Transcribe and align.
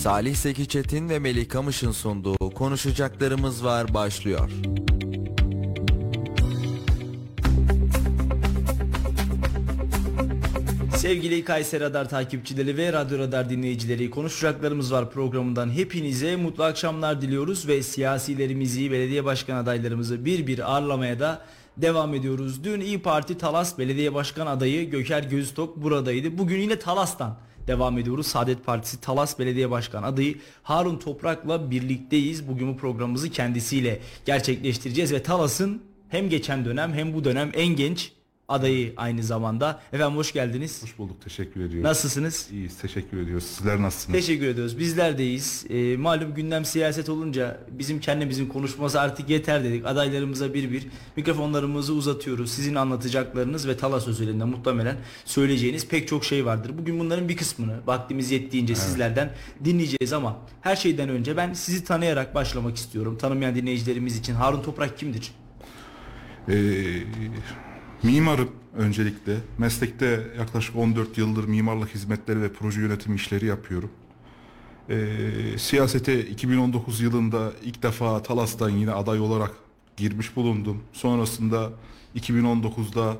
Salih 0.00 0.34
Seki 0.34 0.68
Çetin 0.68 1.08
ve 1.08 1.18
Melih 1.18 1.48
Kamış'ın 1.48 1.92
sunduğu 1.92 2.50
Konuşacaklarımız 2.54 3.64
Var 3.64 3.94
başlıyor. 3.94 4.50
Sevgili 10.96 11.44
Kayseri 11.44 11.84
Radar 11.84 12.08
takipçileri 12.08 12.76
ve 12.76 12.92
Radyo 12.92 13.18
Radar 13.18 13.50
dinleyicileri 13.50 14.10
konuşacaklarımız 14.10 14.92
var 14.92 15.10
programından 15.10 15.70
hepinize 15.70 16.36
mutlu 16.36 16.64
akşamlar 16.64 17.20
diliyoruz 17.20 17.68
ve 17.68 17.82
siyasilerimizi, 17.82 18.92
belediye 18.92 19.24
başkan 19.24 19.56
adaylarımızı 19.56 20.24
bir 20.24 20.46
bir 20.46 20.72
ağırlamaya 20.72 21.20
da 21.20 21.42
devam 21.76 22.14
ediyoruz. 22.14 22.64
Dün 22.64 22.80
İyi 22.80 23.02
Parti 23.02 23.38
Talas 23.38 23.78
Belediye 23.78 24.14
Başkan 24.14 24.46
adayı 24.46 24.90
Göker 24.90 25.22
Göztok 25.22 25.76
buradaydı. 25.76 26.38
Bugün 26.38 26.60
yine 26.60 26.78
Talas'tan 26.78 27.49
devam 27.66 27.98
ediyoruz. 27.98 28.26
Saadet 28.26 28.66
Partisi 28.66 29.00
Talas 29.00 29.38
Belediye 29.38 29.70
Başkan 29.70 30.02
adayı 30.02 30.38
Harun 30.62 30.96
Toprak'la 30.96 31.70
birlikteyiz. 31.70 32.48
Bugün 32.48 32.68
bu 32.68 32.76
programımızı 32.76 33.30
kendisiyle 33.30 34.00
gerçekleştireceğiz 34.26 35.12
ve 35.12 35.22
Talas'ın 35.22 35.82
hem 36.08 36.28
geçen 36.28 36.64
dönem 36.64 36.92
hem 36.92 37.14
bu 37.14 37.24
dönem 37.24 37.50
en 37.54 37.76
genç 37.76 38.12
adayı 38.50 38.92
aynı 38.96 39.22
zamanda. 39.22 39.80
Efendim 39.92 40.16
hoş 40.16 40.32
geldiniz. 40.32 40.82
Hoş 40.82 40.98
bulduk. 40.98 41.20
Teşekkür 41.24 41.60
ediyoruz. 41.60 41.84
Nasılsınız? 41.84 42.48
İyiyiz. 42.52 42.78
Teşekkür 42.78 43.18
ediyoruz. 43.18 43.44
Sizler 43.44 43.82
nasılsınız? 43.82 44.20
Teşekkür 44.20 44.46
ediyoruz. 44.46 44.78
Bizler 44.78 45.18
deyiz. 45.18 45.66
Ee, 45.70 45.96
malum 45.96 46.34
gündem 46.34 46.64
siyaset 46.64 47.08
olunca 47.08 47.60
bizim 47.70 48.00
kendimizin 48.00 48.46
konuşması 48.46 49.00
artık 49.00 49.30
yeter 49.30 49.64
dedik. 49.64 49.86
Adaylarımıza 49.86 50.54
bir 50.54 50.72
bir 50.72 50.86
mikrofonlarımızı 51.16 51.94
uzatıyoruz. 51.94 52.50
Sizin 52.50 52.74
anlatacaklarınız 52.74 53.68
ve 53.68 53.76
Talas 53.76 54.08
özelinde 54.08 54.44
muhtemelen 54.44 54.96
söyleyeceğiniz 55.24 55.88
pek 55.88 56.08
çok 56.08 56.24
şey 56.24 56.46
vardır. 56.46 56.72
Bugün 56.78 57.00
bunların 57.00 57.28
bir 57.28 57.36
kısmını 57.36 57.76
vaktimiz 57.86 58.30
yettiğince 58.30 58.72
evet. 58.72 58.82
sizlerden 58.82 59.32
dinleyeceğiz 59.64 60.12
ama 60.12 60.36
her 60.60 60.76
şeyden 60.76 61.08
önce 61.08 61.36
ben 61.36 61.52
sizi 61.52 61.84
tanıyarak 61.84 62.34
başlamak 62.34 62.76
istiyorum. 62.76 63.18
Tanımayan 63.18 63.54
dinleyicilerimiz 63.54 64.16
için 64.18 64.34
Harun 64.34 64.62
Toprak 64.62 64.98
kimdir? 64.98 65.32
Eee 66.48 67.06
Mimarım 68.02 68.50
öncelikle. 68.76 69.36
Meslekte 69.58 70.26
yaklaşık 70.38 70.76
14 70.76 71.18
yıldır 71.18 71.44
mimarlık 71.44 71.94
hizmetleri 71.94 72.42
ve 72.42 72.52
proje 72.52 72.80
yönetimi 72.80 73.16
işleri 73.16 73.46
yapıyorum. 73.46 73.90
Ee, 74.88 75.30
siyasete 75.58 76.26
2019 76.26 77.00
yılında 77.00 77.52
ilk 77.62 77.82
defa 77.82 78.22
Talas'tan 78.22 78.70
yine 78.70 78.92
aday 78.92 79.20
olarak 79.20 79.50
girmiş 79.96 80.36
bulundum. 80.36 80.82
Sonrasında 80.92 81.70
2019'da 82.16 83.16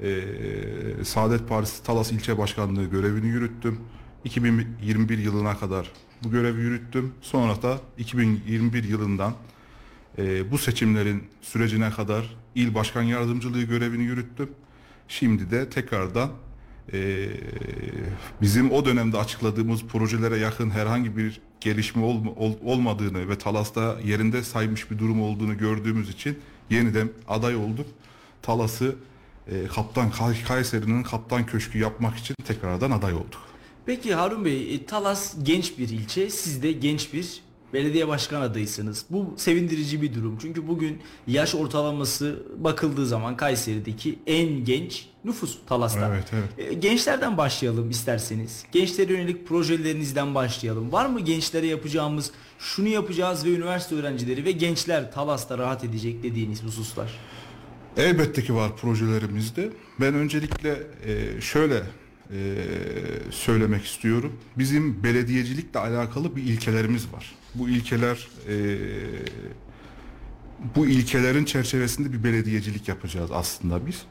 e, 0.00 1.04
Saadet 1.04 1.48
Partisi 1.48 1.82
Talas 1.82 2.12
İlçe 2.12 2.38
Başkanlığı 2.38 2.84
görevini 2.84 3.26
yürüttüm. 3.26 3.80
2021 4.24 5.18
yılına 5.18 5.58
kadar 5.58 5.92
bu 6.24 6.30
görevi 6.30 6.60
yürüttüm. 6.60 7.14
Sonra 7.20 7.62
da 7.62 7.80
2021 7.98 8.84
yılından 8.84 9.34
e, 10.18 10.50
bu 10.50 10.58
seçimlerin 10.58 11.24
sürecine 11.42 11.90
kadar 11.90 12.41
il 12.54 12.74
başkan 12.74 13.02
yardımcılığı 13.02 13.62
görevini 13.62 14.02
yürüttüm. 14.02 14.50
Şimdi 15.08 15.50
de 15.50 15.70
tekrardan 15.70 16.30
e, 16.92 17.28
bizim 18.40 18.72
o 18.72 18.84
dönemde 18.84 19.18
açıkladığımız 19.18 19.82
projelere 19.82 20.36
yakın 20.36 20.70
herhangi 20.70 21.16
bir 21.16 21.40
gelişme 21.60 22.04
ol, 22.04 22.16
ol, 22.36 22.54
olmadığını 22.64 23.28
ve 23.28 23.38
Talas'ta 23.38 23.96
yerinde 24.04 24.42
saymış 24.42 24.90
bir 24.90 24.98
durum 24.98 25.22
olduğunu 25.22 25.58
gördüğümüz 25.58 26.08
için 26.08 26.38
yeniden 26.70 27.10
aday 27.28 27.56
olduk. 27.56 27.86
Talas'ı 28.42 28.96
e, 29.48 29.66
Kaptan 29.66 30.10
Kayseri'nin 30.48 31.02
Kaptan 31.02 31.46
Köşkü 31.46 31.78
yapmak 31.78 32.16
için 32.18 32.34
tekrardan 32.44 32.90
aday 32.90 33.14
olduk. 33.14 33.40
Peki 33.86 34.14
Harun 34.14 34.44
Bey, 34.44 34.74
e, 34.74 34.86
Talas 34.86 35.34
genç 35.42 35.78
bir 35.78 35.88
ilçe, 35.88 36.30
siz 36.30 36.62
de 36.62 36.72
genç 36.72 37.12
bir 37.12 37.42
belediye 37.72 38.08
başkan 38.08 38.40
adayısınız. 38.40 39.04
Bu 39.10 39.34
sevindirici 39.36 40.02
bir 40.02 40.14
durum. 40.14 40.38
Çünkü 40.42 40.68
bugün 40.68 40.98
yaş 41.26 41.54
ortalaması 41.54 42.42
bakıldığı 42.56 43.06
zaman 43.06 43.36
Kayseri'deki 43.36 44.18
en 44.26 44.64
genç 44.64 45.06
nüfus 45.24 45.58
Talas'ta. 45.66 46.08
Evet, 46.08 46.32
evet. 46.32 46.70
E, 46.70 46.74
gençlerden 46.74 47.36
başlayalım 47.36 47.90
isterseniz. 47.90 48.64
Gençlere 48.72 49.12
yönelik 49.12 49.48
projelerinizden 49.48 50.34
başlayalım. 50.34 50.92
Var 50.92 51.06
mı 51.06 51.20
gençlere 51.20 51.66
yapacağımız 51.66 52.30
şunu 52.58 52.88
yapacağız 52.88 53.44
ve 53.44 53.50
üniversite 53.50 53.94
öğrencileri 53.94 54.44
ve 54.44 54.52
gençler 54.52 55.12
Talas'ta 55.12 55.58
rahat 55.58 55.84
edecek 55.84 56.22
dediğiniz 56.22 56.62
hususlar? 56.62 57.12
Elbette 57.96 58.42
ki 58.42 58.54
var 58.54 58.76
projelerimizde. 58.76 59.70
Ben 60.00 60.14
öncelikle 60.14 60.82
e, 61.06 61.40
şöyle 61.40 61.82
e, 62.30 62.54
söylemek 63.30 63.84
istiyorum. 63.84 64.32
Bizim 64.58 65.02
belediyecilikle 65.04 65.80
alakalı 65.80 66.36
bir 66.36 66.42
ilkelerimiz 66.42 67.12
var. 67.12 67.32
Bu 67.54 67.68
ilkeler 67.68 68.28
e, 68.48 68.78
bu 70.76 70.86
ilkelerin 70.86 71.44
çerçevesinde 71.44 72.12
bir 72.12 72.24
belediyecilik 72.24 72.88
yapacağız 72.88 73.30
aslında 73.32 73.86
biz. 73.86 74.02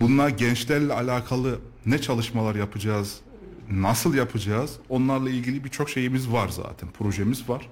Bunlar 0.00 0.28
gençlerle 0.28 0.92
alakalı 0.92 1.58
ne 1.86 2.00
çalışmalar 2.00 2.54
yapacağız, 2.54 3.20
nasıl 3.70 4.14
yapacağız 4.14 4.76
onlarla 4.88 5.30
ilgili 5.30 5.64
birçok 5.64 5.90
şeyimiz 5.90 6.32
var 6.32 6.48
zaten, 6.48 6.88
projemiz 6.90 7.48
var. 7.48 7.68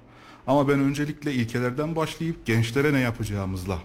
Ama 0.47 0.67
ben 0.67 0.79
öncelikle 0.79 1.33
ilkelerden 1.33 1.95
başlayıp 1.95 2.45
gençlere 2.45 2.93
ne 2.93 2.99
yapacağımızla 2.99 3.79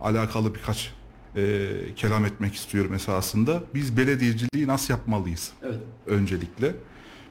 alakalı 0.00 0.54
birkaç 0.54 0.92
e, 1.36 1.68
kelam 1.96 2.24
etmek 2.24 2.54
istiyorum 2.54 2.94
esasında. 2.94 3.62
Biz 3.74 3.96
belediyeciliği 3.96 4.66
nasıl 4.66 4.94
yapmalıyız? 4.94 5.52
Evet. 5.62 5.80
Öncelikle. 6.06 6.74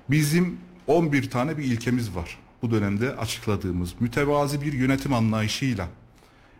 Bizim 0.09 0.57
11 0.87 1.29
tane 1.29 1.57
bir 1.57 1.63
ilkemiz 1.63 2.15
var. 2.15 2.39
Bu 2.61 2.71
dönemde 2.71 3.15
açıkladığımız 3.15 3.93
mütevazi 3.99 4.61
bir 4.61 4.73
yönetim 4.73 5.13
anlayışıyla 5.13 5.87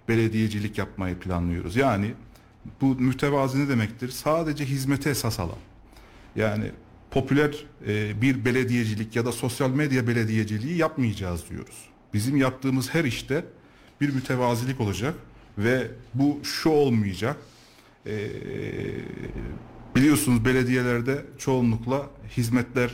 belediyecilik 0.08 0.78
yapmayı 0.78 1.20
planlıyoruz. 1.20 1.76
Yani 1.76 2.14
bu 2.82 2.86
mütevazi 2.86 3.66
ne 3.66 3.70
demektir? 3.70 4.10
Sadece 4.10 4.66
hizmete 4.66 5.10
esas 5.10 5.40
alan. 5.40 5.58
Yani 6.36 6.72
popüler 7.12 7.66
e, 7.88 8.22
bir 8.22 8.46
belediyecilik 8.46 9.16
ya 9.16 9.26
da 9.26 9.32
sosyal 9.32 9.70
medya 9.70 10.08
belediyeciliği 10.08 10.78
yapmayacağız 10.78 11.50
diyoruz. 11.50 11.90
Bizim 12.14 12.38
yaptığımız 12.38 12.94
her 12.94 13.06
işte 13.06 13.46
bir 14.02 14.14
mütevazilik 14.14 14.82
olacak 14.82 15.16
ve 15.58 15.88
bu 16.14 16.40
şu 16.44 16.70
olmayacak. 16.70 17.38
E, 18.06 18.28
biliyorsunuz 19.96 20.46
belediyelerde 20.46 21.26
çoğunlukla 21.38 22.10
hizmetler 22.38 22.92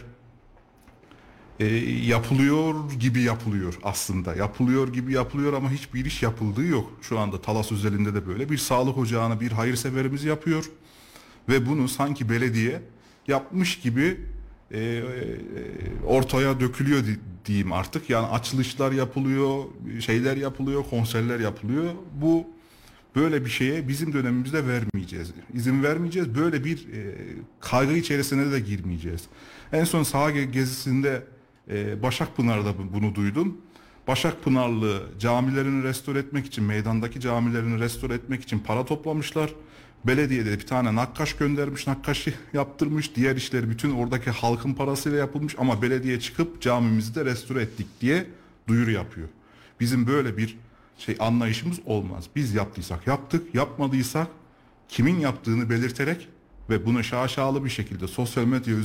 e, 1.59 1.65
yapılıyor 2.05 2.91
gibi 2.99 3.21
yapılıyor 3.21 3.79
aslında. 3.83 4.35
Yapılıyor 4.35 4.93
gibi 4.93 5.13
yapılıyor 5.13 5.53
ama 5.53 5.71
hiçbir 5.71 6.05
iş 6.05 6.23
yapıldığı 6.23 6.65
yok. 6.65 6.91
Şu 7.01 7.19
anda 7.19 7.41
Talas 7.41 7.71
özelinde 7.71 8.13
de 8.13 8.27
böyle. 8.27 8.49
Bir 8.49 8.57
sağlık 8.57 8.97
ocağına 8.97 9.41
bir 9.41 9.51
hayırseverimiz 9.51 10.23
yapıyor 10.23 10.65
ve 11.49 11.65
bunu 11.65 11.87
sanki 11.87 12.29
belediye 12.29 12.81
yapmış 13.27 13.79
gibi 13.79 14.17
e, 14.71 14.79
e, 14.79 15.03
ortaya 16.05 16.59
dökülüyor 16.59 17.03
diyeyim 17.45 17.73
artık. 17.73 18.09
Yani 18.09 18.27
açılışlar 18.27 18.91
yapılıyor, 18.91 19.63
şeyler 19.99 20.37
yapılıyor, 20.37 20.83
konserler 20.89 21.39
yapılıyor. 21.39 21.93
Bu 22.21 22.47
böyle 23.15 23.45
bir 23.45 23.49
şeye 23.49 23.87
bizim 23.87 24.13
dönemimizde 24.13 24.67
vermeyeceğiz. 24.67 25.31
İzin 25.53 25.83
vermeyeceğiz. 25.83 26.35
Böyle 26.35 26.63
bir 26.63 26.77
e, 26.77 27.15
kaygı 27.59 27.93
içerisine 27.93 28.51
de 28.51 28.59
girmeyeceğiz. 28.59 29.21
En 29.71 29.83
son 29.83 30.03
saha 30.03 30.31
gezisinde 30.31 31.23
e, 31.69 32.03
Başakpınar'da 32.03 32.73
bunu 32.93 33.15
duydum. 33.15 33.57
Başakpınarlı 34.07 35.03
camilerini 35.19 35.83
restore 35.83 36.19
etmek 36.19 36.45
için, 36.45 36.63
meydandaki 36.63 37.19
camilerini 37.19 37.79
restore 37.79 38.13
etmek 38.13 38.43
için 38.43 38.59
para 38.59 38.85
toplamışlar. 38.85 39.53
Belediye 40.05 40.45
de 40.45 40.51
bir 40.51 40.67
tane 40.67 40.95
nakkaş 40.95 41.33
göndermiş, 41.33 41.87
nakkaşı 41.87 42.33
yaptırmış. 42.53 43.15
Diğer 43.15 43.35
işleri 43.35 43.69
bütün 43.69 43.91
oradaki 43.91 44.29
halkın 44.29 44.73
parasıyla 44.73 45.17
yapılmış 45.17 45.55
ama 45.57 45.81
belediye 45.81 46.19
çıkıp 46.19 46.61
camimizi 46.61 47.15
de 47.15 47.25
restore 47.25 47.61
ettik 47.61 47.87
diye 48.01 48.25
duyuru 48.67 48.91
yapıyor. 48.91 49.27
Bizim 49.79 50.07
böyle 50.07 50.37
bir 50.37 50.57
şey 50.97 51.15
anlayışımız 51.19 51.79
olmaz. 51.85 52.25
Biz 52.35 52.53
yaptıysak 52.53 53.07
yaptık, 53.07 53.55
yapmadıysak 53.55 54.27
kimin 54.89 55.19
yaptığını 55.19 55.69
belirterek 55.69 56.27
ve 56.69 56.85
bunu 56.85 57.03
şaşalı 57.03 57.65
bir 57.65 57.69
şekilde 57.69 58.07
sosyal 58.07 58.45
medya 58.45 58.75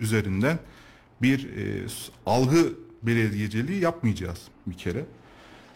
üzerinden 0.00 0.58
bir 1.22 1.56
e, 1.56 1.86
algı 2.26 2.72
belediyeciliği 3.02 3.80
yapmayacağız 3.80 4.38
bir 4.66 4.74
kere. 4.74 5.04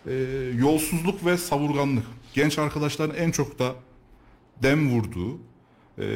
E, 0.06 0.14
yolsuzluk 0.58 1.26
ve 1.26 1.36
savurganlık. 1.36 2.04
Genç 2.34 2.58
arkadaşların 2.58 3.16
en 3.16 3.30
çok 3.30 3.58
da 3.58 3.74
dem 4.62 4.90
vurduğu, 4.90 5.38
e, 5.98 6.06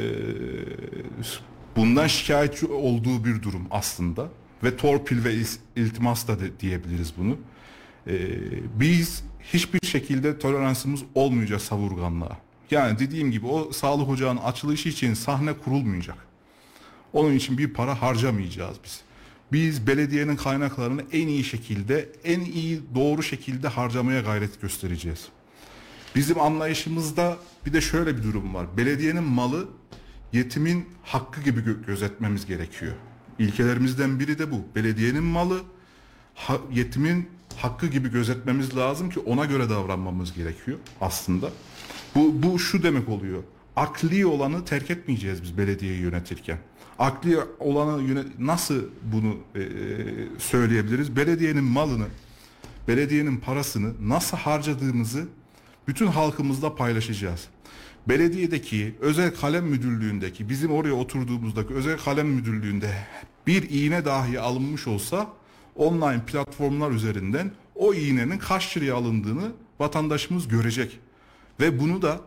bundan 1.77 2.07
şikayetçi 2.07 2.67
olduğu 2.67 3.25
bir 3.25 3.43
durum 3.43 3.67
aslında. 3.71 4.29
Ve 4.65 4.77
torpil 4.77 5.25
ve 5.25 5.35
iltimas 5.77 6.29
da 6.29 6.41
de, 6.41 6.61
diyebiliriz 6.61 7.13
bunu. 7.19 7.39
E, 8.07 8.17
biz 8.81 9.25
hiçbir 9.53 9.87
şekilde 9.87 10.39
toleransımız 10.39 11.01
olmayacak 11.15 11.61
savurganlığa. 11.61 12.39
Yani 12.71 12.99
dediğim 12.99 13.31
gibi 13.31 13.47
o 13.47 13.73
sağlık 13.73 14.09
ocağının 14.09 14.41
açılışı 14.41 14.89
için 14.89 15.15
sahne 15.15 15.53
kurulmayacak. 15.53 16.19
Onun 17.13 17.35
için 17.35 17.59
bir 17.59 17.73
para 17.73 18.03
harcamayacağız 18.03 18.77
biz. 18.85 19.01
Biz 19.53 19.87
belediyenin 19.87 20.37
kaynaklarını 20.37 21.03
en 21.13 21.29
iyi 21.29 21.45
şekilde, 21.45 22.09
en 22.25 22.41
iyi 22.41 22.81
doğru 22.95 23.23
şekilde 23.23 23.69
harcamaya 23.69 24.21
gayret 24.21 24.61
göstereceğiz. 24.61 25.29
Bizim 26.15 26.41
anlayışımızda 26.41 27.37
bir 27.67 27.73
de 27.73 27.81
şöyle 27.81 28.17
bir 28.17 28.23
durum 28.23 28.55
var. 28.55 28.67
Belediyenin 28.77 29.23
malı 29.23 29.69
yetimin 30.33 30.89
hakkı 31.03 31.41
gibi 31.43 31.61
gö- 31.61 31.87
gözetmemiz 31.87 32.47
gerekiyor. 32.47 32.93
İlkelerimizden 33.39 34.21
biri 34.21 34.39
de 34.39 34.51
bu. 34.51 34.65
Belediyenin 34.75 35.25
malı 35.25 35.61
yetimin 36.73 37.29
hakkı 37.57 37.87
gibi 37.87 38.11
gözetmemiz 38.11 38.77
lazım 38.77 39.11
ki 39.11 39.21
ona 39.21 39.45
göre 39.45 39.71
davranmamız 39.71 40.33
gerekiyor 40.35 40.79
aslında. 41.01 41.51
Bu, 42.15 42.43
bu 42.43 42.59
şu 42.59 42.83
demek 42.83 43.09
oluyor. 43.09 43.43
Akli 43.77 44.27
olanı 44.27 44.65
terk 44.65 44.91
etmeyeceğiz 44.91 45.43
biz 45.43 45.59
belediyeyi 45.59 46.01
yönetirken. 46.01 46.59
Akli 47.01 47.39
olanı 47.59 48.03
yönet 48.03 48.39
nasıl 48.39 48.83
bunu 49.03 49.37
e, 49.55 49.63
söyleyebiliriz? 50.39 51.17
Belediyenin 51.17 51.65
malını, 51.65 52.07
belediyenin 52.89 53.37
parasını 53.37 53.93
nasıl 54.09 54.37
harcadığımızı 54.37 55.29
bütün 55.89 56.07
halkımızla 56.07 56.75
paylaşacağız. 56.75 57.49
Belediyedeki 58.09 58.95
özel 59.01 59.35
kalem 59.35 59.65
müdürlüğündeki 59.65 60.49
bizim 60.49 60.73
oraya 60.73 60.93
oturduğumuzdaki 60.93 61.75
özel 61.75 61.99
kalem 61.99 62.29
müdürlüğünde 62.29 62.91
bir 63.47 63.71
iğne 63.71 64.05
dahi 64.05 64.41
alınmış 64.41 64.87
olsa 64.87 65.29
online 65.77 66.25
platformlar 66.27 66.91
üzerinden 66.91 67.51
o 67.75 67.95
iğnenin 67.95 68.39
kaç 68.39 68.77
liraya 68.77 68.95
alındığını 68.95 69.53
vatandaşımız 69.79 70.49
görecek. 70.49 70.99
Ve 71.61 71.81
bunu 71.81 72.03
da 72.03 72.21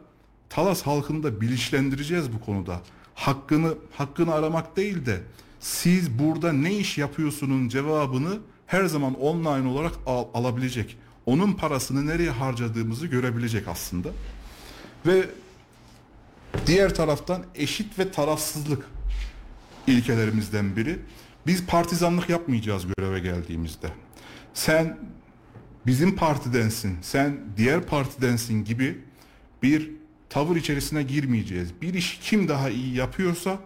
Talas 0.50 0.82
halkını 0.82 1.24
da 1.24 1.42
bilinçlendireceğiz 1.42 2.34
bu 2.34 2.46
konuda. 2.46 2.82
Hakkını 3.16 3.76
hakkını 3.92 4.34
aramak 4.34 4.78
değil 4.78 5.06
de 5.06 5.20
siz 5.60 6.20
burada 6.20 6.54
ne 6.54 6.74
iş 6.74 6.98
yapıyorsunun 6.98 7.70
cevabını 7.70 8.40
her 8.68 8.86
zaman 8.86 9.14
online 9.22 9.68
olarak 9.68 9.94
al- 10.06 10.28
alabilecek. 10.34 10.98
Onun 11.26 11.54
parasını 11.54 12.06
nereye 12.06 12.30
harcadığımızı 12.30 13.08
görebilecek 13.08 13.68
aslında. 13.68 14.10
Ve 15.06 15.26
diğer 16.68 16.96
taraftan 16.96 17.44
eşit 17.56 18.00
ve 18.00 18.12
tarafsızlık 18.12 18.86
ilkelerimizden 19.88 20.76
biri. 20.76 21.00
Biz 21.48 21.66
partizanlık 21.66 22.30
yapmayacağız 22.30 22.84
göreve 22.98 23.20
geldiğimizde. 23.20 23.88
Sen 24.54 24.98
bizim 25.86 26.16
partidensin, 26.16 26.98
sen 27.02 27.40
diğer 27.58 27.82
partidensin 27.82 28.66
gibi 28.66 29.02
bir 29.64 29.92
tavır 30.34 30.56
içerisine 30.56 31.04
girmeyeceğiz. 31.04 31.82
Bir 31.82 31.94
iş 31.94 32.20
kim 32.24 32.48
daha 32.48 32.70
iyi 32.70 32.96
yapıyorsa 32.96 33.60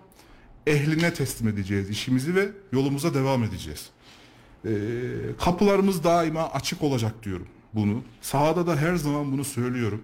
ehline 0.68 1.14
teslim 1.14 1.48
edeceğiz 1.48 1.90
işimizi 1.90 2.36
ve 2.36 2.50
yolumuza 2.72 3.14
devam 3.14 3.44
edeceğiz. 3.44 3.90
Ee, 4.66 4.70
kapılarımız 5.40 6.04
daima 6.04 6.50
açık 6.50 6.84
olacak 6.84 7.24
diyorum 7.24 7.48
bunu. 7.74 8.04
Sahada 8.22 8.68
da 8.68 8.76
her 8.76 8.96
zaman 8.96 9.32
bunu 9.32 9.44
söylüyorum. 9.44 10.04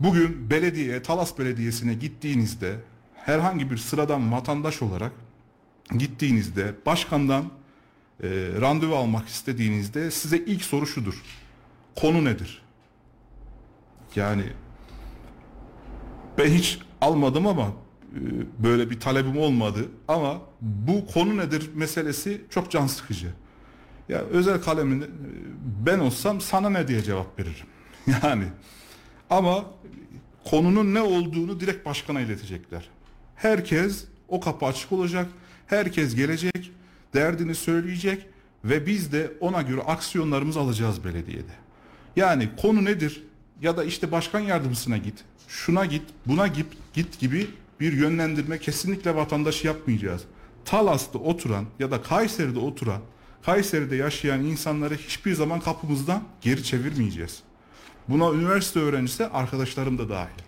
Bugün 0.00 0.50
belediye, 0.50 1.02
Talas 1.02 1.38
Belediyesi'ne 1.38 1.94
gittiğinizde 1.94 2.76
herhangi 3.14 3.70
bir 3.70 3.76
sıradan 3.76 4.32
vatandaş 4.32 4.82
olarak 4.82 5.12
gittiğinizde 5.98 6.74
başkandan 6.86 7.44
e, 8.22 8.28
randevu 8.60 8.96
almak 8.96 9.28
istediğinizde 9.28 10.10
size 10.10 10.38
ilk 10.38 10.62
soru 10.62 10.86
şudur. 10.86 11.22
Konu 11.96 12.24
nedir? 12.24 12.62
Yani 14.16 14.44
ben 16.40 16.50
hiç 16.50 16.78
almadım 17.00 17.46
ama 17.46 17.66
e, 17.66 18.20
böyle 18.58 18.90
bir 18.90 19.00
talebim 19.00 19.38
olmadı 19.38 19.88
ama 20.08 20.40
bu 20.60 21.06
konu 21.06 21.36
nedir 21.36 21.70
meselesi 21.74 22.40
çok 22.50 22.70
can 22.70 22.86
sıkıcı. 22.86 23.32
Ya 24.08 24.18
özel 24.18 24.60
kalemin 24.60 25.02
e, 25.02 25.06
ben 25.86 25.98
olsam 25.98 26.40
sana 26.40 26.70
ne 26.70 26.88
diye 26.88 27.02
cevap 27.02 27.38
veririm. 27.38 27.66
Yani 28.22 28.44
ama 29.30 29.64
konunun 30.44 30.94
ne 30.94 31.00
olduğunu 31.00 31.60
direkt 31.60 31.86
başkana 31.86 32.20
iletecekler. 32.20 32.88
Herkes 33.36 34.04
o 34.28 34.40
kapı 34.40 34.66
açık 34.66 34.92
olacak. 34.92 35.26
Herkes 35.66 36.14
gelecek, 36.14 36.72
derdini 37.14 37.54
söyleyecek 37.54 38.26
ve 38.64 38.86
biz 38.86 39.12
de 39.12 39.32
ona 39.40 39.62
göre 39.62 39.80
aksiyonlarımızı 39.80 40.60
alacağız 40.60 41.04
belediyede. 41.04 41.52
Yani 42.16 42.48
konu 42.62 42.84
nedir? 42.84 43.22
Ya 43.62 43.76
da 43.76 43.84
işte 43.84 44.12
başkan 44.12 44.40
yardımcısına 44.40 44.96
git, 44.96 45.24
şuna 45.48 45.84
git, 45.84 46.02
buna 46.26 46.46
git, 46.46 46.66
git 46.94 47.20
gibi 47.20 47.46
bir 47.80 47.92
yönlendirme 47.92 48.58
kesinlikle 48.58 49.16
vatandaşı 49.16 49.66
yapmayacağız. 49.66 50.22
Talas'ta 50.64 51.18
oturan 51.18 51.66
ya 51.78 51.90
da 51.90 52.02
Kayseri'de 52.02 52.58
oturan, 52.58 53.00
Kayseri'de 53.42 53.96
yaşayan 53.96 54.44
insanları 54.44 54.94
hiçbir 54.94 55.34
zaman 55.34 55.60
kapımızdan 55.60 56.22
geri 56.40 56.64
çevirmeyeceğiz. 56.64 57.42
Buna 58.08 58.32
üniversite 58.32 58.80
öğrencisi 58.80 59.26
arkadaşlarım 59.26 59.98
da 59.98 60.08
dahil. 60.08 60.42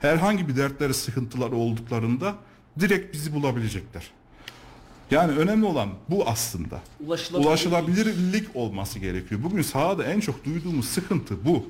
Herhangi 0.00 0.48
bir 0.48 0.56
dertleri, 0.56 0.94
sıkıntıları 0.94 1.56
olduklarında 1.56 2.34
direkt 2.80 3.14
bizi 3.14 3.34
bulabilecekler. 3.34 4.10
Yani 5.10 5.32
önemli 5.32 5.66
olan 5.66 5.88
bu 6.08 6.28
aslında. 6.28 6.80
Ulaşılabilirlik. 7.06 7.48
Ulaşılabilirlik 7.48 8.56
olması 8.56 8.98
gerekiyor. 8.98 9.42
Bugün 9.42 9.62
sahada 9.62 10.04
en 10.04 10.20
çok 10.20 10.44
duyduğumuz 10.44 10.88
sıkıntı 10.88 11.44
bu. 11.44 11.66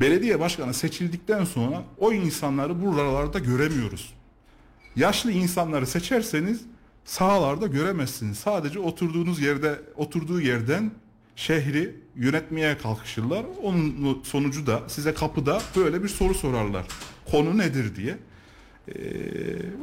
Belediye 0.00 0.40
başkanı 0.40 0.74
seçildikten 0.74 1.44
sonra 1.44 1.84
o 1.98 2.12
insanları 2.12 2.82
buralarda 2.82 3.38
göremiyoruz. 3.38 4.14
Yaşlı 4.96 5.32
insanları 5.32 5.86
seçerseniz 5.86 6.60
sahalarda 7.04 7.66
göremezsiniz. 7.66 8.38
Sadece 8.38 8.78
oturduğunuz 8.78 9.40
yerde 9.40 9.80
oturduğu 9.96 10.40
yerden 10.40 10.90
şehri 11.36 11.94
yönetmeye 12.16 12.78
kalkışırlar. 12.78 13.44
Onun 13.62 14.22
sonucu 14.22 14.66
da 14.66 14.82
size 14.88 15.14
kapıda 15.14 15.62
böyle 15.76 16.02
bir 16.02 16.08
soru 16.08 16.34
sorarlar. 16.34 16.86
Konu 17.30 17.58
nedir 17.58 17.96
diye. 17.96 18.18
Ee, 18.88 18.94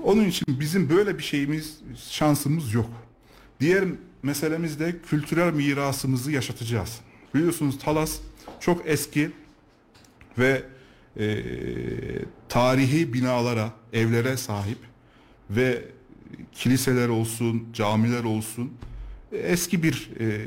onun 0.03 0.25
için 0.25 0.45
bizim 0.59 0.89
böyle 0.89 1.17
bir 1.17 1.23
şeyimiz, 1.23 1.79
şansımız 2.09 2.73
yok. 2.73 2.89
Diğer 3.59 3.85
meselemiz 4.23 4.79
de 4.79 4.95
kültürel 5.09 5.53
mirasımızı 5.53 6.31
yaşatacağız. 6.31 6.99
Biliyorsunuz 7.35 7.79
Talas 7.79 8.19
çok 8.59 8.81
eski 8.85 9.31
ve 10.37 10.63
e, 11.19 11.43
tarihi 12.49 13.13
binalara, 13.13 13.71
evlere 13.93 14.37
sahip 14.37 14.77
ve 15.49 15.85
kiliseler 16.51 17.09
olsun, 17.09 17.67
camiler 17.73 18.23
olsun 18.23 18.73
eski 19.31 19.83
bir 19.83 20.09
e, 20.19 20.25
e, 20.25 20.39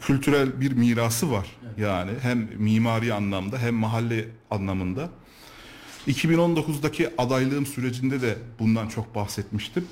kültürel 0.00 0.60
bir 0.60 0.72
mirası 0.72 1.32
var. 1.32 1.46
Yani 1.78 2.10
hem 2.22 2.48
mimari 2.58 3.14
anlamda 3.14 3.58
hem 3.58 3.74
mahalle 3.74 4.28
anlamında. 4.50 5.10
2019'daki 6.08 7.10
adaylığım 7.18 7.66
sürecinde 7.66 8.22
de 8.22 8.36
bundan 8.58 8.88
çok 8.88 9.14
bahsetmiştim. 9.14 9.84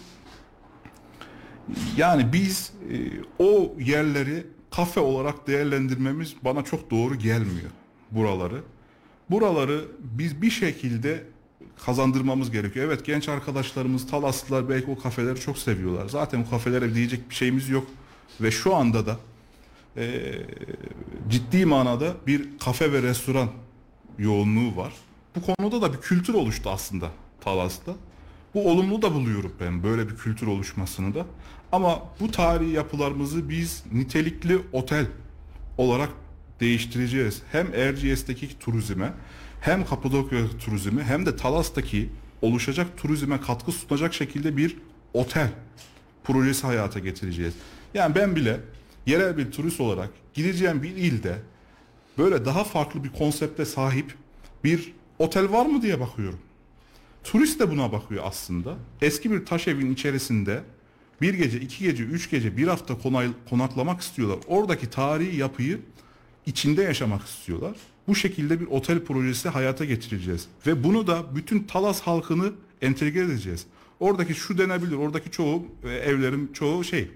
Yani 1.97 2.33
biz 2.33 2.73
e, 2.93 2.97
o 3.39 3.77
yerleri 3.81 4.47
kafe 4.71 5.01
olarak 5.01 5.47
değerlendirmemiz 5.47 6.35
bana 6.45 6.65
çok 6.65 6.91
doğru 6.91 7.15
gelmiyor 7.15 7.71
buraları. 8.11 8.63
Buraları 9.31 9.85
biz 10.01 10.43
bir 10.43 10.51
şekilde 10.51 11.25
kazandırmamız 11.87 12.51
gerekiyor. 12.51 12.87
Evet 12.87 13.05
genç 13.05 13.29
arkadaşlarımız 13.29 14.07
Talaslılar 14.07 14.69
belki 14.69 14.91
o 14.91 14.99
kafeleri 14.99 15.41
çok 15.41 15.59
seviyorlar. 15.59 16.09
Zaten 16.09 16.45
o 16.47 16.51
kafelere 16.51 16.95
diyecek 16.95 17.31
bir 17.31 17.35
şeyimiz 17.35 17.69
yok. 17.69 17.87
Ve 18.41 18.51
şu 18.51 18.77
anda 18.77 19.07
da 19.07 19.17
e, 19.97 20.33
ciddi 21.29 21.67
manada 21.67 22.15
bir 22.27 22.59
kafe 22.59 22.93
ve 22.93 23.03
restoran 23.03 23.49
yoğunluğu 24.19 24.77
var. 24.77 24.93
Bu 25.37 25.55
konuda 25.55 25.83
da 25.83 25.93
bir 25.93 25.99
kültür 25.99 26.35
oluştu 26.35 26.71
aslında 26.71 27.11
Talas'ta. 27.41 27.93
Bu 28.55 28.71
olumlu 28.71 29.03
da 29.03 29.15
buluyorum 29.15 29.53
ben 29.61 29.83
böyle 29.83 30.09
bir 30.09 30.17
kültür 30.17 30.47
oluşmasını 30.47 31.15
da. 31.15 31.27
Ama 31.73 32.03
bu 32.21 32.31
tarihi 32.31 32.71
yapılarımızı 32.71 33.49
biz 33.49 33.85
nitelikli 33.93 34.59
otel 34.73 35.07
olarak 35.79 36.09
değiştireceğiz. 36.61 37.43
Hem 37.53 37.75
Erciyes'teki 37.75 38.59
turizme 38.59 39.13
hem 39.61 39.85
Kapadokya 39.85 40.41
turizmi 40.65 41.03
hem 41.03 41.27
de 41.27 41.37
Talas'taki 41.37 42.09
oluşacak 42.43 42.87
turizme 42.97 43.41
katkı 43.41 43.73
sunacak 43.73 44.15
şekilde 44.15 44.57
bir 44.57 44.77
otel 45.15 45.51
projesi 46.25 46.67
hayata 46.67 46.99
getireceğiz. 46.99 47.55
Yani 47.95 48.15
ben 48.15 48.37
bile 48.37 48.61
yerel 49.07 49.37
bir 49.37 49.51
turist 49.51 49.81
olarak 49.81 50.11
gideceğim 50.35 50.83
bir 50.83 50.91
ilde 50.91 51.39
böyle 52.19 52.45
daha 52.45 52.65
farklı 52.65 53.05
bir 53.05 53.09
konsepte 53.09 53.65
sahip 53.65 54.15
bir 54.65 54.93
otel 55.19 55.53
var 55.53 55.67
mı 55.67 55.83
diye 55.83 56.01
bakıyorum. 56.01 56.39
Turist 57.25 57.61
de 57.61 57.71
buna 57.71 57.93
bakıyor 57.93 58.25
aslında. 58.27 58.77
Eski 59.03 59.31
bir 59.31 59.47
taş 59.47 59.69
evin 59.69 59.93
içerisinde 59.93 60.63
bir 61.21 61.35
gece, 61.35 61.61
iki 61.61 61.85
gece, 61.85 62.05
üç 62.05 62.31
gece, 62.31 62.57
bir 62.57 62.69
hafta 62.69 62.95
konaklamak 63.51 64.01
istiyorlar. 64.01 64.39
Oradaki 64.47 64.91
tarihi 64.91 65.37
yapıyı 65.37 65.81
içinde 66.49 66.83
yaşamak 66.83 67.27
istiyorlar. 67.27 67.77
Bu 68.09 68.15
şekilde 68.15 68.61
bir 68.61 68.67
otel 68.67 69.05
projesi 69.05 69.49
hayata 69.49 69.85
geçireceğiz. 69.85 70.47
Ve 70.67 70.85
bunu 70.85 71.07
da 71.07 71.37
bütün 71.37 71.63
Talas 71.63 72.01
halkını 72.01 72.53
entegre 72.83 73.21
edeceğiz. 73.21 73.67
Oradaki 74.01 74.35
şu 74.35 74.59
denebilir, 74.59 74.97
oradaki 74.97 75.31
çoğu 75.31 75.63
e, 75.85 75.89
evlerin 75.89 76.51
çoğu 76.53 76.85
şey 76.85 77.11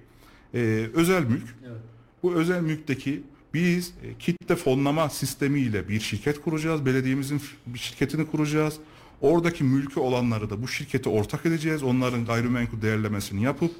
e, 0.54 0.58
özel 0.94 1.24
mülk. 1.24 1.54
Evet. 1.66 1.80
Bu 2.22 2.34
özel 2.34 2.60
mülkteki 2.60 3.22
biz 3.54 3.94
e, 4.02 4.18
kitle 4.18 4.56
fonlama 4.56 5.08
sistemiyle 5.08 5.88
bir 5.88 6.00
şirket 6.00 6.40
kuracağız. 6.40 6.86
Belediyemizin 6.86 7.40
bir 7.66 7.78
şirketini 7.78 8.26
kuracağız. 8.26 8.76
Oradaki 9.20 9.64
mülkü 9.64 10.00
olanları 10.00 10.50
da 10.50 10.62
bu 10.62 10.68
şirkete 10.68 11.10
ortak 11.10 11.46
edeceğiz. 11.46 11.82
Onların 11.82 12.24
gayrimenkul 12.24 12.82
değerlemesini 12.82 13.42
yapıp 13.42 13.72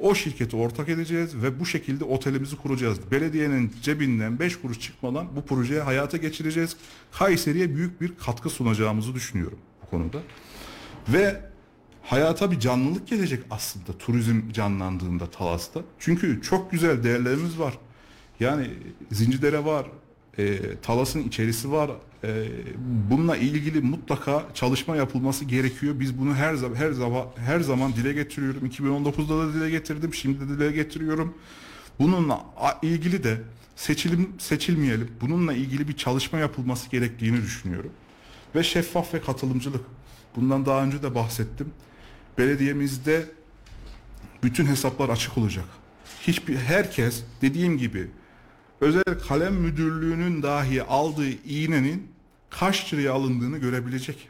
o 0.00 0.14
şirketi 0.14 0.56
ortak 0.56 0.88
edeceğiz 0.88 1.42
ve 1.42 1.60
bu 1.60 1.66
şekilde 1.66 2.04
otelimizi 2.04 2.56
kuracağız. 2.56 2.98
Belediyenin 3.10 3.72
cebinden 3.82 4.38
5 4.38 4.60
kuruş 4.60 4.80
çıkmadan 4.80 5.36
bu 5.36 5.42
projeyi 5.42 5.80
hayata 5.80 6.16
geçireceğiz. 6.16 6.76
Kayseri'ye 7.12 7.76
büyük 7.76 8.00
bir 8.00 8.12
katkı 8.16 8.50
sunacağımızı 8.50 9.14
düşünüyorum 9.14 9.58
bu 9.82 9.90
konuda. 9.90 10.18
Ve 11.08 11.40
hayata 12.02 12.50
bir 12.50 12.60
canlılık 12.60 13.08
gelecek 13.08 13.42
aslında 13.50 13.98
turizm 13.98 14.52
canlandığında 14.52 15.26
Talas'ta. 15.26 15.80
Çünkü 15.98 16.42
çok 16.42 16.70
güzel 16.70 17.04
değerlerimiz 17.04 17.58
var. 17.58 17.78
Yani 18.40 18.70
Zincirlere 19.10 19.64
var, 19.64 19.86
e, 20.40 20.58
Talas'ın 20.82 21.22
içerisi 21.22 21.72
var. 21.72 21.90
E, 22.24 22.46
bununla 23.10 23.36
ilgili 23.36 23.80
mutlaka 23.80 24.46
çalışma 24.54 24.96
yapılması 24.96 25.44
gerekiyor. 25.44 26.00
Biz 26.00 26.18
bunu 26.18 26.34
her 26.34 26.54
zaman 26.54 26.76
her 26.76 26.92
zaman 26.92 27.26
her 27.36 27.60
zaman 27.60 27.92
dile 27.92 28.12
getiriyorum. 28.12 28.66
2019'da 28.66 29.38
da 29.38 29.54
dile 29.54 29.70
getirdim, 29.70 30.14
şimdi 30.14 30.40
de 30.40 30.48
dile 30.48 30.72
getiriyorum. 30.72 31.34
Bununla 31.98 32.40
ilgili 32.82 33.24
de 33.24 33.40
seçilim 33.76 34.28
seçilmeyelim. 34.38 35.10
Bununla 35.20 35.52
ilgili 35.52 35.88
bir 35.88 35.96
çalışma 35.96 36.38
yapılması 36.38 36.90
gerektiğini 36.90 37.42
düşünüyorum. 37.42 37.90
Ve 38.54 38.62
şeffaf 38.62 39.14
ve 39.14 39.20
katılımcılık. 39.20 39.84
Bundan 40.36 40.66
daha 40.66 40.82
önce 40.82 41.02
de 41.02 41.14
bahsettim. 41.14 41.70
Belediyemizde 42.38 43.24
bütün 44.42 44.66
hesaplar 44.66 45.08
açık 45.08 45.38
olacak. 45.38 45.64
Hiçbir 46.20 46.56
herkes 46.56 47.22
dediğim 47.42 47.78
gibi 47.78 48.10
özel 48.80 49.18
kalem 49.28 49.54
müdürlüğünün 49.54 50.42
dahi 50.42 50.82
aldığı 50.82 51.30
iğnenin 51.30 52.08
kaç 52.50 52.94
liraya 52.94 53.12
alındığını 53.12 53.58
görebilecek. 53.58 54.28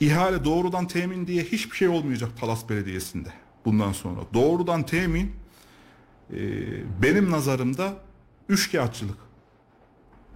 İhale 0.00 0.44
doğrudan 0.44 0.86
temin 0.86 1.26
diye 1.26 1.42
hiçbir 1.42 1.76
şey 1.76 1.88
olmayacak 1.88 2.30
Talas 2.40 2.68
Belediyesi'nde 2.68 3.28
bundan 3.64 3.92
sonra. 3.92 4.20
Doğrudan 4.34 4.86
temin 4.86 5.32
e, 6.32 6.38
benim 7.02 7.30
nazarımda 7.30 7.94
üçkağıtçılık. 8.48 9.18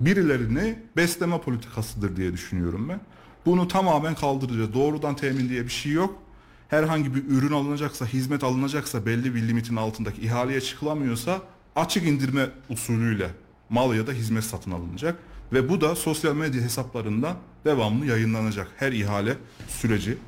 Birilerini 0.00 0.78
besleme 0.96 1.40
politikasıdır 1.40 2.16
diye 2.16 2.32
düşünüyorum 2.32 2.88
ben. 2.88 3.00
Bunu 3.46 3.68
tamamen 3.68 4.14
kaldıracağız. 4.14 4.74
Doğrudan 4.74 5.16
temin 5.16 5.48
diye 5.48 5.64
bir 5.64 5.72
şey 5.72 5.92
yok. 5.92 6.22
Herhangi 6.68 7.14
bir 7.14 7.24
ürün 7.28 7.52
alınacaksa, 7.52 8.06
hizmet 8.06 8.44
alınacaksa 8.44 9.06
belli 9.06 9.34
bir 9.34 9.48
limitin 9.48 9.76
altındaki 9.76 10.22
ihaleye 10.22 10.60
çıkılamıyorsa 10.60 11.42
açık 11.76 12.06
indirme 12.06 12.48
usulüyle 12.68 13.30
mal 13.70 13.94
ya 13.94 14.06
da 14.06 14.12
hizmet 14.12 14.44
satın 14.44 14.70
alınacak. 14.70 15.18
Ve 15.52 15.68
bu 15.68 15.80
da 15.80 15.96
sosyal 15.96 16.34
medya 16.34 16.62
hesaplarından 16.62 17.36
devamlı 17.64 18.06
yayınlanacak 18.06 18.68
her 18.76 18.92
ihale 18.92 19.36
süreci. 19.68 20.18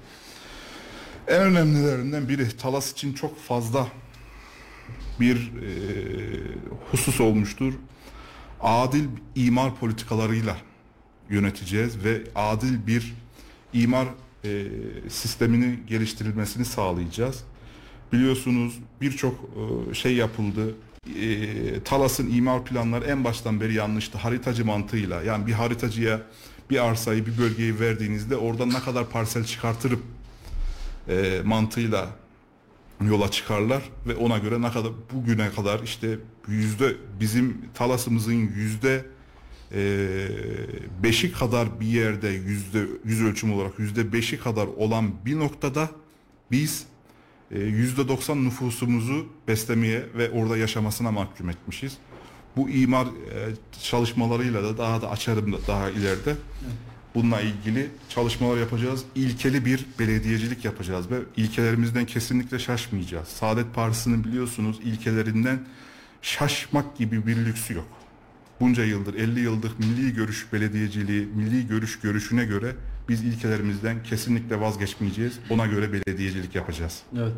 En 1.28 1.42
önemlilerinden 1.42 2.28
biri 2.28 2.56
Talas 2.56 2.92
için 2.92 3.12
çok 3.12 3.40
fazla 3.40 3.88
bir 5.20 5.36
e, 5.36 5.68
husus 6.90 7.20
olmuştur. 7.20 7.74
Adil 8.60 9.04
imar 9.34 9.76
politikalarıyla 9.76 10.56
yöneteceğiz 11.30 12.04
ve 12.04 12.22
adil 12.34 12.86
bir 12.86 13.14
imar 13.72 14.06
e, 14.44 14.66
sistemini 15.08 15.78
geliştirilmesini 15.86 16.64
sağlayacağız. 16.64 17.44
Biliyorsunuz 18.12 18.78
birçok 19.00 19.34
e, 19.90 19.94
şey 19.94 20.16
yapıldı. 20.16 20.74
E, 21.20 21.82
Talas'ın 21.84 22.30
imar 22.30 22.64
planları 22.64 23.04
en 23.04 23.24
baştan 23.24 23.60
beri 23.60 23.74
yanlıştı. 23.74 24.18
Haritacı 24.18 24.64
mantığıyla 24.64 25.22
yani 25.22 25.46
bir 25.46 25.52
haritacıya 25.52 26.20
bir 26.70 26.84
arsayı 26.84 27.26
bir 27.26 27.38
bölgeyi 27.38 27.80
verdiğinizde 27.80 28.36
oradan 28.36 28.68
ne 28.68 28.80
kadar 28.80 29.10
parsel 29.10 29.44
çıkartırıp 29.44 30.02
e, 31.08 31.40
mantığıyla 31.44 32.10
yola 33.00 33.30
çıkarlar 33.30 33.82
ve 34.06 34.14
ona 34.16 34.38
göre 34.38 34.62
ne 34.62 34.70
kadar 34.70 34.92
bugüne 35.12 35.50
kadar 35.50 35.80
işte 35.80 36.18
yüzde 36.48 36.94
bizim 37.20 37.60
Talas'ımızın 37.74 38.32
yüzde 38.32 39.04
e, 39.74 40.28
beşi 41.02 41.32
kadar 41.32 41.80
bir 41.80 41.86
yerde 41.86 42.28
yüzde 42.28 42.86
yüz 43.04 43.22
ölçüm 43.22 43.52
olarak 43.52 43.78
yüzde 43.78 44.12
beşi 44.12 44.38
kadar 44.38 44.66
olan 44.66 45.10
bir 45.24 45.38
noktada 45.38 45.90
biz 46.50 46.86
e, 47.50 47.60
yüzde 47.60 48.08
doksan 48.08 48.44
nüfusumuzu 48.44 49.26
beslemeye 49.48 50.06
ve 50.14 50.30
orada 50.30 50.56
yaşamasına 50.56 51.10
mahkum 51.10 51.50
etmişiz. 51.50 51.98
Bu 52.56 52.70
imar 52.70 53.06
e, 53.06 53.10
çalışmalarıyla 53.82 54.62
da 54.62 54.78
daha 54.78 55.02
da 55.02 55.10
açarım 55.10 55.52
da 55.52 55.56
daha 55.68 55.90
ileride. 55.90 56.36
Bununla 57.14 57.40
ilgili 57.40 57.90
çalışmalar 58.08 58.58
yapacağız. 58.58 59.04
İlkeli 59.14 59.64
bir 59.64 59.86
belediyecilik 59.98 60.64
yapacağız 60.64 61.10
ve 61.10 61.18
ilkelerimizden 61.36 62.06
kesinlikle 62.06 62.58
şaşmayacağız. 62.58 63.28
Saadet 63.28 63.74
Partisi'nin 63.74 64.24
biliyorsunuz 64.24 64.80
ilkelerinden 64.84 65.58
şaşmak 66.22 66.96
gibi 66.96 67.26
bir 67.26 67.36
lüksü 67.36 67.74
yok. 67.74 67.88
Bunca 68.60 68.84
yıldır, 68.84 69.14
50 69.14 69.40
yıldır 69.40 69.72
milli 69.78 70.14
görüş 70.14 70.46
belediyeciliği, 70.52 71.26
milli 71.26 71.68
görüş 71.68 72.00
görüşüne 72.00 72.44
göre 72.44 72.76
biz 73.08 73.24
ilkelerimizden 73.24 74.02
kesinlikle 74.02 74.60
vazgeçmeyeceğiz. 74.60 75.38
Ona 75.50 75.66
göre 75.66 75.92
belediyecilik 75.92 76.54
yapacağız. 76.54 77.02
Evet. 77.18 77.32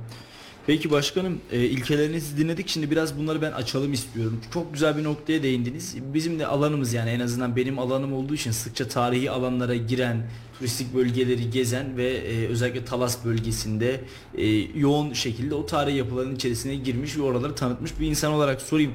Peki 0.68 0.90
başkanım 0.90 1.40
e, 1.52 1.60
ilkelerinizi 1.60 2.36
dinledik 2.36 2.68
şimdi 2.68 2.90
biraz 2.90 3.18
bunları 3.18 3.42
ben 3.42 3.52
açalım 3.52 3.92
istiyorum. 3.92 4.40
Çok 4.54 4.72
güzel 4.72 4.96
bir 4.96 5.04
noktaya 5.04 5.42
değindiniz. 5.42 5.96
Bizim 6.14 6.38
de 6.38 6.46
alanımız 6.46 6.92
yani 6.92 7.10
en 7.10 7.20
azından 7.20 7.56
benim 7.56 7.78
alanım 7.78 8.12
olduğu 8.12 8.34
için 8.34 8.50
sıkça 8.50 8.88
tarihi 8.88 9.30
alanlara 9.30 9.74
giren, 9.76 10.26
turistik 10.58 10.94
bölgeleri 10.94 11.50
gezen 11.50 11.96
ve 11.96 12.08
e, 12.08 12.46
özellikle 12.48 12.84
Talas 12.84 13.24
bölgesinde 13.24 14.00
e, 14.34 14.46
yoğun 14.78 15.12
şekilde 15.12 15.54
o 15.54 15.66
tarihi 15.66 15.96
yapıların 15.96 16.34
içerisine 16.34 16.74
girmiş 16.74 17.16
ve 17.16 17.22
oraları 17.22 17.54
tanıtmış 17.54 18.00
bir 18.00 18.06
insan 18.06 18.32
olarak 18.32 18.62
sorayım. 18.62 18.92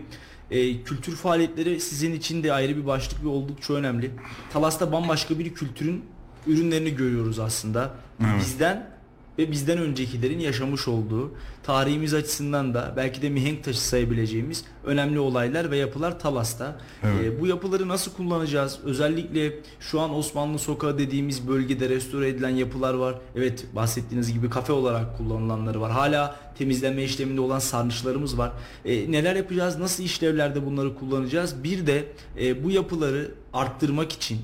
E, 0.52 0.84
kültür 0.84 1.16
faaliyetleri 1.16 1.80
sizin 1.80 2.14
için 2.14 2.44
de 2.44 2.54
ayrı 2.54 2.78
bir 2.78 2.86
başlık 2.86 3.24
ve 3.24 3.28
oldukça 3.28 3.74
önemli. 3.74 4.12
Talas'ta 4.54 4.92
bambaşka 4.92 5.40
bir 5.40 5.54
kültürün 5.54 6.04
ürünlerini 6.48 6.96
görüyoruz 6.96 7.40
aslında. 7.40 7.92
Evet. 8.20 8.42
Bizden 8.42 8.94
ve 9.38 9.52
bizden 9.52 9.78
öncekilerin 9.78 10.40
yaşamış 10.40 10.88
olduğu 10.88 11.32
tarihimiz 11.64 12.14
açısından 12.14 12.74
da 12.74 12.94
belki 12.98 13.22
de 13.22 13.30
mihenk 13.30 13.64
taşı 13.64 13.82
sayabileceğimiz 13.82 14.66
önemli 14.84 15.20
olaylar 15.20 15.72
ve 15.72 15.78
yapılar 15.78 16.20
Talas'ta. 16.20 16.76
Evet. 17.04 17.16
Ee, 17.24 17.42
bu 17.42 17.48
yapıları 17.48 17.88
nasıl 17.88 18.14
kullanacağız? 18.14 18.80
Özellikle 18.84 19.54
şu 19.80 20.00
an 20.00 20.16
Osmanlı 20.16 20.60
Sokağı 20.60 20.98
dediğimiz 20.98 21.48
bölgede 21.48 21.90
restore 21.90 22.30
edilen 22.30 22.50
yapılar 22.50 22.94
var. 22.94 23.16
Evet 23.36 23.66
bahsettiğiniz 23.76 24.34
gibi 24.34 24.50
kafe 24.50 24.74
olarak 24.74 25.18
kullanılanları 25.18 25.82
var. 25.82 25.92
Hala 25.92 26.36
temizlenme 26.58 27.04
işleminde 27.04 27.42
olan 27.42 27.60
sarnıçlarımız 27.60 28.38
var. 28.38 28.52
Ee, 28.86 29.12
neler 29.12 29.36
yapacağız? 29.36 29.78
Nasıl 29.78 30.04
işlevlerde 30.04 30.66
bunları 30.66 30.96
kullanacağız? 30.96 31.64
Bir 31.64 31.88
de 31.88 32.06
e, 32.40 32.64
bu 32.64 32.72
yapıları 32.72 33.32
arttırmak 33.54 34.12
için 34.12 34.40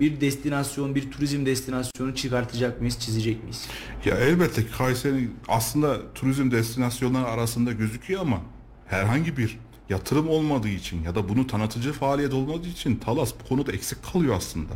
bir 0.00 0.20
destinasyon, 0.20 0.94
bir 0.94 1.10
turizm 1.10 1.46
destinasyonu 1.46 2.14
çıkartacak 2.14 2.80
mıyız, 2.80 2.98
çizecek 2.98 3.42
miyiz? 3.42 3.68
Ya 4.04 4.16
elbette 4.16 4.66
Kayseri 4.78 5.28
aslında 5.48 6.12
turizm 6.14 6.50
destinasyonları 6.50 7.26
arasında 7.26 7.72
gözüküyor 7.72 8.20
ama 8.20 8.40
herhangi 8.86 9.36
bir 9.36 9.58
yatırım 9.88 10.28
olmadığı 10.28 10.68
için 10.68 11.02
ya 11.02 11.14
da 11.14 11.28
bunu 11.28 11.46
tanıtıcı 11.46 11.92
faaliyet 11.92 12.34
olmadığı 12.34 12.68
için 12.68 12.96
Talas 12.96 13.32
bu 13.44 13.48
konuda 13.48 13.72
eksik 13.72 14.04
kalıyor 14.12 14.34
aslında. 14.36 14.72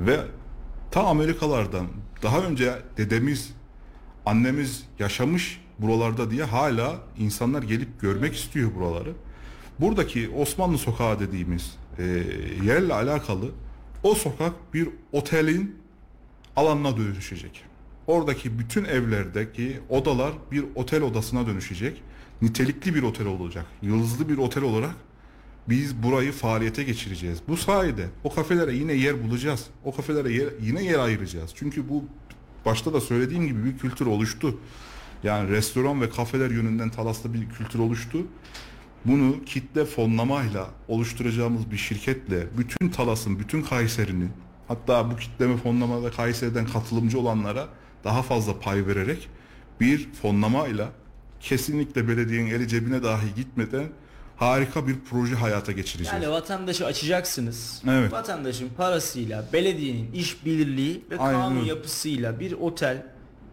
Ve 0.00 0.20
ta 0.90 1.02
Amerikalardan 1.02 1.86
daha 2.22 2.38
önce 2.38 2.78
dedemiz, 2.96 3.50
annemiz 4.26 4.82
yaşamış 4.98 5.60
buralarda 5.78 6.30
diye 6.30 6.44
hala 6.44 6.96
insanlar 7.18 7.62
gelip 7.62 8.00
görmek 8.00 8.34
istiyor 8.34 8.74
buraları. 8.74 9.12
Buradaki 9.80 10.30
Osmanlı 10.30 10.78
Sokağı 10.78 11.20
dediğimiz 11.20 11.76
e, 11.98 12.02
yerle 12.64 12.94
alakalı 12.94 13.50
o 14.04 14.14
sokak 14.14 14.74
bir 14.74 14.88
otelin 15.12 15.76
alanına 16.56 16.96
dönüşecek. 16.96 17.64
Oradaki 18.06 18.58
bütün 18.58 18.84
evlerdeki 18.84 19.80
odalar 19.88 20.32
bir 20.52 20.64
otel 20.74 21.02
odasına 21.02 21.46
dönüşecek. 21.46 22.02
Nitelikli 22.42 22.94
bir 22.94 23.02
otel 23.02 23.26
olacak. 23.26 23.66
Yıldızlı 23.82 24.28
bir 24.28 24.38
otel 24.38 24.62
olarak 24.62 24.94
biz 25.68 26.02
burayı 26.02 26.32
faaliyete 26.32 26.82
geçireceğiz. 26.82 27.38
Bu 27.48 27.56
sayede 27.56 28.06
o 28.24 28.34
kafelere 28.34 28.74
yine 28.74 28.92
yer 28.92 29.24
bulacağız. 29.24 29.66
O 29.84 29.96
kafelere 29.96 30.32
yer, 30.32 30.48
yine 30.60 30.84
yer 30.84 30.98
ayıracağız. 30.98 31.50
Çünkü 31.54 31.88
bu 31.88 32.04
başta 32.64 32.92
da 32.92 33.00
söylediğim 33.00 33.46
gibi 33.46 33.64
bir 33.64 33.78
kültür 33.78 34.06
oluştu. 34.06 34.58
Yani 35.22 35.50
restoran 35.50 36.00
ve 36.00 36.10
kafeler 36.10 36.50
yönünden 36.50 36.90
Talas'ta 36.90 37.34
bir 37.34 37.48
kültür 37.48 37.78
oluştu. 37.78 38.18
Bunu 39.04 39.44
kitle 39.44 39.84
fonlamayla 39.84 40.70
oluşturacağımız 40.88 41.70
bir 41.70 41.76
şirketle 41.76 42.46
bütün 42.58 42.88
Talas'ın, 42.88 43.38
bütün 43.38 43.62
Kayseri'nin 43.62 44.30
hatta 44.68 45.10
bu 45.10 45.16
kitleme 45.16 45.56
fonlamada 45.56 46.10
Kayseri'den 46.10 46.66
katılımcı 46.66 47.20
olanlara 47.20 47.68
daha 48.04 48.22
fazla 48.22 48.60
pay 48.60 48.86
vererek 48.86 49.28
bir 49.80 50.12
fonlamayla 50.12 50.88
kesinlikle 51.40 52.08
belediyenin 52.08 52.50
eli 52.50 52.68
cebine 52.68 53.02
dahi 53.02 53.34
gitmeden 53.36 53.88
harika 54.36 54.88
bir 54.88 54.96
proje 55.10 55.34
hayata 55.34 55.72
geçireceğiz. 55.72 56.22
Yani 56.22 56.32
vatandaşı 56.32 56.86
açacaksınız. 56.86 57.82
Evet. 57.88 58.12
Vatandaşın 58.12 58.68
parasıyla 58.76 59.44
belediyenin 59.52 60.12
iş 60.12 60.44
bilirliği 60.44 61.04
ve 61.10 61.18
Aynen 61.18 61.40
kanun 61.40 61.64
yapısıyla 61.64 62.40
bir 62.40 62.52
otel 62.52 63.06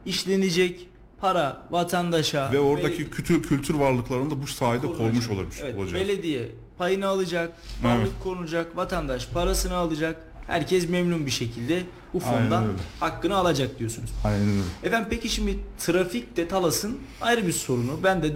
işlenecek. 0.06 0.88
Para 1.22 1.62
vatandaşa 1.72 2.50
Ve 2.52 2.60
oradaki 2.60 3.10
kültür, 3.10 3.44
kültür 3.44 3.74
varlıklarını 3.74 4.32
da 4.32 4.42
bu 4.42 4.48
sayede 4.48 4.82
korunacak. 4.88 4.98
korumuş 5.08 5.30
olurmuş. 5.30 5.58
Evet, 5.64 5.78
olacağız. 5.78 6.04
belediye 6.04 6.50
payını 6.78 7.08
alacak, 7.08 7.52
varlık 7.84 8.02
Evet. 8.04 8.12
korunacak, 8.24 8.78
vatandaş 8.78 9.28
parasını 9.28 9.76
alacak. 9.76 10.31
Herkes 10.48 10.90
memnun 10.90 11.26
bir 11.26 11.32
şekilde 11.32 11.84
bu 12.14 12.20
fondan 12.20 12.66
hakkını 13.00 13.36
alacak 13.36 13.80
diyorsunuz. 13.80 14.10
Aynen 14.26 14.42
öyle. 14.50 14.62
Efendim 14.84 15.08
peki 15.10 15.30
şimdi 15.30 15.60
trafik 15.80 16.38
de 16.38 16.48
Talas'ın 16.48 16.98
ayrı 17.22 17.48
bir 17.48 17.52
sorunu. 17.52 18.00
Ben 18.04 18.24
de 18.24 18.28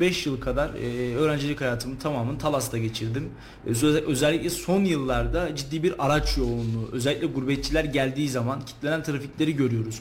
4-5 0.00 0.28
yıl 0.28 0.40
kadar 0.40 0.74
e, 0.74 1.14
öğrencilik 1.16 1.60
hayatımın 1.60 1.96
tamamını 1.96 2.38
Talas'ta 2.38 2.78
geçirdim. 2.78 3.28
E, 3.66 3.70
özel- 3.70 4.04
özellikle 4.04 4.50
son 4.50 4.84
yıllarda 4.84 5.56
ciddi 5.56 5.82
bir 5.82 6.06
araç 6.06 6.38
yoğunluğu, 6.38 6.88
özellikle 6.92 7.26
gurbetçiler 7.26 7.84
geldiği 7.84 8.28
zaman 8.28 8.60
kitlenen 8.64 9.02
trafikleri 9.02 9.56
görüyoruz. 9.56 10.00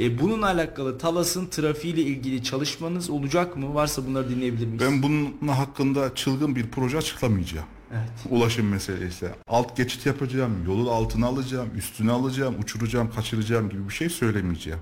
E, 0.00 0.18
bununla 0.18 0.46
alakalı 0.46 0.98
Talas'ın 0.98 1.46
trafiğiyle 1.46 2.02
ilgili 2.02 2.42
çalışmanız 2.44 3.10
olacak 3.10 3.56
mı? 3.56 3.74
Varsa 3.74 4.06
bunları 4.06 4.30
dinleyebilir 4.30 4.66
miyiz? 4.66 4.82
Ben 4.86 5.02
bunun 5.02 5.48
hakkında 5.48 6.14
çılgın 6.14 6.56
bir 6.56 6.66
proje 6.70 6.98
açıklamayacağım. 6.98 7.66
Evet. 7.92 8.10
Ulaşım 8.30 8.68
meselesi. 8.68 9.28
Alt 9.48 9.76
geçit 9.76 10.06
yapacağım, 10.06 10.64
yolun 10.66 10.86
altına 10.86 11.26
alacağım, 11.26 11.68
üstüne 11.76 12.12
alacağım, 12.12 12.54
uçuracağım, 12.60 13.10
kaçıracağım 13.10 13.70
gibi 13.70 13.88
bir 13.88 13.94
şey 13.94 14.08
söylemeyeceğim. 14.08 14.80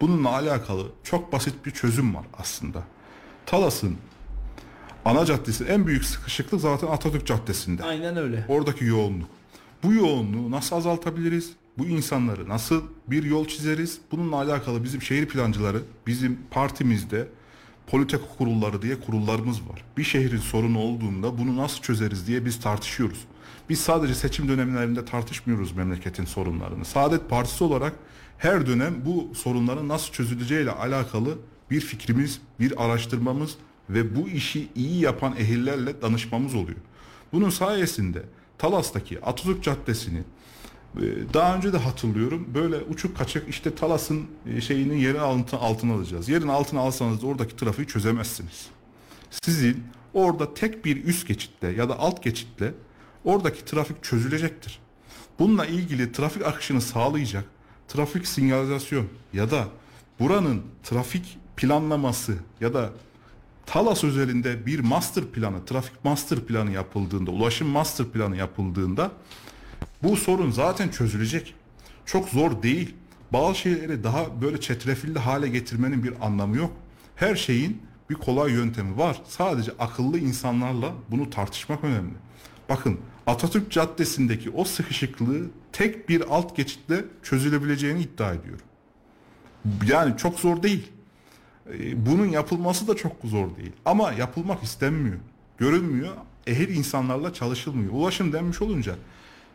Bununla 0.00 0.28
alakalı 0.28 0.86
çok 1.04 1.32
basit 1.32 1.66
bir 1.66 1.70
çözüm 1.70 2.14
var 2.14 2.24
aslında. 2.38 2.82
Talas'ın 3.46 3.96
ana 5.04 5.24
caddesi 5.24 5.64
en 5.64 5.86
büyük 5.86 6.04
sıkışıklık 6.04 6.60
zaten 6.60 6.86
Atatürk 6.86 7.26
Caddesi'nde. 7.26 7.84
Aynen 7.84 8.16
öyle. 8.16 8.44
Oradaki 8.48 8.84
yoğunluk. 8.84 9.28
Bu 9.82 9.92
yoğunluğu 9.94 10.50
nasıl 10.50 10.76
azaltabiliriz? 10.76 11.52
Bu 11.78 11.86
insanları 11.86 12.48
nasıl 12.48 12.82
bir 13.06 13.22
yol 13.22 13.46
çizeriz? 13.46 13.98
Bununla 14.12 14.36
alakalı 14.36 14.84
bizim 14.84 15.02
şehir 15.02 15.28
plancıları, 15.28 15.82
bizim 16.06 16.38
partimizde 16.50 17.28
politika 17.90 18.22
kurulları 18.38 18.82
diye 18.82 19.00
kurullarımız 19.00 19.68
var. 19.68 19.84
Bir 19.96 20.04
şehrin 20.04 20.38
sorunu 20.38 20.78
olduğunda 20.78 21.38
bunu 21.38 21.56
nasıl 21.56 21.82
çözeriz 21.82 22.26
diye 22.26 22.44
biz 22.44 22.60
tartışıyoruz. 22.60 23.18
Biz 23.68 23.80
sadece 23.80 24.14
seçim 24.14 24.48
dönemlerinde 24.48 25.04
tartışmıyoruz 25.04 25.72
memleketin 25.72 26.24
sorunlarını. 26.24 26.84
Saadet 26.84 27.30
Partisi 27.30 27.64
olarak 27.64 27.92
her 28.38 28.66
dönem 28.66 28.94
bu 29.04 29.34
sorunların 29.34 29.88
nasıl 29.88 30.12
çözüleceğiyle 30.12 30.70
alakalı 30.70 31.38
bir 31.70 31.80
fikrimiz, 31.80 32.40
bir 32.60 32.84
araştırmamız 32.84 33.56
ve 33.90 34.16
bu 34.16 34.28
işi 34.28 34.68
iyi 34.74 35.00
yapan 35.00 35.36
ehillerle 35.36 36.02
danışmamız 36.02 36.54
oluyor. 36.54 36.78
Bunun 37.32 37.50
sayesinde 37.50 38.22
Talas'taki 38.58 39.20
Atatürk 39.20 39.62
Caddesi'ni 39.62 40.22
daha 41.34 41.56
önce 41.56 41.72
de 41.72 41.78
hatırlıyorum 41.78 42.48
böyle 42.54 42.76
uçuk 42.76 43.16
kaçık 43.16 43.48
işte 43.48 43.74
Talas'ın 43.74 44.26
e, 44.46 44.60
şeyinin 44.60 44.96
yerin 44.96 45.18
altına, 45.18 45.60
altına 45.60 45.94
alacağız. 45.94 46.28
Yerin 46.28 46.48
altına 46.48 46.80
alsanız 46.80 47.22
da 47.22 47.26
oradaki 47.26 47.56
trafiği 47.56 47.86
çözemezsiniz. 47.86 48.66
Sizin 49.42 49.84
orada 50.14 50.54
tek 50.54 50.84
bir 50.84 51.04
üst 51.04 51.28
geçitle 51.28 51.68
ya 51.68 51.88
da 51.88 51.98
alt 51.98 52.22
geçitle 52.22 52.74
oradaki 53.24 53.64
trafik 53.64 54.02
çözülecektir. 54.02 54.78
Bununla 55.38 55.66
ilgili 55.66 56.12
trafik 56.12 56.46
akışını 56.46 56.80
sağlayacak 56.80 57.44
trafik 57.88 58.26
sinyalizasyon 58.26 59.06
ya 59.32 59.50
da 59.50 59.68
buranın 60.20 60.62
trafik 60.82 61.38
planlaması 61.56 62.36
ya 62.60 62.74
da 62.74 62.90
Talas 63.66 64.04
özelinde 64.04 64.66
bir 64.66 64.80
master 64.80 65.24
planı, 65.24 65.64
trafik 65.64 66.04
master 66.04 66.40
planı 66.40 66.72
yapıldığında, 66.72 67.30
ulaşım 67.30 67.68
master 67.68 68.06
planı 68.06 68.36
yapıldığında 68.36 69.10
bu 70.02 70.16
sorun 70.16 70.50
zaten 70.50 70.88
çözülecek. 70.88 71.54
Çok 72.06 72.28
zor 72.28 72.62
değil. 72.62 72.94
Bazı 73.32 73.54
şeyleri 73.54 74.04
daha 74.04 74.42
böyle 74.42 74.60
çetrefilli 74.60 75.18
hale 75.18 75.48
getirmenin 75.48 76.04
bir 76.04 76.26
anlamı 76.26 76.56
yok. 76.56 76.72
Her 77.16 77.36
şeyin 77.36 77.82
bir 78.10 78.14
kolay 78.14 78.52
yöntemi 78.52 78.98
var. 78.98 79.22
Sadece 79.28 79.72
akıllı 79.78 80.18
insanlarla 80.18 80.92
bunu 81.10 81.30
tartışmak 81.30 81.84
önemli. 81.84 82.14
Bakın 82.68 83.00
Atatürk 83.26 83.70
Caddesi'ndeki 83.70 84.50
o 84.50 84.64
sıkışıklığı 84.64 85.46
tek 85.72 86.08
bir 86.08 86.20
alt 86.30 86.56
geçitle 86.56 87.04
çözülebileceğini 87.22 88.00
iddia 88.00 88.34
ediyorum. 88.34 88.64
Yani 89.86 90.16
çok 90.16 90.40
zor 90.40 90.62
değil. 90.62 90.92
Ee, 91.72 92.06
Bunun 92.06 92.26
yapılması 92.26 92.88
da 92.88 92.96
çok 92.96 93.12
zor 93.24 93.56
değil. 93.56 93.72
Ama 93.84 94.12
yapılmak 94.12 94.62
istenmiyor. 94.62 95.16
Görünmüyor. 95.58 96.14
Ehil 96.46 96.76
insanlarla 96.76 97.34
çalışılmıyor. 97.34 97.92
Ulaşım 97.92 98.32
denmiş 98.32 98.62
olunca 98.62 98.94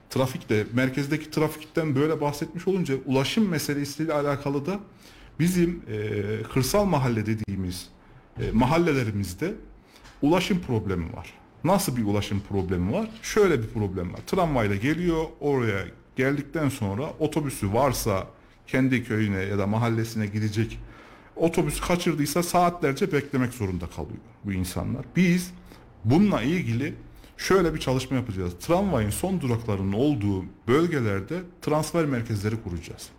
trafikte, 0.10 0.66
merkezdeki 0.74 1.32
trafikten 1.32 1.96
böyle 1.96 2.22
bahsetmiş 2.22 2.68
olunca 2.68 2.96
ulaşım 3.06 3.50
meselesiyle 3.50 4.14
alakalı 4.14 4.66
da 4.66 4.80
bizim 5.40 5.82
e, 5.88 6.44
kırsal 6.54 6.86
mahalle 6.86 7.26
dediğimiz 7.26 7.90
e, 8.42 8.52
mahallelerimizde 8.52 9.54
ulaşım 10.22 10.60
problemi 10.60 11.14
var. 11.14 11.34
Nasıl 11.64 11.98
bir 11.98 12.04
ulaşım 12.04 12.42
problemi 12.50 12.94
var? 12.94 13.10
Şöyle 13.22 13.64
bir 13.64 13.68
problem 13.68 14.14
var. 14.14 14.20
Tramvayla 14.28 14.76
geliyor 14.76 15.26
oraya 15.40 15.86
geldikten 16.16 16.70
sonra 16.70 17.14
otobüsü 17.20 17.74
varsa 17.74 18.28
kendi 18.68 19.04
köyüne 19.04 19.42
ya 19.42 19.58
da 19.58 19.68
mahallesine 19.68 20.28
gidecek 20.28 20.80
otobüsü 21.36 21.82
kaçırdıysa 21.82 22.44
saatlerce 22.44 23.12
beklemek 23.12 23.54
zorunda 23.54 23.88
kalıyor 23.88 24.20
bu 24.44 24.54
insanlar. 24.54 25.06
Biz 25.16 25.52
bununla 26.06 26.42
ilgili 26.42 26.94
şöyle 27.38 27.74
bir 27.74 27.80
çalışma 27.80 28.18
yapacağız. 28.18 28.54
Tramvayın 28.60 29.10
son 29.10 29.42
duraklarının 29.42 29.94
olduğu 29.94 30.46
bölgelerde 30.68 31.42
transfer 31.62 32.06
merkezleri 32.06 32.64
kuracağız. 32.64 33.10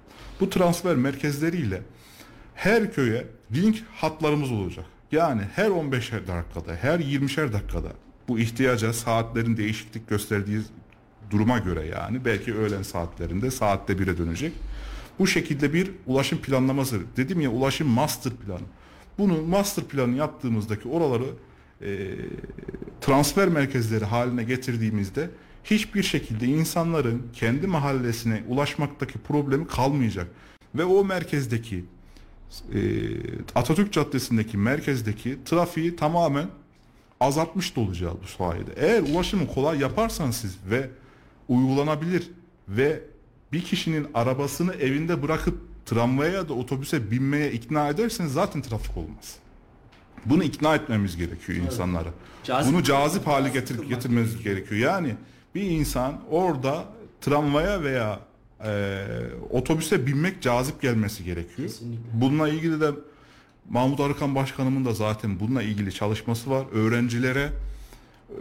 Bu 0.40 0.50
transfer 0.50 0.96
merkezleriyle 0.96 1.82
her 2.54 2.92
köye 2.92 3.26
link 3.54 3.82
hatlarımız 3.94 4.52
olacak. 4.52 4.84
Yani 5.12 5.42
her 5.54 5.68
15'er 5.68 6.26
dakikada, 6.26 6.76
her 6.76 7.00
20'şer 7.00 7.52
dakikada 7.52 7.88
bu 8.28 8.38
ihtiyaca 8.38 8.92
saatlerin 8.92 9.56
değişiklik 9.56 10.08
gösterdiği 10.08 10.60
duruma 11.30 11.58
göre 11.58 11.86
yani 11.86 12.24
belki 12.24 12.54
öğlen 12.54 12.82
saatlerinde 12.82 13.50
saatte 13.50 13.92
1'e 13.92 14.18
dönecek. 14.18 14.52
Bu 15.18 15.26
şekilde 15.26 15.72
bir 15.72 15.90
ulaşım 16.06 16.38
planlaması. 16.38 17.00
Dedim 17.16 17.40
ya 17.40 17.50
ulaşım 17.50 17.88
master 17.88 18.32
planı. 18.32 18.66
Bunu 19.18 19.42
master 19.42 19.84
planı 19.84 20.16
yaptığımızdaki 20.16 20.88
oraları 20.88 21.26
e, 21.80 21.88
transfer 23.00 23.48
merkezleri 23.48 24.04
haline 24.04 24.44
getirdiğimizde 24.44 25.30
hiçbir 25.64 26.02
şekilde 26.02 26.46
insanların 26.46 27.22
kendi 27.32 27.66
mahallesine 27.66 28.42
ulaşmaktaki 28.48 29.18
problemi 29.18 29.66
kalmayacak. 29.66 30.26
Ve 30.74 30.84
o 30.84 31.04
merkezdeki 31.04 31.84
e, 32.74 32.80
Atatürk 33.54 33.92
Caddesi'ndeki 33.92 34.56
merkezdeki 34.56 35.38
trafiği 35.44 35.96
tamamen 35.96 36.48
azaltmış 37.20 37.76
da 37.76 37.80
olacağız 37.80 38.16
bu 38.22 38.26
sayede. 38.26 38.70
Eğer 38.76 39.02
ulaşımı 39.02 39.46
kolay 39.46 39.78
yaparsanız 39.78 40.36
siz 40.36 40.58
ve 40.70 40.90
uygulanabilir 41.48 42.30
ve 42.68 43.00
bir 43.52 43.62
kişinin 43.62 44.06
arabasını 44.14 44.74
evinde 44.74 45.22
bırakıp 45.22 45.58
tramvaya 45.86 46.32
ya 46.32 46.48
da 46.48 46.54
otobüse 46.54 47.10
binmeye 47.10 47.52
ikna 47.52 47.88
ederseniz 47.88 48.32
zaten 48.32 48.62
trafik 48.62 48.96
olmaz. 48.96 49.36
Bunu 50.24 50.44
ikna 50.44 50.74
etmemiz 50.74 51.16
gerekiyor 51.16 51.58
insanlara. 51.58 52.08
Cazip- 52.44 52.72
Bunu 52.72 52.82
cazip 52.82 53.26
hale 53.26 53.48
getir, 53.48 53.82
getirmemiz 53.88 54.42
gerekiyor. 54.42 54.80
Yani 54.80 55.14
bir 55.54 55.62
insan 55.62 56.20
orada 56.30 56.84
tramvaya 57.20 57.82
veya 57.82 58.20
e, 58.64 59.04
otobüse 59.50 60.06
binmek 60.06 60.42
cazip 60.42 60.82
gelmesi 60.82 61.24
gerekiyor. 61.24 61.68
Kesinlikle. 61.68 62.04
Bununla 62.14 62.48
ilgili 62.48 62.80
de 62.80 62.90
Mahmut 63.68 64.00
Arıkan 64.00 64.34
Başkanımın 64.34 64.84
da 64.84 64.92
zaten 64.94 65.40
bununla 65.40 65.62
ilgili 65.62 65.92
çalışması 65.92 66.50
var. 66.50 66.66
Öğrencilere 66.72 67.48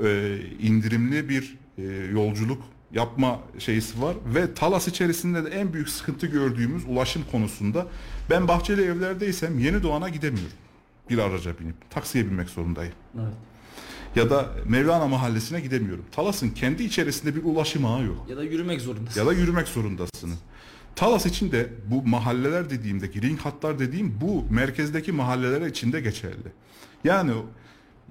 e, 0.03 0.38
indirimli 0.59 1.29
bir 1.29 1.57
e, 1.77 1.83
yolculuk 2.11 2.61
yapma 2.91 3.39
şeysi 3.59 4.01
var 4.01 4.15
ve 4.35 4.53
Talas 4.53 4.88
içerisinde 4.88 5.45
de 5.45 5.49
en 5.49 5.73
büyük 5.73 5.89
sıkıntı 5.89 6.27
gördüğümüz 6.27 6.83
ulaşım 6.88 7.21
konusunda 7.31 7.88
ben 8.29 8.47
Bahçeli 8.47 8.81
evlerdeysem 8.83 9.59
Yeni 9.59 9.83
Doğan'a 9.83 10.09
gidemiyorum. 10.09 10.51
Bir 11.09 11.17
araca 11.17 11.59
binip 11.59 11.75
taksiye 11.89 12.25
binmek 12.25 12.49
zorundayım. 12.49 12.93
Evet. 13.15 13.33
Ya 14.15 14.29
da 14.29 14.49
Mevlana 14.65 15.07
Mahallesi'ne 15.07 15.61
gidemiyorum. 15.61 16.05
Talas'ın 16.11 16.49
kendi 16.49 16.83
içerisinde 16.83 17.35
bir 17.35 17.43
ulaşım 17.43 17.85
ağı 17.85 18.03
yok. 18.03 18.25
Ya 18.29 18.37
da 18.37 18.43
yürümek 18.43 18.81
zorundasın. 18.81 19.19
Ya 19.19 19.27
da 19.27 19.33
yürümek 19.33 19.67
zorundasınız. 19.67 20.37
Talas 20.95 21.25
için 21.25 21.51
de 21.51 21.69
bu 21.87 22.07
mahalleler 22.09 22.69
dediğimdeki 22.69 23.21
ring 23.21 23.39
hatlar 23.39 23.79
dediğim 23.79 24.21
bu 24.21 24.45
merkezdeki 24.49 25.11
mahalleler 25.11 25.61
içinde 25.67 26.01
geçerli. 26.01 26.51
Yani 27.03 27.31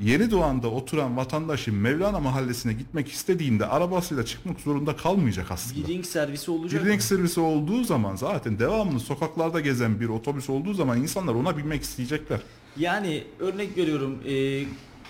Yeni 0.01 0.31
Doğan'da 0.31 0.69
oturan 0.69 1.17
vatandaşın 1.17 1.75
Mevlana 1.75 2.21
Mahallesi'ne 2.21 2.73
gitmek 2.73 3.09
istediğinde 3.09 3.67
arabasıyla 3.67 4.25
çıkmak 4.25 4.61
zorunda 4.61 4.97
kalmayacak 4.97 5.51
aslında. 5.51 5.89
Bir 5.89 5.95
ring 5.95 6.05
servisi 6.05 6.51
olacak. 6.51 6.85
Bir 6.85 6.89
ring 6.89 7.01
servisi 7.01 7.41
olduğu 7.41 7.85
zaman 7.85 8.17
zaten 8.17 8.59
devamlı 8.59 9.01
sokaklarda 9.01 9.61
gezen 9.61 10.01
bir 10.01 10.09
otobüs 10.09 10.51
olduğu 10.51 10.75
zaman 10.75 11.03
insanlar 11.03 11.35
ona 11.35 11.57
binmek 11.57 11.83
isteyecekler. 11.83 12.41
Yani 12.77 13.25
örnek 13.41 13.77
veriyorum 13.77 14.19
e, 14.29 14.65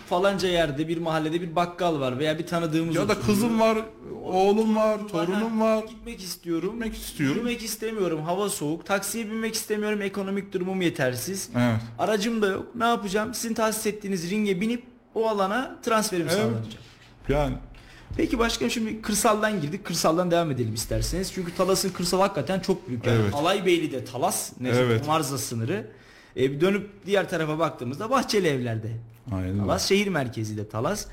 falanca 0.09 0.49
yerde 0.49 0.89
bir 0.89 0.99
mahallede 0.99 1.41
bir 1.41 1.57
bakkal 1.57 2.01
var 2.01 2.19
veya 2.19 2.39
bir 2.39 2.47
tanıdığımız 2.47 2.97
Ya 2.97 3.01
da 3.01 3.05
oturuyor. 3.05 3.27
kızım 3.27 3.61
var, 3.61 3.79
oğlum 4.25 4.77
var, 4.77 5.09
torunum 5.09 5.61
var. 5.61 5.85
Gitmek 5.85 6.21
istiyorum. 6.21 6.73
Gitmek 6.73 6.95
istiyorum. 6.97 7.37
Yürümek 7.37 7.63
istemiyorum. 7.63 8.23
Hava 8.23 8.49
soğuk. 8.49 8.87
Taksiye 8.87 9.25
binmek 9.27 9.55
istemiyorum. 9.55 10.03
Ekonomik 10.03 10.53
durumum 10.53 10.83
yetersiz. 10.83 11.51
Evet. 11.57 11.81
Aracım 11.99 12.43
da 12.43 12.47
yok. 12.47 12.67
Ne 12.75 12.85
yapacağım? 12.85 13.35
Sizin 13.35 13.55
tahsis 13.55 13.87
ettiğiniz 13.87 14.31
ringe 14.31 14.61
binip 14.61 14.85
o 15.15 15.29
alana 15.29 15.77
transferim 15.83 16.27
Evet. 16.29 16.37
sağlanacak. 16.39 16.83
Yani 17.29 17.55
Peki 18.17 18.39
başkanım 18.39 18.71
şimdi 18.71 19.03
kırsaldan 19.03 19.61
girdik. 19.61 19.85
Kırsaldan 19.85 20.31
devam 20.31 20.51
edelim 20.51 20.75
isterseniz. 20.75 21.33
Çünkü 21.33 21.55
Talas'ın 21.55 21.91
kırsal 21.91 22.21
hakikaten 22.21 22.61
çok 22.61 22.89
büyük. 22.89 23.07
Yani 23.07 23.19
Evet. 23.23 23.35
Alaybeyli'de 23.35 24.05
Talas, 24.05 24.53
Evet. 24.61 24.75
evet. 24.79 25.07
Marza 25.07 25.39
sınırı. 25.39 25.87
E, 26.37 26.53
bir 26.53 26.61
dönüp 26.61 26.91
diğer 27.07 27.29
tarafa 27.31 27.59
baktığımızda 27.59 28.11
Bahçeli 28.11 28.49
Evler'de. 28.49 28.89
aynen. 29.33 29.59
Talas 29.59 29.89
şehir 29.89 30.09
merkezi 30.09 30.57
de 30.57 30.69
Talas. 30.69 31.07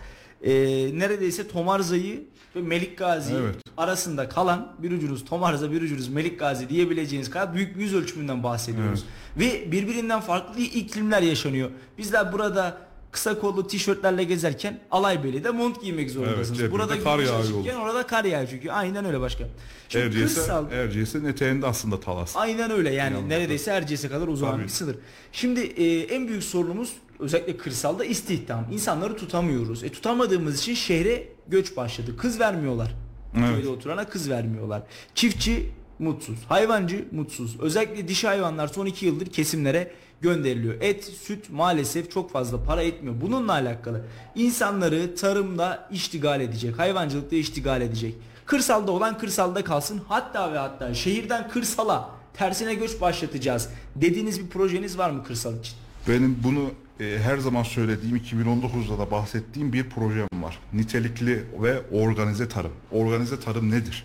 E, 0.43 0.51
neredeyse 0.99 1.47
Tomarza'yı 1.47 2.23
ve 2.55 2.61
Melik 2.61 2.97
Gazi 2.97 3.33
Evet. 3.33 3.55
arasında 3.77 4.29
kalan 4.29 4.73
bir 4.79 4.91
ucunuz 4.91 5.25
Tomarza 5.25 5.71
bir 5.71 5.81
ucunuz 5.81 6.07
Melik 6.09 6.39
Gazi 6.39 6.69
diyebileceğiniz 6.69 7.29
kadar 7.29 7.53
büyük 7.55 7.75
bir 7.77 7.81
yüz 7.81 7.95
ölçümünden 7.95 8.43
bahsediyoruz. 8.43 9.03
Ve 9.39 9.71
birbirinden 9.71 10.21
farklı 10.21 10.61
iklimler 10.61 11.21
yaşanıyor. 11.21 11.69
Bizler 11.97 12.33
burada 12.33 12.77
kısa 13.11 13.39
kollu 13.39 13.67
tişörtlerle 13.67 14.23
gezerken 14.23 14.79
Alaybeyli'de 14.91 15.49
mont 15.49 15.81
giymek 15.81 16.11
zorundasınız. 16.11 16.57
cebinde 16.57 16.71
burada 16.71 17.03
kar 17.03 17.19
yağıyor 17.19 17.75
orada 17.81 18.07
kar 18.07 18.25
yağıyor 18.25 18.49
çünkü. 18.49 18.71
Aynen 18.71 19.05
öyle 19.05 19.19
başkan. 19.19 19.47
Şimdi 19.89 20.05
Erciyes'e, 20.05 20.35
kırsal 20.35 20.71
Erciyes'in 20.71 21.25
eteğinde 21.25 21.67
aslında 21.67 21.99
Talas. 21.99 22.35
Aynen 22.37 22.71
öyle 22.71 22.93
yani 22.93 23.13
Yanında. 23.13 23.27
neredeyse 23.27 23.71
Erciyes'e 23.71 24.09
kadar 24.09 24.27
uzanan 24.27 24.53
Tabii. 24.53 24.63
bir 24.63 24.69
sınır. 24.69 24.95
Şimdi 25.31 25.59
e, 25.59 25.99
en 25.99 26.27
büyük 26.27 26.43
sorunumuz 26.43 26.93
özellikle 27.19 27.57
kırsalda 27.57 28.05
istihdam. 28.05 28.65
İnsanları 28.71 29.17
tutamıyoruz. 29.17 29.83
E 29.83 29.89
tutamadığımız 29.89 30.59
için 30.59 30.73
şehre 30.73 31.27
göç 31.47 31.77
başladı. 31.77 32.17
Kız 32.17 32.39
vermiyorlar. 32.39 32.95
Evet. 33.37 33.49
Köyde 33.55 33.67
oturana 33.69 34.09
kız 34.09 34.29
vermiyorlar. 34.29 34.81
Çiftçi 35.15 35.69
mutsuz. 35.99 36.37
Hayvancı 36.49 37.05
mutsuz. 37.11 37.59
Özellikle 37.59 38.07
dişi 38.07 38.27
hayvanlar 38.27 38.67
son 38.67 38.85
iki 38.85 39.05
yıldır 39.05 39.25
kesimlere 39.25 39.91
gönderiliyor. 40.21 40.75
Et, 40.81 41.03
süt 41.03 41.49
maalesef 41.49 42.11
çok 42.11 42.31
fazla 42.31 42.63
para 42.63 42.83
etmiyor. 42.83 43.15
Bununla 43.21 43.51
alakalı 43.51 44.01
insanları 44.35 45.15
tarımda 45.15 45.89
iştigal 45.91 46.41
edecek, 46.41 46.79
hayvancılıkta 46.79 47.35
iştigal 47.35 47.81
edecek. 47.81 48.15
Kırsalda 48.45 48.91
olan 48.91 49.17
kırsalda 49.17 49.63
kalsın. 49.63 50.01
Hatta 50.07 50.53
ve 50.53 50.57
hatta 50.57 50.93
şehirden 50.93 51.49
kırsala 51.49 52.09
tersine 52.33 52.73
göç 52.73 53.01
başlatacağız. 53.01 53.69
Dediğiniz 53.95 54.39
bir 54.39 54.49
projeniz 54.49 54.97
var 54.97 55.09
mı 55.09 55.23
kırsal 55.23 55.59
için? 55.59 55.73
Benim 56.07 56.37
bunu 56.43 56.71
e, 56.99 57.19
her 57.19 57.37
zaman 57.37 57.63
söylediğim 57.63 58.17
2019'da 58.17 58.99
da 58.99 59.11
bahsettiğim 59.11 59.73
bir 59.73 59.89
projem 59.89 60.27
var. 60.33 60.59
Nitelikli 60.73 61.45
ve 61.61 61.81
organize 61.91 62.47
tarım. 62.49 62.71
Organize 62.91 63.39
tarım 63.39 63.71
nedir? 63.71 64.03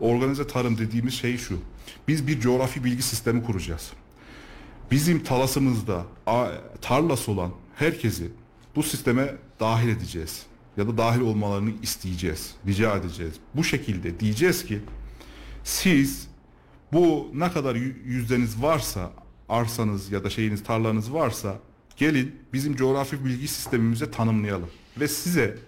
Organize 0.00 0.46
tarım 0.46 0.78
dediğimiz 0.78 1.14
şey 1.14 1.38
şu. 1.38 1.58
Biz 2.08 2.26
bir 2.26 2.40
coğrafi 2.40 2.84
bilgi 2.84 3.02
sistemi 3.02 3.44
kuracağız. 3.44 3.92
Bizim 4.92 5.22
talasımızda 5.22 6.06
tarlası 6.80 7.32
olan 7.32 7.50
herkesi 7.74 8.30
bu 8.76 8.82
sisteme 8.82 9.34
dahil 9.60 9.88
edeceğiz. 9.88 10.42
Ya 10.76 10.88
da 10.88 10.98
dahil 10.98 11.20
olmalarını 11.20 11.70
isteyeceğiz. 11.82 12.54
Rica 12.66 12.96
edeceğiz. 12.96 13.34
Bu 13.54 13.64
şekilde 13.64 14.20
diyeceğiz 14.20 14.64
ki 14.66 14.80
siz 15.64 16.28
bu 16.92 17.30
ne 17.34 17.52
kadar 17.52 17.74
yü- 17.74 18.04
yüzdeniz 18.04 18.62
varsa 18.62 19.10
arsanız 19.48 20.12
ya 20.12 20.24
da 20.24 20.30
şeyiniz 20.30 20.62
tarlanız 20.64 21.12
varsa 21.12 21.58
gelin 21.96 22.36
bizim 22.52 22.76
coğrafi 22.76 23.24
bilgi 23.24 23.48
sistemimize 23.48 24.10
tanımlayalım 24.10 24.70
ve 25.00 25.08
size 25.08 25.58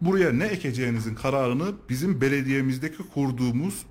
buraya 0.00 0.32
ne 0.32 0.44
ekeceğinizin 0.44 1.14
kararını 1.14 1.72
bizim 1.88 2.20
belediyemizdeki 2.20 3.02
kurduğumuz 3.14 3.82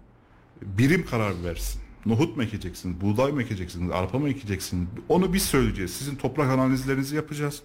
birim 0.61 1.05
karar 1.05 1.43
versin. 1.43 1.80
Nohut 2.05 2.37
mu 2.37 2.43
ekeceksiniz, 2.43 3.01
buğday 3.01 3.31
mı 3.31 3.41
ekeceksiniz, 3.41 3.91
arpa 3.91 4.19
mı 4.19 4.29
ekeceksiniz? 4.29 4.87
Onu 5.09 5.33
biz 5.33 5.43
söyleyeceğiz. 5.43 5.91
Sizin 5.91 6.15
toprak 6.15 6.49
analizlerinizi 6.49 7.15
yapacağız. 7.15 7.61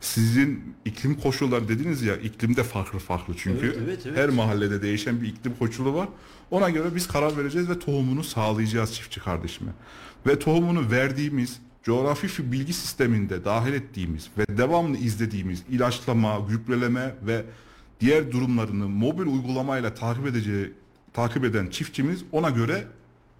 Sizin 0.00 0.74
iklim 0.84 1.14
koşulları 1.14 1.68
dediniz 1.68 2.02
ya 2.02 2.16
iklimde 2.16 2.62
farklı 2.62 2.98
farklı 2.98 3.34
çünkü. 3.36 3.66
Evet, 3.66 3.78
evet, 3.84 4.06
evet. 4.06 4.18
Her 4.18 4.28
mahallede 4.28 4.82
değişen 4.82 5.22
bir 5.22 5.28
iklim 5.28 5.54
koşulu 5.58 5.94
var. 5.94 6.08
Ona 6.50 6.70
göre 6.70 6.94
biz 6.94 7.08
karar 7.08 7.36
vereceğiz 7.36 7.70
ve 7.70 7.78
tohumunu 7.78 8.24
sağlayacağız 8.24 8.94
çiftçi 8.94 9.20
kardeşime. 9.20 9.70
Ve 10.26 10.38
tohumunu 10.38 10.90
verdiğimiz 10.90 11.60
coğrafi 11.82 12.26
fi- 12.26 12.52
bilgi 12.52 12.72
sisteminde 12.72 13.44
dahil 13.44 13.72
ettiğimiz 13.72 14.28
ve 14.38 14.58
devamlı 14.58 14.96
izlediğimiz 14.96 15.62
ilaçlama, 15.70 16.38
gübreleme 16.48 17.14
ve 17.26 17.44
diğer 18.00 18.32
durumlarını 18.32 18.88
mobil 18.88 19.26
uygulamayla 19.26 19.94
takip 19.94 20.26
edeceği 20.26 20.72
takip 21.12 21.44
eden 21.44 21.66
çiftçimiz 21.66 22.24
ona 22.32 22.50
göre 22.50 22.84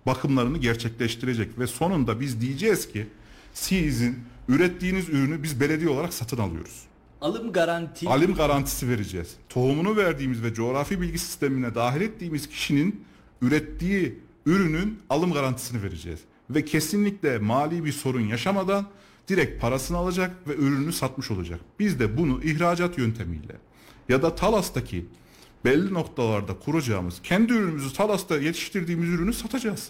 bakımlarını 0.07 0.59
gerçekleştirecek 0.59 1.59
ve 1.59 1.67
sonunda 1.67 2.21
biz 2.21 2.41
diyeceğiz 2.41 2.93
ki 2.93 3.07
sizin 3.55 4.19
ürettiğiniz 4.49 5.09
ürünü 5.09 5.43
biz 5.43 5.61
belediye 5.61 5.91
olarak 5.91 6.15
satın 6.15 6.39
alıyoruz. 6.39 6.83
Alım 7.21 7.53
garanti. 7.53 8.09
Alim 8.09 8.35
garantisi 8.35 8.89
vereceğiz. 8.89 9.37
Tohumunu 9.49 9.97
verdiğimiz 9.97 10.43
ve 10.43 10.55
coğrafi 10.55 11.01
bilgi 11.01 11.19
sistemine 11.19 11.75
dahil 11.75 12.01
ettiğimiz 12.01 12.49
kişinin 12.49 13.05
ürettiği 13.43 14.19
ürünün 14.47 14.99
alım 15.11 15.33
garantisini 15.33 15.83
vereceğiz. 15.83 16.21
Ve 16.51 16.65
kesinlikle 16.65 17.39
mali 17.39 17.85
bir 17.85 17.93
sorun 17.93 18.21
yaşamadan 18.21 18.87
direkt 19.29 19.61
parasını 19.61 19.97
alacak 19.97 20.49
ve 20.49 20.57
ürünü 20.57 20.93
satmış 20.93 21.31
olacak. 21.31 21.61
Biz 21.79 22.01
de 22.01 22.17
bunu 22.17 22.43
ihracat 22.43 22.99
yöntemiyle 22.99 23.57
ya 24.09 24.23
da 24.23 24.35
Talas'taki 24.35 25.07
belli 25.65 25.95
noktalarda 25.95 26.59
kuracağımız 26.59 27.23
kendi 27.23 27.53
ürünümüzü 27.53 27.93
Talas'ta 27.93 28.37
yetiştirdiğimiz 28.37 29.09
ürünü 29.09 29.33
satacağız. 29.33 29.89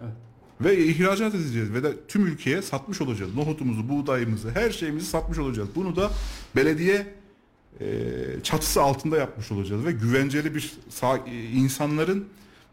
Evet. 0.00 0.12
Ve 0.60 0.84
ihracat 0.84 1.34
edeceğiz 1.34 1.72
ve 1.72 1.82
de 1.82 1.92
tüm 2.08 2.26
ülkeye 2.26 2.62
satmış 2.62 3.00
olacağız. 3.00 3.34
Nohutumuzu, 3.34 3.88
buğdayımızı, 3.88 4.50
her 4.50 4.70
şeyimizi 4.70 5.06
satmış 5.06 5.38
olacağız. 5.38 5.68
Bunu 5.74 5.96
da 5.96 6.10
belediye 6.56 7.06
e, 7.80 7.86
çatısı 8.42 8.82
altında 8.82 9.16
yapmış 9.16 9.52
olacağız 9.52 9.84
ve 9.84 9.92
güvenceli 9.92 10.54
bir 10.54 10.74
insanların 11.54 12.28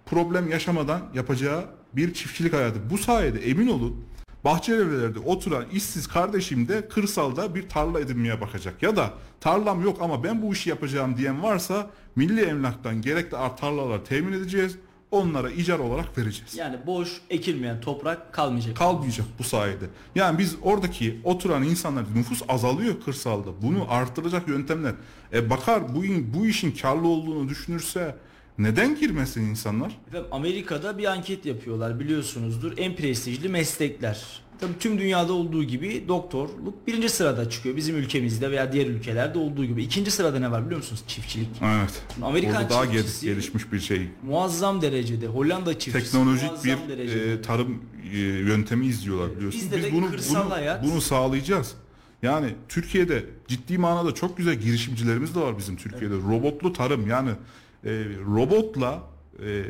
problem 0.05 0.49
yaşamadan 0.49 1.01
yapacağı 1.15 1.65
bir 1.93 2.13
çiftçilik 2.13 2.53
hayatı. 2.53 2.89
Bu 2.89 2.97
sayede 2.97 3.39
emin 3.39 3.67
olun 3.67 4.05
Bahçelievlerde 4.45 5.19
oturan 5.19 5.65
işsiz 5.73 6.07
kardeşim 6.07 6.67
de 6.67 6.87
kırsalda 6.87 7.55
bir 7.55 7.69
tarla 7.69 7.99
edinmeye 7.99 8.41
bakacak. 8.41 8.83
Ya 8.83 8.95
da 8.95 9.13
tarlam 9.39 9.83
yok 9.83 9.97
ama 10.01 10.23
ben 10.23 10.41
bu 10.41 10.53
işi 10.53 10.69
yapacağım 10.69 11.17
diyen 11.17 11.43
varsa 11.43 11.89
milli 12.15 12.41
emlaktan 12.41 13.01
gerekli 13.01 13.37
tarlalar 13.55 14.05
temin 14.05 14.33
edeceğiz. 14.33 14.77
Onlara 15.11 15.49
icar 15.51 15.79
olarak 15.79 16.17
vereceğiz 16.17 16.55
Yani 16.55 16.77
boş 16.85 17.21
ekilmeyen 17.29 17.81
toprak 17.81 18.33
kalmayacak. 18.33 18.77
kalmayacak 18.77 19.25
bu 19.39 19.43
sayede. 19.43 19.85
Yani 20.15 20.37
biz 20.37 20.55
oradaki 20.61 21.21
oturan 21.23 21.63
insanlar 21.63 22.03
nüfus 22.15 22.41
azalıyor 22.49 22.95
kırsalda. 23.05 23.61
Bunu 23.61 23.85
arttıracak 23.89 24.47
yöntemler. 24.47 24.93
E 25.33 25.49
bakar 25.49 25.95
bu 25.95 26.03
bu 26.33 26.45
işin 26.45 26.71
karlı 26.71 27.07
olduğunu 27.07 27.49
düşünürse 27.49 28.15
neden 28.57 28.99
girmesin 28.99 29.41
insanlar? 29.41 29.97
Efendim 30.07 30.27
Amerika'da 30.31 30.97
bir 30.97 31.05
anket 31.05 31.45
yapıyorlar 31.45 31.99
biliyorsunuzdur. 31.99 32.73
En 32.77 32.95
prestijli 32.95 33.49
meslekler. 33.49 34.41
Tabii 34.59 34.79
tüm 34.79 34.99
dünyada 34.99 35.33
olduğu 35.33 35.63
gibi 35.63 36.03
doktorluk 36.07 36.87
birinci 36.87 37.09
sırada 37.09 37.49
çıkıyor. 37.49 37.75
Bizim 37.75 37.95
ülkemizde 37.95 38.51
veya 38.51 38.73
diğer 38.73 38.87
ülkelerde 38.87 39.39
olduğu 39.39 39.65
gibi. 39.65 39.83
İkinci 39.83 40.11
sırada 40.11 40.39
ne 40.39 40.51
var 40.51 40.65
biliyor 40.65 40.77
musunuz? 40.77 41.03
Çiftçilik. 41.07 41.47
Evet. 41.63 42.03
Amerikan 42.21 42.55
Orada 42.55 42.69
daha 42.69 42.85
çiftçisi- 42.85 43.25
gelişmiş 43.25 43.71
bir 43.73 43.79
şey. 43.79 44.07
Muazzam 44.23 44.81
derecede. 44.81 45.27
Hollanda 45.27 45.79
çiftçisi. 45.79 46.11
Teknolojik 46.11 46.63
bir 46.63 46.77
derecede. 46.89 47.33
e, 47.33 47.41
tarım 47.41 47.81
e, 48.13 48.17
yöntemi 48.19 48.85
izliyorlar 48.85 49.35
biliyorsun. 49.35 49.61
Bizde 49.61 49.77
Biz 49.77 49.85
de 49.85 49.91
bunu 49.91 50.05
bunu, 50.29 50.49
hayat- 50.51 50.83
bunu 50.83 51.01
sağlayacağız. 51.01 51.73
Yani 52.23 52.47
Türkiye'de 52.69 53.25
ciddi 53.47 53.77
manada 53.77 54.13
çok 54.13 54.37
güzel 54.37 54.55
girişimcilerimiz 54.55 55.35
de 55.35 55.39
var 55.39 55.57
bizim 55.57 55.75
Türkiye'de. 55.77 56.15
Robotlu 56.15 56.73
tarım 56.73 57.07
yani 57.07 57.29
e, 57.85 57.89
robotla 58.35 59.03
e, 59.39 59.63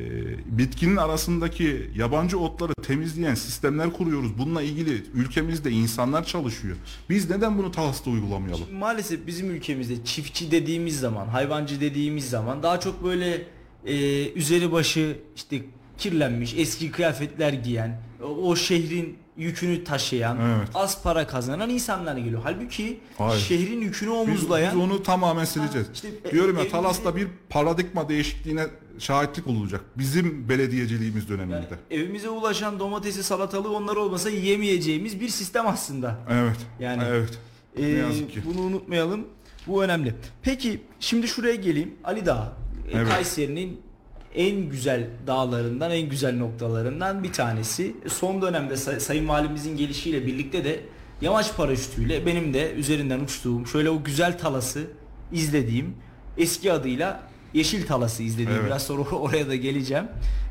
bitkinin 0.58 0.98
arasındaki 0.98 1.90
yabancı 1.96 2.40
otları 2.40 2.74
temizleyen 2.74 3.36
sistemler 3.36 3.94
kuruyoruz. 3.94 4.38
Bununla 4.38 4.62
ilgili 4.62 5.04
ülkemizde 5.14 5.72
insanlar 5.72 6.26
çalışıyor. 6.26 6.78
Biz 7.10 7.30
neden 7.30 7.58
bunu 7.58 7.72
Talas'ta 7.72 8.12
uygulamayalım? 8.12 8.74
Maalesef 8.74 9.28
bizim 9.28 9.52
ülkemizde 9.52 10.06
çiftçi 10.06 10.52
dediğimiz 10.52 11.00
zaman, 11.00 11.28
hayvancı 11.28 11.82
dediğimiz 11.82 12.30
zaman 12.30 12.64
daha 12.64 12.80
çok 12.80 13.04
böyle 13.04 13.48
e, 13.86 14.28
üzeri 14.32 14.72
başı 14.72 15.18
işte 15.36 15.62
kirlenmiş, 15.98 16.54
eski 16.58 16.92
kıyafetler 16.92 17.54
giyen, 17.54 18.02
o 18.42 18.56
şehrin 18.56 19.18
yükünü 19.38 19.84
taşıyan, 19.84 20.38
Evet. 20.42 20.68
az 20.74 21.04
para 21.04 21.28
kazanan 21.28 21.70
insanlar 21.70 22.18
geliyor. 22.18 22.42
Halbuki 22.44 23.00
Hayır. 23.18 23.42
şehrin 23.42 23.82
yükünü 23.82 24.10
Biz, 24.12 24.18
omuzlayan 24.18 24.76
biz 24.76 24.84
onu 24.84 25.04
tamamen 25.04 25.46
sileceğiz. 25.46 25.88
işte, 25.94 26.08
e, 26.26 26.32
Diyorum 26.32 26.56
ya 26.56 26.62
evimizi- 26.62 26.72
Talas'ta 26.72 27.16
bir 27.16 27.28
paradigma 27.50 28.10
değişikliğine 28.10 28.68
şahitlik 29.00 29.48
olacak. 29.48 29.82
Bizim 29.98 30.50
belediyeciliğimiz 30.50 31.30
döneminde. 31.30 31.56
yani 31.56 32.02
evimize 32.02 32.30
ulaşan 32.30 32.80
domatesi, 32.80 33.24
salatalığı 33.24 33.76
onlar 33.76 33.96
olmasa 33.96 34.30
yiyemeyeceğimiz 34.30 35.20
bir 35.20 35.30
sistem 35.30 35.68
aslında. 35.68 36.18
Evet. 36.30 36.58
Yani- 36.80 37.04
evet. 37.08 37.40
Ee, 37.78 37.82
Ne 37.82 37.88
yazık 37.90 38.32
ki. 38.32 38.42
Bunu 38.46 38.62
unutmayalım. 38.62 39.28
Bu 39.68 39.84
önemli. 39.84 40.16
Peki 40.42 40.82
şimdi 41.00 41.28
şuraya 41.28 41.56
geleyim. 41.56 41.94
Ali 42.04 42.26
Dağı. 42.26 42.54
e, 42.92 42.98
Evet. 42.98 43.10
Kayseri'nin 43.10 43.82
en 44.36 44.70
güzel 44.70 45.08
dağlarından, 45.28 45.92
en 45.92 46.10
güzel 46.10 46.38
noktalarından 46.38 47.24
bir 47.24 47.34
tanesi. 47.34 47.96
Son 48.08 48.42
dönemde 48.42 48.78
Say- 48.78 49.00
Sayın 49.00 49.28
Valimizin 49.28 49.78
gelişiyle 49.78 50.26
birlikte 50.28 50.64
de 50.64 50.80
yamaç 51.22 51.56
paraşütüyle 51.56 52.26
benim 52.26 52.54
de 52.54 52.74
üzerinden 52.74 53.20
uçtuğum, 53.20 53.66
şöyle 53.68 53.90
o 53.90 54.04
güzel 54.04 54.38
talası 54.38 54.84
izlediğim, 55.32 55.94
eski 56.38 56.74
adıyla 56.74 57.24
Yeşil 57.54 57.88
Talası 57.88 58.24
izlediğim 58.24 58.52
Evet. 58.52 58.66
biraz 58.66 58.84
sonra 58.84 59.02
oraya 59.12 59.48
da 59.48 59.56
geleceğim. 59.56 60.06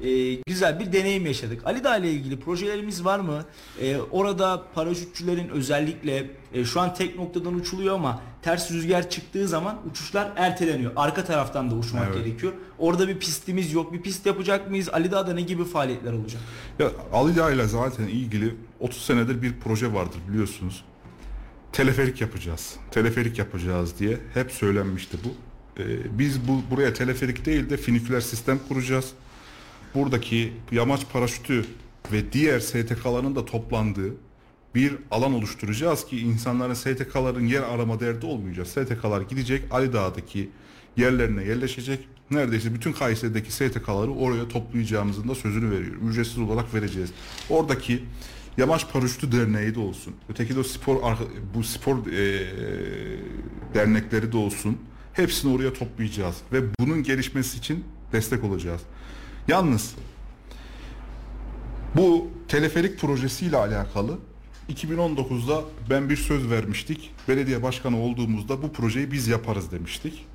Ee, 0.04 0.34
güzel 0.46 0.80
bir 0.80 0.92
deneyim 0.92 1.26
yaşadık. 1.26 1.62
Ali 1.66 1.84
Dağ 1.84 1.96
ile 1.96 2.10
ilgili 2.12 2.40
projelerimiz 2.40 3.04
var 3.04 3.18
mı? 3.20 3.44
Ee, 3.80 3.96
orada 4.10 4.62
paraşütçülerin 4.74 5.48
özellikle 5.48 6.30
e, 6.54 6.64
şu 6.64 6.80
an 6.80 6.94
tek 6.94 7.16
noktadan 7.18 7.54
uçuluyor 7.54 7.94
ama 7.94 8.22
ters 8.42 8.70
rüzgar 8.70 9.10
çıktığı 9.10 9.48
zaman 9.48 9.78
uçuşlar 9.90 10.32
erteleniyor. 10.36 10.92
Arka 10.96 11.24
taraftan 11.24 11.70
da 11.70 11.74
uçmak 11.74 12.08
Evet. 12.14 12.24
gerekiyor. 12.24 12.52
Orada 12.78 13.08
bir 13.08 13.18
pistimiz 13.18 13.72
yok. 13.72 13.92
Bir 13.92 14.02
pist 14.02 14.26
yapacak 14.26 14.70
mıyız? 14.70 14.88
Ali 14.88 15.10
Dağ'da 15.12 15.34
ne 15.34 15.40
gibi 15.42 15.64
faaliyetler 15.64 16.12
olacak? 16.12 16.40
Ya 16.78 16.90
Ali 17.12 17.36
Dağ 17.36 17.50
ile 17.50 17.66
zaten 17.66 18.04
ilgili 18.04 18.54
30 18.80 19.02
senedir 19.02 19.42
bir 19.42 19.52
proje 19.64 19.92
vardır 19.94 20.18
biliyorsunuz. 20.28 20.84
Teleferik 21.72 22.20
yapacağız. 22.20 22.76
Teleferik 22.90 23.38
yapacağız 23.38 23.98
diye 23.98 24.18
hep 24.34 24.52
söylenmişti 24.52 25.16
bu. 25.24 25.28
Ee, 25.78 26.18
biz 26.18 26.48
bu 26.48 26.62
buraya 26.70 26.92
teleferik 26.94 27.46
değil 27.46 27.70
de 27.70 27.76
finiküler 27.76 28.20
sistem 28.20 28.58
kuracağız. 28.68 29.12
Buradaki 29.94 30.52
yamaç 30.72 31.00
paraşütü 31.12 31.64
ve 32.12 32.32
diğer 32.32 32.60
STK'ların 32.60 33.36
da 33.36 33.44
toplandığı 33.44 34.14
bir 34.74 34.92
alan 35.10 35.34
oluşturacağız 35.34 36.06
ki 36.06 36.18
insanların 36.18 36.74
STK'ların 36.74 37.46
yer 37.46 37.62
arama 37.62 38.00
derdi 38.00 38.26
olmayacak. 38.26 38.66
STK'lar 38.66 39.20
gidecek 39.20 39.64
Ali 39.70 39.92
Dağ'daki 39.92 40.48
yerlerine 40.96 41.44
yerleşecek. 41.44 42.08
Neredeyse 42.30 42.74
bütün 42.74 42.92
Kayseri'deki 42.92 43.52
STK'ları 43.52 44.10
oraya 44.10 44.48
toplayacağımızın 44.48 45.28
da 45.28 45.34
sözünü 45.34 45.70
veriyorum. 45.70 46.08
Ücretsiz 46.08 46.38
olarak 46.38 46.74
vereceğiz. 46.74 47.10
Oradaki 47.50 48.02
Yamaç 48.56 48.92
Paraşütü 48.92 49.32
Derneği 49.32 49.74
de 49.74 49.80
olsun. 49.80 50.14
Öteki 50.28 50.56
de 50.56 50.64
spor 50.64 50.96
bu 51.54 51.64
spor 51.64 52.06
eee, 52.06 52.46
dernekleri 53.74 54.32
de 54.32 54.36
olsun. 54.36 54.78
Hepsini 55.20 55.54
oraya 55.54 55.72
toplayacağız 55.72 56.36
ve 56.52 56.62
bunun 56.80 57.02
gelişmesi 57.02 57.58
için 57.58 57.84
destek 58.12 58.44
olacağız. 58.44 58.80
Yalnız 59.48 59.94
bu 61.96 62.28
teleferik 62.48 62.98
projesiyle 62.98 63.56
alakalı 63.56 64.18
2019'da 64.68 65.64
ben 65.90 66.10
bir 66.10 66.16
söz 66.16 66.50
vermiştik. 66.50 67.10
Belediye 67.28 67.62
başkanı 67.62 68.00
olduğumuzda 68.00 68.62
bu 68.62 68.72
projeyi 68.72 69.12
biz 69.12 69.28
yaparız 69.28 69.72
demiştik. 69.72 70.26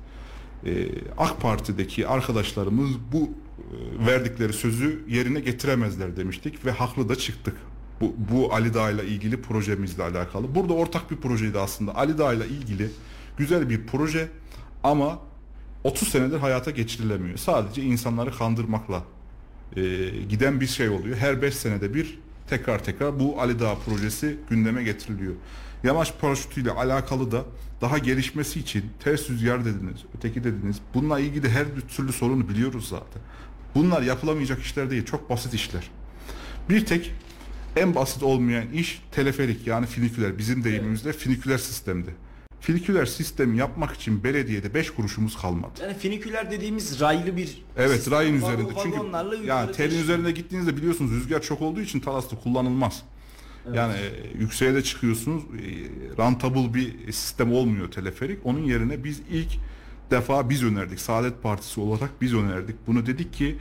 Ee, 0.66 0.88
AK 1.18 1.40
Parti'deki 1.40 2.08
arkadaşlarımız 2.08 2.90
bu 3.12 3.22
e, 3.22 4.06
verdikleri 4.06 4.52
sözü 4.52 5.04
yerine 5.08 5.40
getiremezler 5.40 6.16
demiştik 6.16 6.64
ve 6.64 6.70
haklı 6.70 7.08
da 7.08 7.16
çıktık. 7.16 7.56
Bu, 8.00 8.14
bu 8.32 8.54
Ali 8.54 8.74
Dağ 8.74 8.90
ile 8.90 9.06
ilgili 9.06 9.42
projemizle 9.42 10.02
alakalı. 10.02 10.54
Burada 10.54 10.72
ortak 10.72 11.10
bir 11.10 11.16
projeydi 11.16 11.58
aslında. 11.58 11.94
Ali 11.94 12.18
Dağ 12.18 12.32
ile 12.32 12.46
ilgili 12.46 12.90
güzel 13.36 13.70
bir 13.70 13.86
proje 13.86 14.28
ama 14.86 15.18
30 15.84 16.08
senedir 16.08 16.38
hayata 16.38 16.70
geçirilemiyor. 16.70 17.36
Sadece 17.36 17.82
insanları 17.82 18.32
kandırmakla 18.32 19.04
e, 19.76 19.82
giden 20.28 20.60
bir 20.60 20.66
şey 20.66 20.88
oluyor. 20.88 21.16
Her 21.16 21.42
5 21.42 21.54
senede 21.54 21.94
bir 21.94 22.18
tekrar 22.48 22.84
tekrar 22.84 23.20
bu 23.20 23.40
Ali 23.40 23.58
Dağı 23.58 23.78
projesi 23.78 24.36
gündeme 24.50 24.82
getiriliyor. 24.82 25.34
Yamaç 25.84 26.12
paraşütüyle 26.20 26.70
alakalı 26.70 27.32
da 27.32 27.44
daha 27.80 27.98
gelişmesi 27.98 28.60
için 28.60 28.84
ters 29.04 29.30
rüzgar 29.30 29.64
dediniz, 29.64 30.04
öteki 30.18 30.44
dediniz. 30.44 30.76
Bununla 30.94 31.20
ilgili 31.20 31.50
her 31.50 31.66
türlü 31.96 32.12
sorunu 32.12 32.48
biliyoruz 32.48 32.88
zaten. 32.88 33.22
Bunlar 33.74 34.02
yapılamayacak 34.02 34.62
işler 34.62 34.90
değil, 34.90 35.04
çok 35.04 35.30
basit 35.30 35.54
işler. 35.54 35.90
Bir 36.70 36.86
tek 36.86 37.14
en 37.76 37.94
basit 37.94 38.22
olmayan 38.22 38.72
iş 38.72 39.02
teleferik 39.12 39.66
yani 39.66 39.86
finiküler. 39.86 40.38
Bizim 40.38 40.64
deyimimizde 40.64 41.12
finiküler 41.12 41.58
sistemdi. 41.58 42.14
Finiküler 42.60 43.06
sistemi 43.06 43.58
yapmak 43.58 43.92
için 43.94 44.24
belediyede 44.24 44.74
5 44.74 44.90
kuruşumuz 44.90 45.36
kalmadı. 45.36 45.72
Yani 45.82 45.94
finiküler 45.94 46.50
dediğimiz 46.50 47.00
raylı 47.00 47.36
bir 47.36 47.62
Evet 47.76 47.90
sistem. 47.96 48.12
rayın 48.12 48.40
Vagon- 48.40 48.52
üzerinde 48.52 48.72
çünkü 48.82 48.98
vagonlarla 48.98 49.32
yukarı 49.34 49.46
yani 49.48 49.72
telin 49.72 49.88
taşıyor. 49.88 50.04
üzerinde 50.04 50.30
gittiğinizde 50.30 50.76
biliyorsunuz 50.76 51.10
rüzgar 51.10 51.42
çok 51.42 51.62
olduğu 51.62 51.80
için 51.80 52.00
Talas'ta 52.00 52.36
kullanılmaz. 52.38 53.02
Yani 53.74 53.92
e, 53.92 54.38
yükseğe 54.38 54.74
de 54.74 54.82
çıkıyorsunuz 54.82 55.42
e, 55.42 55.58
rentable 56.22 56.74
bir 56.74 57.12
sistem 57.12 57.52
olmuyor 57.52 57.90
teleferik. 57.90 58.38
Onun 58.46 58.60
yerine 58.64 59.04
biz 59.04 59.20
ilk 59.30 59.48
defa 60.10 60.50
biz 60.50 60.64
önerdik. 60.64 61.00
Saadet 61.00 61.42
Partisi 61.42 61.80
olarak 61.80 62.10
biz 62.20 62.34
önerdik. 62.34 62.76
Bunu 62.86 63.06
dedik 63.06 63.32
ki 63.32 63.56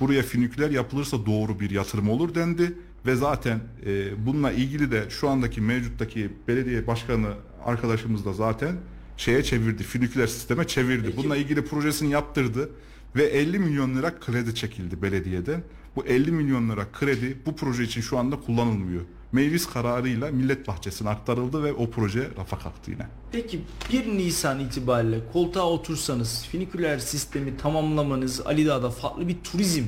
buraya 0.00 0.22
finiküler 0.22 0.70
yapılırsa 0.70 1.26
doğru 1.26 1.60
bir 1.60 1.70
yatırım 1.70 2.10
olur 2.10 2.34
dendi 2.34 2.72
ve 3.06 3.14
zaten 3.16 3.60
e, 3.86 4.26
bununla 4.26 4.52
ilgili 4.52 4.90
de 4.90 5.10
şu 5.10 5.28
andaki 5.28 5.60
mevcuttaki 5.60 6.30
belediye 6.48 6.86
başkanı 6.86 7.28
arkadaşımız 7.64 8.24
da 8.24 8.32
zaten 8.32 8.76
şeye 9.16 9.44
çevirdi. 9.44 9.82
Finiküler 9.82 10.26
sisteme 10.26 10.66
çevirdi. 10.66 11.06
Peki. 11.06 11.16
Bununla 11.16 11.36
ilgili 11.36 11.64
projesini 11.64 12.12
yaptırdı 12.12 12.70
ve 13.16 13.24
50 13.24 13.58
milyon 13.58 13.96
lira 13.96 14.20
kredi 14.20 14.54
çekildi 14.54 15.02
belediyeden. 15.02 15.62
Bu 15.96 16.04
50 16.04 16.32
milyon 16.32 16.70
lira 16.70 16.92
kredi 16.92 17.38
bu 17.46 17.56
proje 17.56 17.84
için 17.84 18.00
şu 18.00 18.18
anda 18.18 18.40
kullanılmıyor. 18.40 19.02
Meclis 19.32 19.66
kararıyla 19.66 20.30
millet 20.30 20.68
bahçesine 20.68 21.08
aktarıldı 21.08 21.62
ve 21.62 21.72
o 21.72 21.90
proje 21.90 22.28
rafa 22.38 22.58
kalktı 22.58 22.90
yine. 22.90 23.06
Peki 23.32 23.60
1 23.92 24.06
Nisan 24.06 24.60
itibariyle 24.60 25.20
koltuğa 25.32 25.64
otursanız 25.70 26.46
finiküler 26.50 26.98
sistemi 26.98 27.56
tamamlamanız 27.56 28.40
Ali 28.46 28.66
Dağ'da 28.66 28.90
farklı 28.90 29.28
bir 29.28 29.36
turizm 29.44 29.84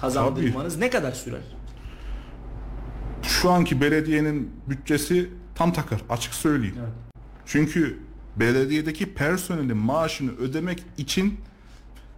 kazandırmanız 0.00 0.76
ne 0.76 0.90
kadar 0.90 1.12
sürer? 1.12 1.42
Şu 3.26 3.50
anki 3.50 3.80
belediyenin 3.80 4.50
bütçesi 4.66 5.30
tam 5.54 5.72
takır 5.72 6.00
açık 6.08 6.34
söyleyeyim. 6.34 6.76
Evet. 6.80 6.92
Çünkü 7.46 7.98
belediyedeki 8.36 9.14
personelin 9.14 9.76
maaşını 9.76 10.36
ödemek 10.36 10.82
için 10.98 11.40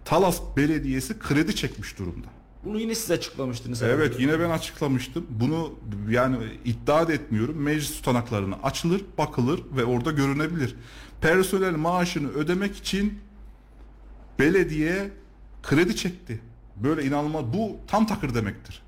Talas 0.05 0.41
Belediyesi 0.57 1.19
kredi 1.19 1.57
çekmiş 1.57 1.99
durumda. 1.99 2.27
Bunu 2.65 2.79
yine 2.81 2.95
siz 2.95 3.11
açıklamıştınız. 3.11 3.83
Evet 3.83 3.99
herhalde. 3.99 4.23
yine 4.23 4.41
ben 4.41 4.51
açıklamıştım. 4.51 5.27
Bunu 5.31 5.75
yani 6.11 6.37
iddia 6.65 7.09
da 7.09 7.13
etmiyorum. 7.13 7.57
Meclis 7.63 7.97
tutanaklarına 7.97 8.59
açılır, 8.63 9.05
bakılır 9.19 9.63
ve 9.77 9.85
orada 9.85 10.11
görünebilir. 10.11 10.75
Personel 11.21 11.77
maaşını 11.77 12.29
ödemek 12.31 12.77
için 12.77 13.19
belediye 14.39 15.11
kredi 15.63 15.97
çekti. 15.97 16.41
Böyle 16.77 17.05
inanılmaz. 17.05 17.45
Bu 17.53 17.77
tam 17.87 18.07
takır 18.07 18.35
demektir. 18.35 18.83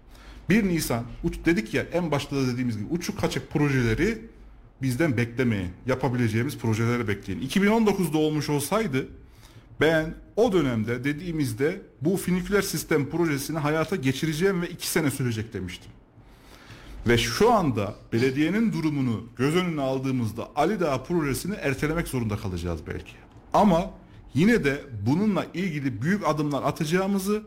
1 0.50 0.68
Nisan 0.68 1.04
uç 1.24 1.34
dedik 1.44 1.74
ya 1.74 1.82
en 1.92 2.10
başta 2.10 2.36
da 2.36 2.46
dediğimiz 2.46 2.78
gibi 2.78 2.88
uçuk 2.90 3.20
kaçık 3.20 3.50
projeleri 3.50 4.18
bizden 4.82 5.16
beklemeyin. 5.16 5.70
Yapabileceğimiz 5.86 6.58
projeleri 6.58 7.08
bekleyin. 7.08 7.48
2019'da 7.48 8.18
olmuş 8.18 8.48
olsaydı 8.48 9.08
ben 9.80 10.14
o 10.36 10.52
dönemde 10.52 11.04
dediğimizde 11.04 11.82
bu 12.00 12.16
finiküler 12.16 12.62
sistem 12.62 13.10
projesini 13.10 13.58
hayata 13.58 13.96
geçireceğim 13.96 14.62
ve 14.62 14.68
2 14.68 14.88
sene 14.88 15.10
sürecek 15.10 15.52
demiştim. 15.52 15.92
Ve 17.06 17.18
şu 17.18 17.52
anda 17.52 17.94
belediyenin 18.12 18.72
durumunu 18.72 19.26
göz 19.36 19.56
önüne 19.56 19.80
aldığımızda 19.80 20.48
Ali 20.56 20.80
Dağı 20.80 21.04
projesini 21.04 21.54
ertelemek 21.54 22.08
zorunda 22.08 22.36
kalacağız 22.36 22.80
belki. 22.86 23.12
Ama 23.52 23.90
yine 24.34 24.64
de 24.64 24.80
bununla 25.06 25.46
ilgili 25.54 26.02
büyük 26.02 26.28
adımlar 26.28 26.62
atacağımızı 26.62 27.42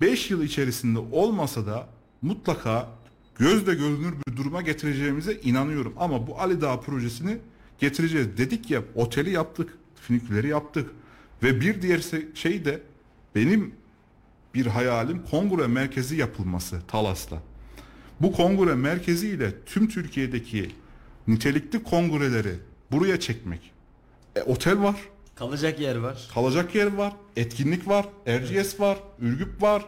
5 0.00 0.30
yıl 0.30 0.42
içerisinde 0.42 0.98
olmasa 0.98 1.66
da 1.66 1.95
mutlaka 2.26 2.88
gözle 3.38 3.74
görünür 3.74 4.14
bir 4.28 4.36
duruma 4.36 4.62
getireceğimize 4.62 5.34
inanıyorum. 5.34 5.94
Ama 5.98 6.26
bu 6.26 6.40
Ali 6.40 6.60
Dağı 6.60 6.80
projesini 6.80 7.38
getireceğiz. 7.78 8.38
Dedik 8.38 8.70
ya 8.70 8.82
oteli 8.94 9.30
yaptık, 9.30 9.78
finiküleri 9.94 10.48
yaptık. 10.48 10.90
Ve 11.42 11.60
bir 11.60 11.82
diğer 11.82 12.02
şey 12.34 12.64
de 12.64 12.80
benim 13.34 13.74
bir 14.54 14.66
hayalim 14.66 15.22
kongre 15.30 15.66
merkezi 15.66 16.16
yapılması 16.16 16.80
Talas'ta. 16.88 17.42
Bu 18.20 18.32
kongre 18.32 18.74
merkezi 18.74 19.28
ile 19.28 19.52
tüm 19.66 19.88
Türkiye'deki 19.88 20.70
nitelikli 21.28 21.82
kongreleri 21.82 22.54
buraya 22.92 23.20
çekmek. 23.20 23.72
E, 24.36 24.42
otel 24.42 24.82
var, 24.82 24.96
Kalacak 25.34 25.80
yer 25.80 25.96
var. 25.96 26.28
kalacak 26.34 26.74
yer 26.74 26.94
var, 26.96 27.12
etkinlik 27.36 27.88
var, 27.88 28.06
Erciyes 28.26 28.80
var, 28.80 28.98
Ürgüp 29.20 29.62
var. 29.62 29.84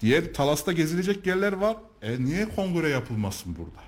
Diğer 0.00 0.34
Talas'ta 0.34 0.72
gezilecek 0.72 1.26
yerler 1.26 1.52
var. 1.52 1.76
E 2.02 2.24
niye 2.24 2.48
kongre 2.48 2.88
yapılmasın 2.88 3.56
burada? 3.58 3.84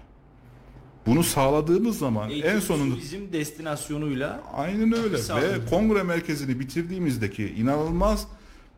Bunu 1.07 1.25
sağladığımız 1.25 1.99
zaman 1.99 2.31
Eğitim, 2.31 2.51
en 2.51 2.61
sonunda 2.61 2.95
turizm 2.95 3.33
destinasyonuyla 3.33 4.43
Aynen 4.55 4.93
öyle 4.93 5.17
ve 5.17 5.67
kongre 5.71 6.03
merkezini 6.03 6.61
bitirdiğimizdeki 6.61 7.49
inanılmaz 7.49 8.27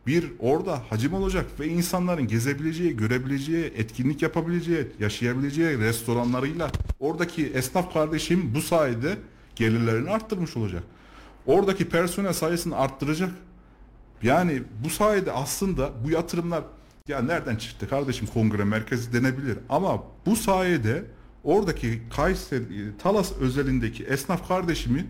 bir 0.07 0.31
orada 0.39 0.81
hacim 0.89 1.13
olacak 1.13 1.45
ve 1.59 1.67
insanların 1.67 2.27
gezebileceği, 2.27 2.97
görebileceği, 2.97 3.65
etkinlik 3.65 4.21
yapabileceği, 4.21 4.87
yaşayabileceği 4.99 5.79
restoranlarıyla 5.79 6.71
oradaki 6.99 7.47
esnaf 7.47 7.93
kardeşim 7.93 8.51
bu 8.55 8.61
sayede 8.61 9.17
gelirlerini 9.55 10.09
arttırmış 10.09 10.57
olacak. 10.57 10.83
Oradaki 11.45 11.89
personel 11.89 12.33
sayısını 12.33 12.77
arttıracak. 12.77 13.31
Yani 14.23 14.63
bu 14.83 14.89
sayede 14.89 15.31
aslında 15.31 15.91
bu 16.03 16.11
yatırımlar 16.11 16.63
ya 17.09 17.21
nereden 17.21 17.55
çıktı 17.55 17.89
kardeşim 17.89 18.27
kongre 18.27 18.63
merkezi 18.63 19.13
denebilir 19.13 19.57
ama 19.69 20.03
bu 20.25 20.35
sayede 20.35 21.05
oradaki 21.43 22.01
Kayseri 22.15 22.97
Talas 23.03 23.31
özelindeki 23.39 24.03
esnaf 24.03 24.47
kardeşimin 24.47 25.09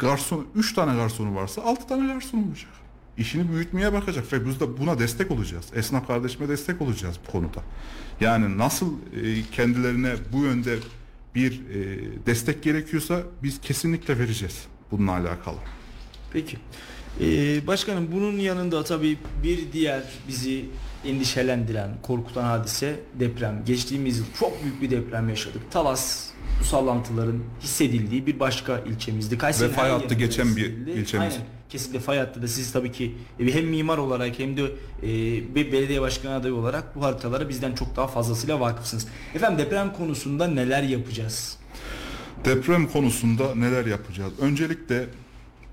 garson 0.00 0.46
3 0.54 0.74
tane 0.74 0.96
garsonu 0.96 1.34
varsa 1.34 1.62
6 1.62 1.86
tane 1.86 2.12
garson 2.12 2.38
olacak. 2.38 2.70
İşini 3.18 3.52
büyütmeye 3.52 3.92
bakacak 3.92 4.32
ve 4.32 4.46
biz 4.46 4.60
de 4.60 4.78
buna 4.78 4.98
destek 4.98 5.30
olacağız. 5.30 5.66
Esnaf 5.74 6.06
kardeşime 6.06 6.48
destek 6.48 6.82
olacağız 6.82 7.16
bu 7.26 7.32
konuda. 7.32 7.62
Yani 8.20 8.58
nasıl 8.58 8.92
e, 9.22 9.42
kendilerine 9.52 10.14
bu 10.32 10.44
yönde 10.44 10.78
bir 11.34 11.52
e, 11.52 12.26
destek 12.26 12.62
gerekiyorsa 12.62 13.22
biz 13.42 13.60
kesinlikle 13.60 14.18
vereceğiz 14.18 14.66
bununla 14.90 15.12
alakalı. 15.12 15.58
Peki. 16.32 16.58
Ee, 17.20 17.66
başkanım 17.66 18.08
bunun 18.12 18.38
yanında 18.38 18.84
tabii 18.84 19.18
bir 19.42 19.72
diğer 19.72 20.02
bizi 20.28 20.64
endişelendiren, 21.04 21.90
korkutan 22.02 22.44
hadise 22.44 23.00
deprem. 23.20 23.62
Geçtiğimiz 23.66 24.18
yıl 24.18 24.24
çok 24.40 24.62
büyük 24.62 24.82
bir 24.82 24.90
deprem 24.90 25.28
yaşadık. 25.28 25.70
Talas 25.70 26.28
bu 26.60 26.64
sallantıların 26.64 27.42
hissedildiği 27.62 28.26
bir 28.26 28.40
başka 28.40 28.78
ilçemizdi. 28.78 29.38
Kayseri'nin 29.38 29.72
Ve 29.72 29.76
fay 29.76 29.90
hattı 29.90 30.14
geçen 30.14 30.56
bir 30.56 30.70
ilçemiz. 30.70 31.34
Aynen. 31.34 31.46
Kesinlikle 31.68 32.00
fay 32.00 32.18
hattı 32.18 32.42
da 32.42 32.48
siz 32.48 32.72
tabii 32.72 32.92
ki 32.92 33.14
e, 33.40 33.54
hem 33.54 33.66
mimar 33.66 33.98
olarak 33.98 34.38
hem 34.38 34.56
de 34.56 34.62
e, 35.02 35.54
belediye 35.72 36.00
başkanı 36.00 36.34
adayı 36.34 36.54
olarak 36.54 36.96
bu 36.96 37.02
haritalara 37.02 37.48
bizden 37.48 37.74
çok 37.74 37.96
daha 37.96 38.06
fazlasıyla 38.06 38.60
vakıfsınız. 38.60 39.06
Efendim 39.34 39.58
deprem 39.66 39.92
konusunda 39.92 40.46
neler 40.46 40.82
yapacağız? 40.82 41.56
Deprem 42.44 42.88
konusunda 42.88 43.54
neler 43.54 43.86
yapacağız? 43.86 44.32
Öncelikle 44.40 45.06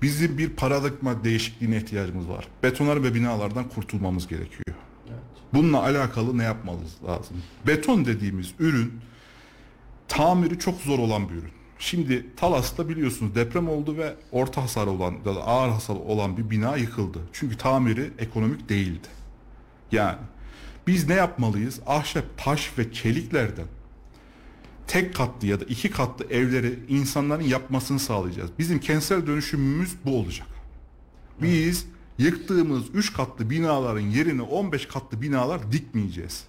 bizim 0.02 0.38
bir 0.38 0.50
paradigma 0.50 1.24
değişikliğine 1.24 1.76
ihtiyacımız 1.76 2.28
var. 2.28 2.48
Betonlar 2.62 3.02
ve 3.02 3.14
binalardan 3.14 3.68
kurtulmamız 3.68 4.28
gerekiyor. 4.28 4.62
Bununla 5.54 5.82
alakalı 5.82 6.38
ne 6.38 6.42
yapmamız 6.42 6.96
lazım? 7.06 7.36
Beton 7.66 8.04
dediğimiz 8.04 8.54
ürün 8.58 9.00
tamiri 10.08 10.58
çok 10.58 10.80
zor 10.80 10.98
olan 10.98 11.28
bir 11.28 11.34
ürün. 11.34 11.50
Şimdi 11.78 12.26
Talas'ta 12.36 12.88
biliyorsunuz 12.88 13.34
deprem 13.34 13.68
oldu 13.68 13.96
ve 13.96 14.14
orta 14.32 14.62
hasar 14.62 14.86
olan 14.86 15.14
ya 15.26 15.34
da 15.34 15.46
ağır 15.46 15.70
hasar 15.70 15.94
olan 15.94 16.36
bir 16.36 16.50
bina 16.50 16.76
yıkıldı. 16.76 17.18
Çünkü 17.32 17.56
tamiri 17.56 18.10
ekonomik 18.18 18.68
değildi. 18.68 19.08
Yani 19.92 20.18
biz 20.86 21.08
ne 21.08 21.14
yapmalıyız? 21.14 21.80
Ahşap, 21.86 22.24
taş 22.36 22.78
ve 22.78 22.92
çeliklerden 22.92 23.66
tek 24.86 25.14
katlı 25.14 25.46
ya 25.46 25.60
da 25.60 25.64
iki 25.64 25.90
katlı 25.90 26.24
evleri 26.30 26.78
insanların 26.88 27.42
yapmasını 27.42 27.98
sağlayacağız. 27.98 28.50
Bizim 28.58 28.80
kentsel 28.80 29.26
dönüşümümüz 29.26 29.94
bu 30.04 30.18
olacak. 30.18 30.48
Biz 31.42 31.86
yıktığımız 32.18 32.84
3 32.94 33.12
katlı 33.12 33.50
binaların 33.50 34.00
yerine 34.00 34.42
15 34.42 34.86
katlı 34.86 35.22
binalar 35.22 35.72
dikmeyeceğiz. 35.72 36.44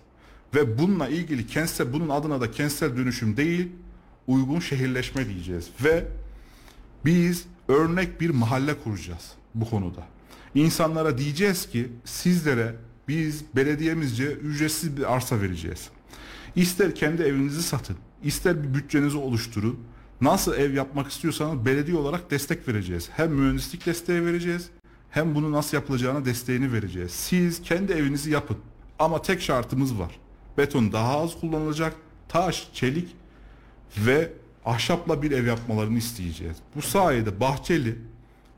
Ve 0.55 0.77
bununla 0.77 1.07
ilgili 1.07 1.47
kentsel 1.47 1.93
bunun 1.93 2.09
adına 2.09 2.41
da 2.41 2.51
kentsel 2.51 2.97
dönüşüm 2.97 3.37
değil, 3.37 3.67
uygun 4.27 4.59
şehirleşme 4.59 5.29
diyeceğiz 5.29 5.69
ve 5.83 6.05
biz 7.05 7.45
örnek 7.67 8.21
bir 8.21 8.29
mahalle 8.29 8.73
kuracağız 8.73 9.31
bu 9.55 9.69
konuda. 9.69 10.07
İnsanlara 10.55 11.17
diyeceğiz 11.17 11.69
ki 11.69 11.89
sizlere 12.05 12.75
biz 13.07 13.43
belediyemizce 13.55 14.31
ücretsiz 14.31 14.97
bir 14.97 15.13
arsa 15.13 15.41
vereceğiz. 15.41 15.89
İster 16.57 16.95
kendi 16.95 17.23
evinizi 17.23 17.63
satın, 17.63 17.97
ister 18.23 18.63
bir 18.63 18.73
bütçenizi 18.73 19.17
oluşturun. 19.17 19.79
Nasıl 20.21 20.53
ev 20.53 20.73
yapmak 20.73 21.11
istiyorsanız 21.11 21.65
belediye 21.65 21.97
olarak 21.97 22.31
destek 22.31 22.67
vereceğiz. 22.67 23.09
Hem 23.15 23.31
mühendislik 23.31 23.85
desteği 23.85 24.25
vereceğiz, 24.25 24.69
hem 25.09 25.35
bunu 25.35 25.51
nasıl 25.51 25.77
yapılacağına 25.77 26.25
desteğini 26.25 26.73
vereceğiz. 26.73 27.11
Siz 27.11 27.61
kendi 27.61 27.91
evinizi 27.91 28.31
yapın. 28.31 28.57
Ama 28.99 29.21
tek 29.21 29.41
şartımız 29.41 29.99
var. 29.99 30.19
Beton 30.57 30.91
daha 30.91 31.19
az 31.19 31.39
kullanılacak, 31.39 31.93
taş, 32.29 32.69
çelik 32.73 33.15
ve 33.97 34.31
ahşapla 34.65 35.21
bir 35.21 35.31
ev 35.31 35.45
yapmalarını 35.45 35.97
isteyeceğiz. 35.97 36.57
Bu 36.75 36.81
sayede 36.81 37.39
bahçeli 37.39 37.95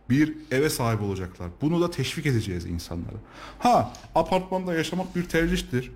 bir 0.09 0.35
eve 0.51 0.69
sahip 0.69 1.01
olacaklar. 1.01 1.49
Bunu 1.61 1.81
da 1.81 1.91
teşvik 1.91 2.25
edeceğiz 2.25 2.65
insanlara. 2.65 3.17
Ha 3.59 3.93
apartmanda 4.15 4.73
yaşamak 4.73 5.15
bir 5.15 5.23
tercihtir. 5.23 5.91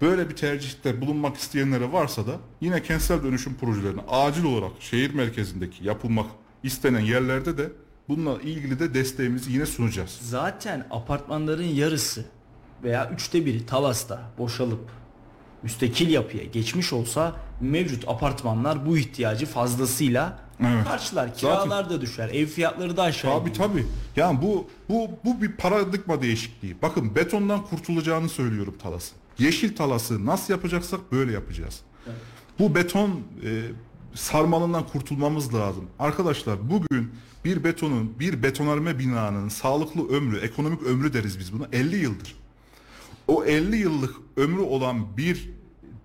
Böyle 0.00 0.30
bir 0.30 0.36
tercihte 0.36 1.00
bulunmak 1.00 1.36
isteyenlere 1.36 1.92
varsa 1.92 2.26
da 2.26 2.36
yine 2.60 2.82
kentsel 2.82 3.22
dönüşüm 3.22 3.54
projelerini 3.54 4.00
acil 4.08 4.44
olarak 4.44 4.70
şehir 4.80 5.14
merkezindeki 5.14 5.84
yapılmak 5.84 6.26
istenen 6.62 7.00
yerlerde 7.00 7.58
de 7.58 7.70
bununla 8.08 8.40
ilgili 8.42 8.78
de 8.78 8.94
desteğimizi 8.94 9.52
yine 9.52 9.66
sunacağız. 9.66 10.18
Zaten 10.22 10.86
apartmanların 10.90 11.62
yarısı 11.62 12.24
veya 12.84 13.10
üçte 13.10 13.46
biri 13.46 13.66
Talas'ta 13.66 14.22
boşalıp 14.38 14.80
müstakil 15.62 16.08
yapıya 16.10 16.44
geçmiş 16.44 16.92
olsa 16.92 17.36
mevcut 17.60 18.08
apartmanlar 18.08 18.86
bu 18.86 18.98
ihtiyacı 18.98 19.46
fazlasıyla 19.46 20.38
Evet. 20.60 20.84
karşılar. 20.84 21.34
Kiralar 21.34 21.90
da 21.90 22.00
düşer, 22.00 22.28
ev 22.28 22.46
fiyatları 22.46 22.96
da 22.96 23.02
aşağı 23.02 23.38
Tabii 23.38 23.48
iner. 23.48 23.58
tabii. 23.58 23.86
Yani 24.16 24.42
bu 24.42 24.66
bu 24.88 25.10
bu 25.24 25.42
bir 25.42 25.52
paradigma 25.52 26.22
değişikliği. 26.22 26.76
Bakın 26.82 27.14
betondan 27.14 27.64
kurtulacağını 27.64 28.28
söylüyorum 28.28 28.74
Talas'ın. 28.82 29.17
Yeşil 29.38 29.76
Talas'ı 29.76 30.26
nasıl 30.26 30.52
yapacaksak 30.52 31.12
böyle 31.12 31.32
yapacağız. 31.32 31.80
Bu 32.58 32.74
beton 32.74 33.10
e, 33.44 33.62
sarmalından 34.14 34.86
kurtulmamız 34.86 35.54
lazım. 35.54 35.84
Arkadaşlar 35.98 36.70
bugün 36.70 37.10
bir 37.44 37.64
betonun, 37.64 38.18
bir 38.20 38.42
betonarme 38.42 38.98
binanın 38.98 39.48
sağlıklı 39.48 40.08
ömrü, 40.08 40.38
ekonomik 40.38 40.82
ömrü 40.82 41.12
deriz 41.12 41.38
biz 41.38 41.52
buna 41.52 41.68
50 41.72 41.96
yıldır. 41.96 42.36
O 43.28 43.44
50 43.44 43.76
yıllık 43.76 44.14
ömrü 44.36 44.60
olan 44.60 45.16
bir 45.16 45.50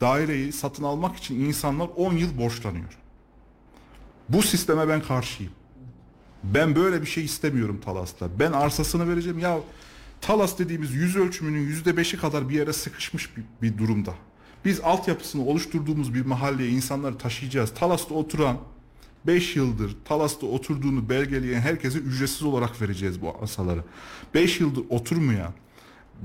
daireyi 0.02 0.52
satın 0.52 0.84
almak 0.84 1.16
için 1.16 1.40
insanlar 1.40 1.90
10 1.96 2.14
yıl 2.14 2.38
borçlanıyor. 2.38 2.98
Bu 4.30 4.42
sisteme 4.42 4.88
ben 4.88 5.02
karşıyım. 5.02 5.52
Ben 6.44 6.76
böyle 6.76 7.02
bir 7.02 7.08
şey 7.08 7.26
istemiyorum 7.26 7.82
Talas'ta. 7.86 8.40
Ben 8.40 8.52
arsasını 8.52 9.10
vereceğim. 9.10 9.40
Ya 9.40 9.60
Talas 10.28 10.60
dediğimiz 10.60 10.92
yüz 10.94 11.16
ölçümünün 11.16 11.62
yüzde 11.62 11.98
beşi 11.98 12.18
kadar 12.18 12.50
bir 12.50 12.56
yere 12.56 12.74
sıkışmış 12.74 13.38
bir, 13.38 13.44
bir 13.62 13.78
durumda. 13.78 14.14
Biz 14.66 14.80
altyapısını 14.80 15.46
oluşturduğumuz 15.46 16.14
bir 16.14 16.26
mahalleye 16.26 16.70
insanları 16.70 17.18
taşıyacağız. 17.18 17.74
Talas'ta 17.74 18.16
oturan 18.16 18.58
5 19.28 19.56
yıldır 19.56 19.96
Talas'ta 20.06 20.46
oturduğunu 20.48 21.10
belgeleyen 21.10 21.62
herkese 21.62 22.00
ücretsiz 22.00 22.44
olarak 22.44 22.82
vereceğiz 22.82 23.22
bu 23.22 23.36
arsaları. 23.42 23.84
5 24.34 24.60
yıldır 24.60 24.84
oturmayan 24.90 25.54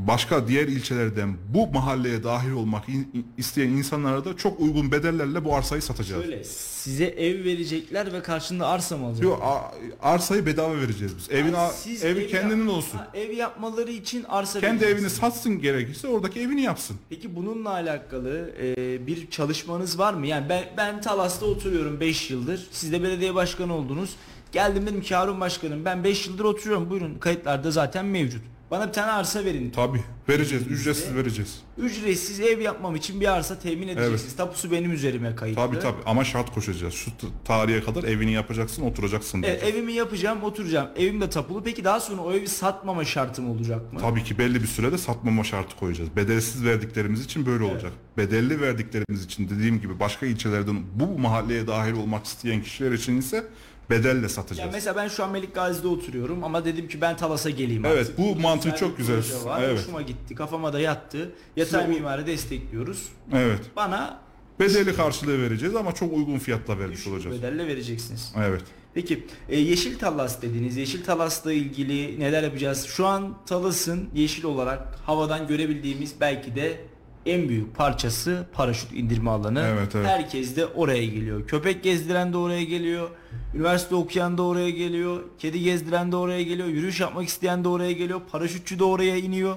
başka 0.07 0.49
diğer 0.49 0.69
ilçelerden 0.69 1.37
bu 1.55 1.67
mahalleye 1.67 2.25
dahil 2.25 2.51
olmak 2.53 2.89
in- 2.89 3.27
isteyen 3.39 3.69
insanlara 3.69 4.25
da 4.25 4.37
çok 4.37 4.61
uygun 4.61 4.93
bedellerle 4.93 5.45
bu 5.45 5.55
arsayı 5.57 5.83
satacağız. 5.83 6.23
Şöyle 6.25 6.45
size 6.45 7.05
ev 7.05 7.45
verecekler 7.45 8.13
ve 8.13 8.23
karşında 8.23 8.67
arsa 8.67 8.97
mı 8.97 9.07
alacaklar? 9.07 9.29
Yok 9.31 9.43
a- 9.43 9.73
arsayı 10.09 10.47
bedava 10.47 10.77
vereceğiz 10.77 11.13
biz. 11.19 11.31
Evin 11.31 11.55
siz 11.75 12.05
evi 12.05 12.21
ev 12.21 12.29
kendinin 12.29 12.67
yap- 12.69 12.77
olsun. 12.77 12.99
Ha, 12.99 13.11
ev 13.15 13.31
yapmaları 13.31 13.91
için 13.91 14.25
arsa 14.29 14.61
Kendi 14.61 14.85
evini 14.85 15.11
satsın 15.11 15.59
gerekirse 15.61 16.09
oradaki 16.09 16.41
evini 16.41 16.63
yapsın. 16.63 16.97
Peki 17.11 17.37
bununla 17.37 17.71
alakalı 17.71 18.51
e, 18.61 19.07
bir 19.07 19.31
çalışmanız 19.31 19.99
var 19.99 20.15
mı? 20.15 20.27
Yani 20.27 20.49
ben 20.49 20.65
ben 20.77 21.01
Talas'ta 21.01 21.47
oturuyorum 21.47 22.01
5 22.01 22.31
yıldır. 22.31 22.67
Siz 22.71 22.93
de 22.93 23.03
belediye 23.03 23.35
başkanı 23.35 23.75
oldunuz. 23.75 24.11
Geldim 24.53 24.87
dedim 24.87 25.01
ki 25.03 25.15
Harun 25.15 25.41
Başkanım 25.41 25.85
ben 25.85 26.05
5 26.05 26.27
yıldır 26.27 26.45
oturuyorum. 26.45 26.91
Buyurun 26.91 27.19
kayıtlarda 27.19 27.71
zaten 27.71 28.05
mevcut. 28.05 28.43
Bana 28.71 28.89
bir 28.89 28.93
tane 28.93 29.13
arsa 29.13 29.45
verin. 29.45 29.71
Tabi 29.71 30.01
vereceğiz, 30.29 30.67
ücretsiz 30.67 31.15
vereceğiz. 31.15 31.61
Ücretsiz 31.79 32.41
ev 32.41 32.61
yapmam 32.61 32.97
için 32.97 33.21
bir 33.21 33.33
arsa 33.33 33.59
temin 33.59 33.89
edeceksiniz. 33.89 34.37
Tapusu 34.37 34.71
benim 34.71 34.93
üzerime 34.93 35.37
kayıtlı. 35.37 35.63
Tabi 35.63 35.79
tabi 35.79 35.97
ama 36.07 36.25
şart 36.25 36.55
koşacağız. 36.55 36.95
Şu 36.95 37.11
tarihe 37.45 37.81
kadar 37.85 38.03
evini 38.05 38.33
yapacaksın, 38.33 38.83
oturacaksın. 38.83 39.43
Evet, 39.43 39.61
diyeceğiz. 39.61 39.75
evimi 39.75 39.93
yapacağım, 39.93 40.43
oturacağım. 40.43 40.89
Evim 40.97 41.21
de 41.21 41.31
tapulu. 41.31 41.63
Peki 41.63 41.85
daha 41.85 42.01
sonra 42.01 42.23
o 42.23 42.33
evi 42.33 42.49
satmama 42.49 43.05
şartım 43.05 43.51
olacak 43.51 43.93
mı? 43.93 44.01
Tabii 44.01 44.25
ki 44.25 44.39
belli 44.39 44.63
bir 44.63 44.67
sürede 44.67 44.99
satmama 44.99 45.45
şartı 45.45 45.77
koyacağız. 45.77 46.17
Bedelsiz 46.17 46.65
verdiklerimiz 46.65 47.25
için 47.25 47.47
böyle 47.47 47.65
olacak. 47.65 47.93
Bedelli 48.17 48.61
verdiklerimiz 48.61 49.25
için 49.25 49.49
dediğim 49.51 49.81
gibi 49.81 50.01
başka 50.01 50.27
ilçelerden 50.27 50.83
bu 50.95 51.19
mahalleye 51.19 51.67
dahil 51.67 51.93
olmak 51.93 52.25
isteyen 52.25 52.63
kişiler 52.63 52.93
için 52.93 53.19
ise 53.19 53.45
bedelle 53.91 54.23
Ya 54.23 54.29
satacağız. 54.29 54.71
mesela 54.73 54.97
ben 54.97 55.09
şu 55.09 55.25
an 55.25 55.31
Melik 55.31 55.55
Gazi'de 55.55 55.89
oturuyorum 55.89 56.45
ama 56.45 56.65
dedim 56.65 56.89
ki 56.89 57.01
ben 57.01 57.17
Talas'a 57.17 57.51
geleyim 57.51 57.85
Evet, 57.85 57.99
artık. 58.01 58.19
bu 58.19 58.23
Burada 58.29 58.41
mantığı 58.43 58.75
çok 58.77 58.97
güzel. 58.97 59.23
Var. 59.45 59.63
Evet. 59.63 59.79
Hoşuma 59.79 60.03
gitti. 60.03 60.35
Kafama 60.35 60.73
da 60.73 60.81
yattı. 60.81 61.33
Yatay 61.57 61.81
Size 61.81 61.93
bu- 61.93 61.97
mimari 61.99 62.27
destekliyoruz. 62.27 63.09
Evet. 63.33 63.61
Bana 63.77 64.21
Bedeli 64.61 64.95
karşılığı 64.97 65.43
vereceğiz 65.43 65.77
ama 65.77 65.93
çok 65.95 66.13
uygun 66.13 66.39
fiyatla 66.39 66.79
vermiş 66.79 66.99
Düşük 66.99 67.13
olacağız. 67.13 67.37
bedelle 67.39 67.67
vereceksiniz. 67.67 68.33
Evet. 68.37 68.63
Peki 68.95 69.27
e, 69.49 69.59
Yeşil 69.61 69.99
Talas 69.99 70.43
dediniz. 70.43 70.77
Yeşil 70.77 71.05
Talas'la 71.05 71.53
ilgili 71.53 72.21
neler 72.21 72.43
yapacağız? 72.43 72.85
Şu 72.87 73.07
an 73.07 73.35
Talas'ın 73.47 74.09
yeşil 74.15 74.45
olarak 74.45 74.99
havadan 75.07 75.47
görebildiğimiz 75.47 76.15
belki 76.21 76.57
de 76.57 76.81
en 77.29 77.49
büyük 77.49 77.77
parçası 77.77 78.47
paraşüt 78.53 78.93
indirme 78.93 79.31
alanı. 79.31 79.61
Evet, 79.61 79.95
evet. 79.95 80.07
Herkes 80.07 80.57
de 80.57 80.67
oraya 80.67 81.05
geliyor. 81.07 81.47
Köpek 81.47 81.83
gezdiren 81.83 82.33
de 82.33 82.37
oraya 82.37 82.65
geliyor. 82.65 83.11
Üniversite 83.55 83.95
okuyan 83.95 84.39
da 84.39 84.43
oraya 84.43 84.71
geliyor. 84.71 85.21
Kedi 85.39 85.63
gezdiren 85.63 86.13
de 86.13 86.17
oraya 86.17 86.43
geliyor. 86.43 86.69
Yürüyüş 86.69 87.01
yapmak 87.01 87.29
isteyen 87.29 87.65
de 87.65 87.69
oraya 87.69 87.93
geliyor. 87.93 88.21
Paraşütçü 88.33 88.79
de 88.79 88.85
oraya 88.85 89.17
iniyor. 89.17 89.57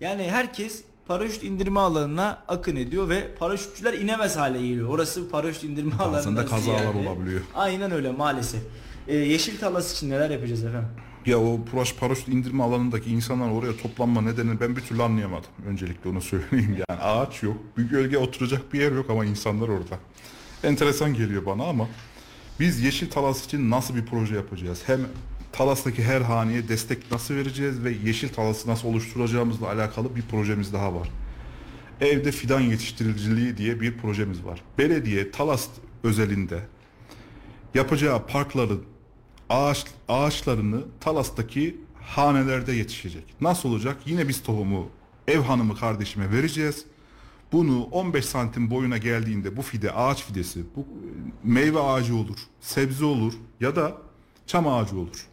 Yani 0.00 0.22
herkes 0.30 0.84
paraşüt 1.06 1.42
indirme 1.44 1.80
alanına 1.80 2.42
akın 2.48 2.76
ediyor 2.76 3.08
ve 3.08 3.34
paraşütçüler 3.38 3.92
inemez 3.92 4.36
hale 4.36 4.58
geliyor. 4.58 4.88
Orası 4.88 5.30
paraşüt 5.30 5.64
indirme 5.64 5.94
alanından 5.98 6.46
kazalar 6.46 6.78
ziyade. 6.78 7.08
olabiliyor. 7.08 7.40
Aynen 7.54 7.90
öyle 7.90 8.10
maalesef. 8.10 8.60
Ee, 9.08 9.16
Yeşil 9.16 9.58
Talas 9.58 9.92
için 9.96 10.10
neler 10.10 10.30
yapacağız 10.30 10.64
efendim? 10.64 10.88
Ya 11.26 11.38
o 11.38 11.60
paraş, 11.72 11.94
paraşüt 11.94 12.28
indirme 12.28 12.62
alanındaki 12.62 13.10
insanlar 13.10 13.50
oraya 13.50 13.76
toplanma 13.76 14.20
nedenini 14.20 14.60
ben 14.60 14.76
bir 14.76 14.80
türlü 14.80 15.02
anlayamadım. 15.02 15.50
Öncelikle 15.66 16.10
onu 16.10 16.20
söyleyeyim 16.20 16.76
yani 16.88 17.00
ağaç 17.00 17.42
yok, 17.42 17.56
bir 17.78 17.82
gölge 17.82 18.18
oturacak 18.18 18.72
bir 18.72 18.80
yer 18.80 18.92
yok 18.92 19.10
ama 19.10 19.24
insanlar 19.24 19.68
orada. 19.68 19.98
Enteresan 20.64 21.14
geliyor 21.14 21.46
bana 21.46 21.64
ama 21.64 21.88
biz 22.60 22.80
Yeşil 22.80 23.10
Talas 23.10 23.44
için 23.44 23.70
nasıl 23.70 23.96
bir 23.96 24.06
proje 24.06 24.34
yapacağız? 24.34 24.82
Hem 24.86 25.00
Talas'taki 25.52 26.04
her 26.04 26.20
haneye 26.20 26.68
destek 26.68 27.10
nasıl 27.10 27.34
vereceğiz 27.34 27.84
ve 27.84 27.92
Yeşil 28.04 28.28
Talas'ı 28.28 28.70
nasıl 28.70 28.88
oluşturacağımızla 28.88 29.68
alakalı 29.68 30.16
bir 30.16 30.22
projemiz 30.22 30.72
daha 30.72 30.94
var. 30.94 31.08
Evde 32.00 32.32
fidan 32.32 32.60
yetiştiriciliği 32.60 33.56
diye 33.56 33.80
bir 33.80 33.98
projemiz 33.98 34.44
var. 34.44 34.62
Belediye 34.78 35.30
Talas 35.30 35.68
özelinde 36.02 36.60
yapacağı 37.74 38.26
parkların 38.26 38.84
ağaç 39.54 39.84
ağaçlarını 40.08 40.84
Talas'taki 41.00 41.76
hanelerde 42.00 42.72
yetişecek. 42.72 43.24
Nasıl 43.40 43.68
olacak? 43.68 43.96
Yine 44.06 44.28
biz 44.28 44.42
tohumu 44.42 44.88
ev 45.28 45.40
hanımı 45.40 45.76
kardeşime 45.76 46.32
vereceğiz. 46.32 46.84
Bunu 47.52 47.84
15 47.84 48.24
santim 48.24 48.70
boyuna 48.70 48.98
geldiğinde 48.98 49.56
bu 49.56 49.62
fide 49.62 49.92
ağaç 49.92 50.24
fidesi 50.24 50.62
bu 50.76 50.86
meyve 51.42 51.80
ağacı 51.80 52.16
olur, 52.16 52.36
sebze 52.60 53.04
olur 53.04 53.32
ya 53.60 53.76
da 53.76 53.96
çam 54.46 54.68
ağacı 54.68 54.98
olur. 54.98 55.26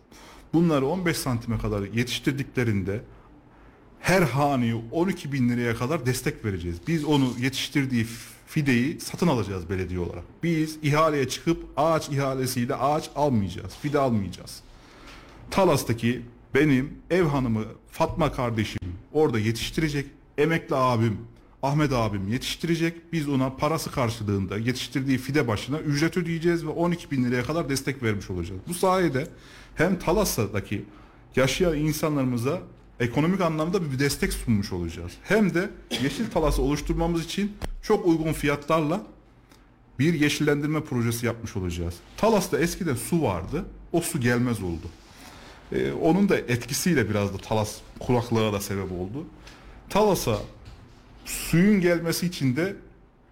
Bunları 0.54 0.86
15 0.86 1.18
santime 1.18 1.58
kadar 1.58 1.82
yetiştirdiklerinde 1.82 3.02
her 4.00 4.22
haneye 4.22 4.76
12 4.92 5.34
bin 5.34 5.50
liraya 5.50 5.76
kadar 5.76 6.06
destek 6.06 6.46
vereceğiz. 6.46 6.78
Biz 6.88 7.06
onu 7.06 7.34
yetiştirdiği 7.40 8.08
fideyi 8.52 9.00
satın 9.00 9.28
alacağız 9.28 9.70
belediye 9.70 10.00
olarak. 10.00 10.24
Biz 10.44 10.78
ihaleye 10.82 11.30
çıkıp 11.30 11.66
ağaç 11.78 12.10
ihalesiyle 12.10 12.76
ağaç 12.76 13.10
almayacağız. 13.16 13.76
Fide 13.82 14.00
almayacağız. 14.00 14.62
Talas'taki 15.52 16.22
benim 16.56 16.94
ev 17.10 17.24
hanımı 17.24 17.64
Fatma 17.92 18.32
kardeşim 18.32 18.82
orada 19.14 19.40
yetiştirecek. 19.40 20.06
Emekli 20.38 20.76
abim 20.76 21.18
Ahmet 21.64 21.94
abim 21.94 22.28
yetiştirecek. 22.28 23.14
Biz 23.14 23.30
ona 23.30 23.56
parası 23.56 23.92
karşılığında 23.92 24.58
yetiştirdiği 24.58 25.18
fide 25.18 25.48
başına 25.48 25.80
ücret 25.80 26.18
ödeyeceğiz 26.18 26.66
ve 26.66 26.70
12 26.70 27.12
bin 27.12 27.24
liraya 27.24 27.44
kadar 27.44 27.70
destek 27.70 28.04
vermiş 28.04 28.30
olacağız. 28.30 28.62
Bu 28.68 28.74
sayede 28.74 29.28
hem 29.76 30.00
Talas'taki 30.00 30.86
yaşayan 31.36 31.78
insanlarımıza 31.78 32.62
ekonomik 33.02 33.42
anlamda 33.42 33.92
bir 33.92 34.00
destek 34.00 34.34
sunmuş 34.34 34.74
olacağız. 34.74 35.12
Hem 35.24 35.54
de 35.54 35.70
yeşil 36.04 36.32
talası 36.32 36.62
oluşturmamız 36.62 37.26
için 37.26 37.58
çok 37.82 38.06
uygun 38.06 38.34
fiyatlarla 38.34 39.02
bir 40.00 40.14
yeşillendirme 40.14 40.84
projesi 40.84 41.26
yapmış 41.26 41.56
olacağız. 41.56 41.94
Talas'ta 42.18 42.60
eskiden 42.60 42.96
su 42.96 43.22
vardı. 43.22 43.66
O 43.92 44.02
su 44.02 44.20
gelmez 44.20 44.64
oldu. 44.64 44.88
Ee, 45.72 45.92
onun 45.92 46.30
da 46.30 46.38
etkisiyle 46.38 47.10
biraz 47.10 47.34
da 47.34 47.38
Talas 47.38 47.76
kuraklığa 48.00 48.54
da 48.54 48.60
sebep 48.60 48.92
oldu. 48.92 49.26
Talas'a 49.90 50.38
suyun 51.26 51.82
gelmesi 51.82 52.26
için 52.26 52.56
de 52.56 52.76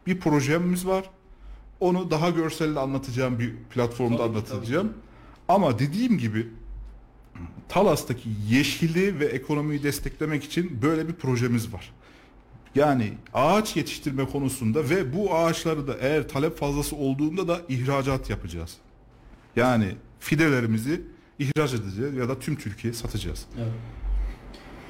bir 0.08 0.20
projemiz 0.20 0.88
var. 0.88 1.10
Onu 1.80 2.12
daha 2.12 2.30
görselle 2.30 2.80
anlatacağım 2.80 3.40
bir 3.40 3.56
platformda 3.56 4.18
Tabii 4.18 4.30
anlatacağım. 4.30 4.94
Ama 5.48 5.80
dediğim 5.80 6.18
gibi 6.18 6.48
Talas'taki 7.70 8.30
yeşili 8.50 9.20
ve 9.20 9.26
ekonomiyi 9.26 9.84
desteklemek 9.84 10.44
için 10.44 10.82
böyle 10.82 11.08
bir 11.08 11.14
projemiz 11.14 11.74
var. 11.74 11.92
Yani 12.76 13.14
ağaç 13.34 13.76
yetiştirme 13.76 14.26
konusunda 14.26 14.90
ve 14.90 15.16
bu 15.16 15.36
ağaçları 15.36 15.88
da 15.88 15.96
eğer 16.02 16.28
talep 16.28 16.58
fazlası 16.58 16.96
olduğunda 16.96 17.48
da 17.48 17.62
ihracat 17.70 18.30
yapacağız. 18.30 18.78
Yani 19.56 19.96
fidelerimizi 20.20 21.02
ihraç 21.40 21.74
edeceğiz 21.74 22.16
ya 22.16 22.30
da 22.30 22.40
tüm 22.40 22.56
Türkiye 22.56 22.94
satacağız. 22.94 23.46
Evet. 23.58 23.72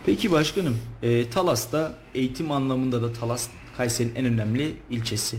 Peki 0.05 0.31
başkanım, 0.31 0.77
e, 1.03 1.29
Talas'ta 1.29 1.97
eğitim 2.15 2.51
anlamında 2.51 3.01
da 3.01 3.13
Talas 3.13 3.49
Kayseri'nin 3.77 4.15
en 4.15 4.25
önemli 4.25 4.75
ilçesi. 4.89 5.37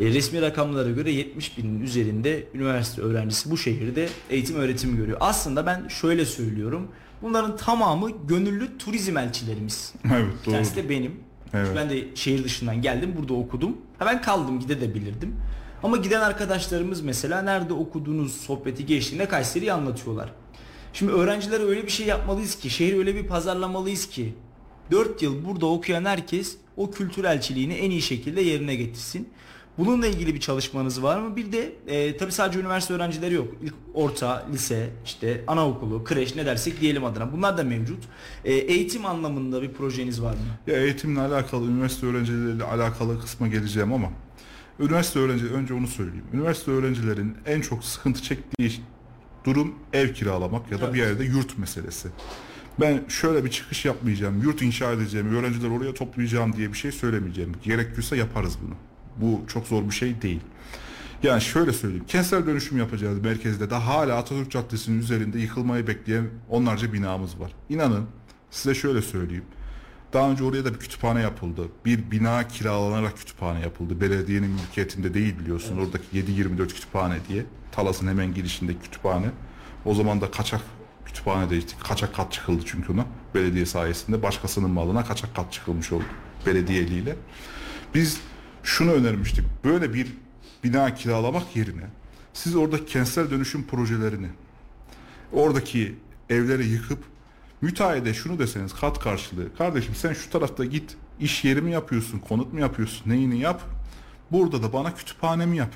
E, 0.00 0.04
resmi 0.06 0.42
rakamlara 0.42 0.90
göre 0.90 1.10
70 1.10 1.58
binin 1.58 1.80
üzerinde 1.82 2.44
üniversite 2.54 3.02
öğrencisi 3.02 3.50
bu 3.50 3.56
şehirde 3.58 4.08
eğitim 4.30 4.56
öğretim 4.56 4.96
görüyor. 4.96 5.18
Aslında 5.20 5.66
ben 5.66 5.88
şöyle 5.88 6.24
söylüyorum. 6.24 6.88
Bunların 7.22 7.56
tamamı 7.56 8.10
gönüllü 8.28 8.78
turizm 8.78 9.16
elçilerimiz. 9.16 9.94
Evet 10.04 10.26
Bir 10.40 10.46
doğru. 10.46 10.52
tanesi 10.54 10.76
de 10.76 10.88
benim. 10.88 11.12
Evet. 11.54 11.68
Ben 11.76 11.90
de 11.90 12.04
şehir 12.14 12.44
dışından 12.44 12.82
geldim 12.82 13.14
burada 13.18 13.34
okudum. 13.34 13.76
Ha 13.98 14.06
ben 14.06 14.22
kaldım 14.22 14.60
gidebilirdim. 14.60 15.34
Ama 15.82 15.96
giden 15.96 16.20
arkadaşlarımız 16.20 17.00
mesela 17.00 17.42
nerede 17.42 17.72
okuduğunuz 17.72 18.32
sohbeti 18.36 18.86
geçtiğinde 18.86 19.28
Kayseri'yi 19.28 19.72
anlatıyorlar. 19.72 20.32
Şimdi 20.92 21.12
öğrencilere 21.12 21.62
öyle 21.62 21.82
bir 21.82 21.90
şey 21.90 22.06
yapmalıyız 22.06 22.54
ki, 22.58 22.70
şehri 22.70 22.98
öyle 22.98 23.14
bir 23.14 23.26
pazarlamalıyız 23.26 24.08
ki 24.08 24.34
4 24.90 25.22
yıl 25.22 25.44
burada 25.44 25.66
okuyan 25.66 26.04
herkes 26.04 26.56
o 26.76 26.90
kültür 26.90 27.24
elçiliğini 27.24 27.74
en 27.74 27.90
iyi 27.90 28.02
şekilde 28.02 28.40
yerine 28.40 28.74
getirsin. 28.74 29.28
Bununla 29.78 30.06
ilgili 30.06 30.34
bir 30.34 30.40
çalışmanız 30.40 31.02
var 31.02 31.18
mı? 31.20 31.36
Bir 31.36 31.52
de 31.52 31.72
e, 31.86 32.16
tabii 32.16 32.32
sadece 32.32 32.60
üniversite 32.60 32.94
öğrencileri 32.94 33.34
yok. 33.34 33.48
İlk, 33.62 33.74
orta, 33.94 34.46
lise, 34.52 34.90
işte 35.04 35.44
anaokulu, 35.46 36.04
kreş 36.04 36.36
ne 36.36 36.46
dersek 36.46 36.80
diyelim 36.80 37.04
adına. 37.04 37.32
Bunlar 37.32 37.58
da 37.58 37.64
mevcut. 37.64 38.04
E, 38.44 38.52
eğitim 38.54 39.06
anlamında 39.06 39.62
bir 39.62 39.72
projeniz 39.72 40.22
var 40.22 40.32
mı? 40.32 40.38
Ya 40.72 40.76
eğitimle 40.76 41.20
alakalı, 41.20 41.66
üniversite 41.70 42.06
öğrencileriyle 42.06 42.64
alakalı 42.64 43.20
kısma 43.20 43.48
geleceğim 43.48 43.92
ama 43.92 44.10
üniversite 44.80 45.18
öğrenci 45.18 45.46
önce 45.46 45.74
onu 45.74 45.86
söyleyeyim. 45.86 46.24
Üniversite 46.32 46.70
öğrencilerin 46.70 47.34
en 47.46 47.60
çok 47.60 47.84
sıkıntı 47.84 48.22
çektiği 48.22 48.72
durum 49.44 49.74
ev 49.92 50.12
kiralamak 50.14 50.72
ya 50.72 50.80
da 50.80 50.94
bir 50.94 50.98
Evet. 51.02 51.08
yerde 51.20 51.24
yurt 51.24 51.58
meselesi. 51.58 52.08
Ben 52.80 53.04
şöyle 53.08 53.44
bir 53.44 53.50
çıkış 53.50 53.84
yapmayacağım, 53.84 54.42
yurt 54.42 54.62
inşa 54.62 54.92
edeceğim, 54.92 55.34
öğrenciler 55.36 55.68
oraya 55.70 55.94
toplayacağım 55.94 56.56
diye 56.56 56.72
bir 56.72 56.78
şey 56.78 56.92
söylemeyeceğim. 56.92 57.52
Gerekirse 57.64 58.16
yaparız 58.16 58.58
bunu. 58.66 58.74
Bu 59.20 59.40
çok 59.48 59.66
zor 59.66 59.84
bir 59.84 59.94
şey 59.94 60.22
değil. 60.22 60.40
Yani 61.22 61.40
şöyle 61.40 61.72
söyleyeyim. 61.72 62.04
Kentsel 62.08 62.46
dönüşüm 62.46 62.78
yapacağız 62.78 63.20
merkezde. 63.20 63.70
Daha 63.70 63.94
hala 63.94 64.16
Atatürk 64.16 64.50
Caddesi'nin 64.50 64.98
üzerinde 64.98 65.38
yıkılmayı 65.38 65.86
bekleyen 65.86 66.26
onlarca 66.48 66.92
binamız 66.92 67.40
var. 67.40 67.52
İnanın 67.68 68.06
size 68.50 68.74
şöyle 68.74 69.02
söyleyeyim. 69.02 69.44
Daha 70.12 70.30
önce 70.30 70.44
oraya 70.44 70.64
da 70.64 70.74
bir 70.74 70.78
kütüphane 70.78 71.20
yapıldı. 71.20 71.68
Bir 71.84 72.10
bina 72.10 72.48
kiralanarak 72.48 73.16
kütüphane 73.16 73.60
yapıldı. 73.60 74.00
Belediyenin 74.00 74.50
mülkiyetinde 74.50 75.14
değil 75.14 75.38
biliyorsun. 75.38 75.78
Oradaki 75.78 76.18
7-24 76.18 76.68
kütüphane 76.68 77.16
diye. 77.28 77.44
Talas'ın 77.72 78.08
hemen 78.08 78.34
girişindeki 78.34 78.78
kütüphane. 78.78 79.26
O 79.84 79.94
zaman 79.94 80.20
da 80.20 80.30
kaçak 80.30 80.60
kütüphane 81.04 81.50
değişti. 81.50 81.74
Kaçak 81.84 82.14
kat 82.14 82.32
çıkıldı 82.32 82.62
çünkü 82.66 82.92
ona. 82.92 83.04
Belediye 83.34 83.66
sayesinde. 83.66 84.22
Başkasının 84.22 84.70
malına 84.70 85.04
kaçak 85.04 85.36
kat 85.36 85.52
çıkılmış 85.52 85.92
oldu. 85.92 86.04
Belediye 86.46 86.82
eliyle. 86.82 87.16
Biz 87.94 88.20
şunu 88.66 88.92
önermiştik. 88.92 89.44
Böyle 89.64 89.94
bir 89.94 90.06
bina 90.64 90.94
kiralamak 90.94 91.56
yerine 91.56 91.84
siz 92.32 92.56
orada 92.56 92.86
kentsel 92.86 93.30
dönüşüm 93.30 93.66
projelerini 93.66 94.28
oradaki 95.32 95.94
evleri 96.30 96.66
yıkıp 96.66 96.98
müteahhide 97.60 98.14
şunu 98.14 98.38
deseniz 98.38 98.74
kat 98.74 98.98
karşılığı. 98.98 99.56
Kardeşim 99.56 99.94
sen 99.94 100.12
şu 100.12 100.30
tarafta 100.30 100.64
git 100.64 100.96
iş 101.20 101.44
yeri 101.44 101.60
mi 101.60 101.72
yapıyorsun, 101.72 102.18
konut 102.18 102.52
mu 102.52 102.60
yapıyorsun, 102.60 103.10
neyini 103.10 103.38
yap. 103.38 103.62
Burada 104.30 104.62
da 104.62 104.72
bana 104.72 104.94
kütüphanemi 104.94 105.56
yap. 105.56 105.74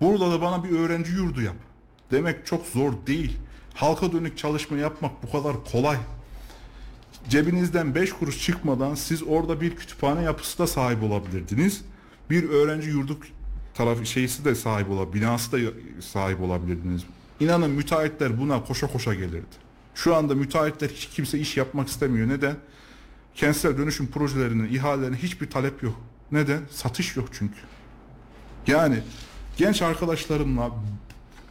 Burada 0.00 0.30
da 0.30 0.40
bana 0.40 0.64
bir 0.64 0.70
öğrenci 0.70 1.12
yurdu 1.12 1.42
yap. 1.42 1.56
Demek 2.10 2.46
çok 2.46 2.66
zor 2.66 2.92
değil. 3.06 3.36
Halka 3.74 4.12
dönük 4.12 4.38
çalışma 4.38 4.76
yapmak 4.76 5.22
bu 5.22 5.32
kadar 5.32 5.56
kolay. 5.72 5.96
Cebinizden 7.28 7.94
5 7.94 8.12
kuruş 8.12 8.42
çıkmadan 8.42 8.94
siz 8.94 9.22
orada 9.22 9.60
bir 9.60 9.76
kütüphane 9.76 10.22
yapısı 10.22 10.58
da 10.58 10.66
sahip 10.66 11.02
olabilirdiniz. 11.02 11.84
Bir 12.30 12.48
öğrenci 12.48 12.88
yurdu 12.88 13.18
tarafı 13.74 14.06
şeysi 14.06 14.44
de 14.44 14.54
sahip 14.54 14.90
olabilir, 14.90 15.14
binası 15.22 15.52
da 15.52 15.58
sahip 16.00 16.40
olabilirdiniz. 16.40 17.04
İnanın 17.40 17.70
müteahhitler 17.70 18.40
buna 18.40 18.64
koşa 18.64 18.86
koşa 18.86 19.14
gelirdi. 19.14 19.56
Şu 19.94 20.16
anda 20.16 20.34
müteahhitler 20.34 20.88
hiç 20.88 21.06
kimse 21.06 21.38
iş 21.38 21.56
yapmak 21.56 21.88
istemiyor. 21.88 22.28
Neden? 22.28 22.56
Kentsel 23.34 23.78
dönüşüm 23.78 24.06
projelerinin, 24.06 24.68
ihalelerine 24.68 25.16
hiçbir 25.16 25.50
talep 25.50 25.82
yok. 25.82 26.00
Neden? 26.32 26.60
Satış 26.70 27.16
yok 27.16 27.28
çünkü. 27.32 27.58
Yani 28.66 29.02
genç 29.56 29.82
arkadaşlarımla 29.82 30.70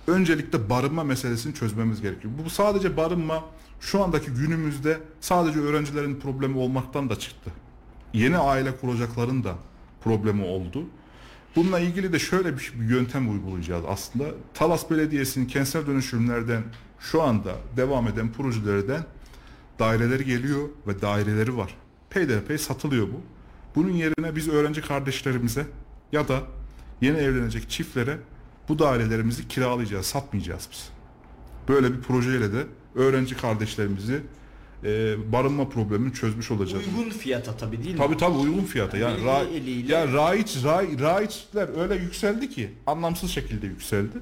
öncelikle 0.07 0.69
barınma 0.69 1.03
meselesini 1.03 1.53
çözmemiz 1.53 2.01
gerekiyor. 2.01 2.33
Bu 2.45 2.49
sadece 2.49 2.97
barınma 2.97 3.45
şu 3.79 4.03
andaki 4.03 4.31
günümüzde 4.31 4.99
sadece 5.21 5.59
öğrencilerin 5.59 6.19
problemi 6.19 6.57
olmaktan 6.57 7.09
da 7.09 7.19
çıktı. 7.19 7.51
Yeni 8.13 8.37
aile 8.37 8.77
kuracakların 8.77 9.43
da 9.43 9.55
problemi 10.03 10.43
oldu. 10.43 10.85
Bununla 11.55 11.79
ilgili 11.79 12.13
de 12.13 12.19
şöyle 12.19 12.57
bir, 12.57 12.73
yöntem 12.89 13.31
uygulayacağız 13.31 13.85
aslında. 13.87 14.25
Talas 14.53 14.91
Belediyesi'nin 14.91 15.45
kentsel 15.45 15.87
dönüşümlerden 15.87 16.63
şu 16.99 17.21
anda 17.21 17.55
devam 17.77 18.07
eden 18.07 18.31
projelerden 18.31 19.05
daireleri 19.79 20.25
geliyor 20.25 20.69
ve 20.87 21.01
daireleri 21.01 21.57
var. 21.57 21.75
Peyderpey 22.09 22.57
satılıyor 22.57 23.07
bu. 23.07 23.21
Bunun 23.75 23.91
yerine 23.91 24.35
biz 24.35 24.47
öğrenci 24.49 24.81
kardeşlerimize 24.81 25.67
ya 26.11 26.27
da 26.27 26.41
yeni 27.01 27.17
evlenecek 27.17 27.69
çiftlere 27.69 28.17
bu 28.69 28.79
dairelerimizi 28.79 29.47
kiralayacağız, 29.47 30.05
satmayacağız 30.05 30.69
biz. 30.71 30.89
Böyle 31.67 31.93
bir 31.93 32.01
projeyle 32.01 32.53
de 32.53 32.67
öğrenci 32.95 33.37
kardeşlerimizi 33.37 34.21
e, 34.83 35.15
barınma 35.31 35.69
problemini 35.69 36.13
çözmüş 36.13 36.51
olacağız. 36.51 36.83
Uygun 36.97 37.09
fiyata 37.09 37.57
tabii 37.57 37.77
değil 37.83 37.91
mi? 37.91 37.97
Tabii 37.97 38.17
tabii 38.17 38.37
uygun 38.37 38.63
fiyata. 38.63 38.97
Yani 38.97 39.17
Eli- 39.17 39.25
ra, 39.25 39.39
eliyle- 39.43 39.91
ya 39.93 40.13
raiç 40.13 40.57
rai, 40.63 40.99
raiçler 40.99 41.81
öyle 41.81 41.95
yükseldi 41.95 42.49
ki 42.49 42.69
anlamsız 42.87 43.31
şekilde 43.31 43.67
yükseldi. 43.67 44.17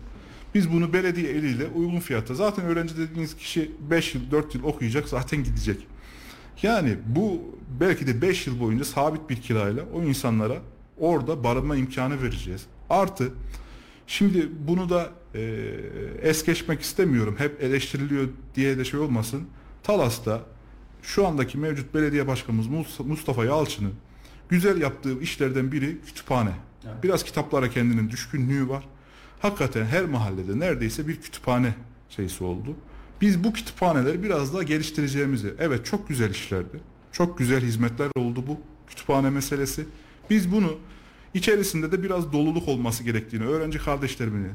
Biz 0.56 0.74
bunu 0.74 0.94
belediye 0.94 1.30
eliyle 1.32 1.66
uygun 1.76 2.00
fiyata 2.00 2.34
zaten 2.36 2.66
öğrenci 2.66 2.98
dediğiniz 2.98 3.36
kişi 3.38 3.72
5 3.92 4.16
yıl 4.16 4.32
4 4.32 4.56
yıl 4.56 4.64
okuyacak 4.64 5.10
zaten 5.10 5.44
gidecek. 5.44 5.88
Yani 6.64 6.96
bu 7.08 7.42
belki 7.80 8.08
de 8.08 8.22
5 8.22 8.48
yıl 8.48 8.60
boyunca 8.60 8.86
sabit 8.86 9.30
bir 9.30 9.36
kirayla 9.36 9.84
o 9.94 10.02
insanlara 10.04 10.58
orada 10.98 11.44
barınma 11.44 11.76
imkanı 11.76 12.22
vereceğiz. 12.22 12.66
Artı 12.90 13.32
şimdi 14.08 14.50
bunu 14.68 14.90
da 14.90 15.10
e, 15.36 15.42
es 16.22 16.46
geçmek 16.46 16.82
istemiyorum. 16.82 17.36
Hep 17.38 17.64
eleştiriliyor 17.64 18.28
diye 18.56 18.78
de 18.78 18.86
şey 18.86 19.00
olmasın. 19.00 19.44
Talas'ta 19.88 20.42
şu 21.02 21.28
andaki 21.28 21.58
mevcut 21.58 21.94
belediye 21.94 22.28
başkanımız 22.28 22.68
Mus- 22.68 23.04
Mustafa 23.08 23.46
Yalçın'ın 23.46 23.94
güzel 24.50 24.82
yaptığı 24.82 25.22
işlerden 25.22 25.72
biri 25.72 25.98
kütüphane. 26.06 26.52
Evet. 26.86 27.04
Biraz 27.04 27.24
kitaplara 27.24 27.70
kendinin 27.70 28.10
düşkünlüğü 28.10 28.70
var. 28.70 28.84
Hakikaten 29.40 29.86
her 29.86 30.06
mahallede 30.06 30.60
neredeyse 30.60 31.08
bir 31.08 31.22
kütüphane 31.22 31.74
şeysi 32.10 32.44
oldu. 32.44 32.76
Biz 33.22 33.44
bu 33.44 33.54
kütüphaneleri 33.54 34.24
biraz 34.24 34.54
daha 34.54 34.64
geliştireceğimizi, 34.64 35.54
evet 35.60 35.86
çok 35.86 36.08
güzel 36.10 36.32
işlerdi. 36.32 36.80
Çok 37.12 37.38
güzel 37.38 37.62
hizmetler 37.62 38.10
oldu 38.16 38.44
bu 38.48 38.60
kütüphane 38.88 39.30
meselesi. 39.30 39.86
Biz 40.30 40.52
bunu 40.52 40.76
içerisinde 41.34 41.92
de 41.92 42.04
biraz 42.04 42.34
doluluk 42.34 42.68
olması 42.68 43.04
gerektiğini 43.04 43.46
öğrenci 43.46 43.80
kardeşlerimin 43.80 44.46
e, 44.46 44.52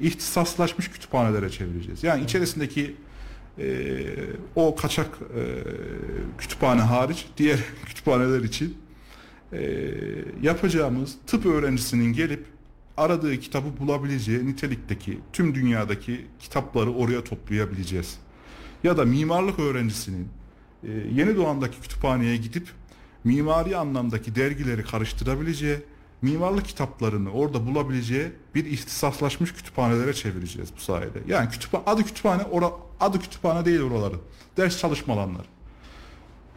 ihtisaslaşmış 0.00 0.90
kütüphanelere 0.90 1.50
çevireceğiz. 1.50 2.04
Yani 2.04 2.24
içerisindeki 2.24 2.96
e, 3.58 4.06
o 4.56 4.76
kaçak 4.76 5.06
e, 5.06 5.42
kütüphane 6.38 6.80
hariç 6.80 7.26
diğer 7.36 7.58
kütüphaneler 7.86 8.40
için 8.40 8.76
e, 9.52 9.60
yapacağımız 10.42 11.16
tıp 11.26 11.46
öğrencisinin 11.46 12.12
gelip 12.12 12.44
aradığı 12.96 13.36
kitabı 13.40 13.66
bulabileceği 13.80 14.46
nitelikteki 14.46 15.18
tüm 15.32 15.54
dünyadaki 15.54 16.26
kitapları 16.40 16.92
oraya 16.92 17.24
toplayabileceğiz. 17.24 18.18
Ya 18.84 18.96
da 18.96 19.04
mimarlık 19.04 19.58
öğrencisinin 19.58 20.28
e, 20.84 20.90
yeni 21.14 21.36
doğandaki 21.36 21.80
kütüphaneye 21.80 22.36
gidip 22.36 22.68
mimari 23.24 23.76
anlamdaki 23.76 24.34
dergileri 24.34 24.82
karıştırabileceği, 24.82 25.78
mimarlık 26.22 26.66
kitaplarını 26.66 27.32
orada 27.32 27.66
bulabileceği 27.66 28.32
bir 28.54 28.64
ihtisaslaşmış 28.64 29.52
kütüphanelere 29.52 30.14
çevireceğiz 30.14 30.68
bu 30.76 30.80
sayede. 30.80 31.18
Yani 31.28 31.50
kütüphane, 31.50 31.84
adı 31.86 32.04
kütüphane, 32.04 32.42
ora, 32.42 32.70
adı 33.00 33.18
kütüphane 33.18 33.64
değil 33.64 33.80
oraların. 33.80 34.20
Ders 34.56 34.78
çalışma 34.78 35.14
alanları. 35.14 35.46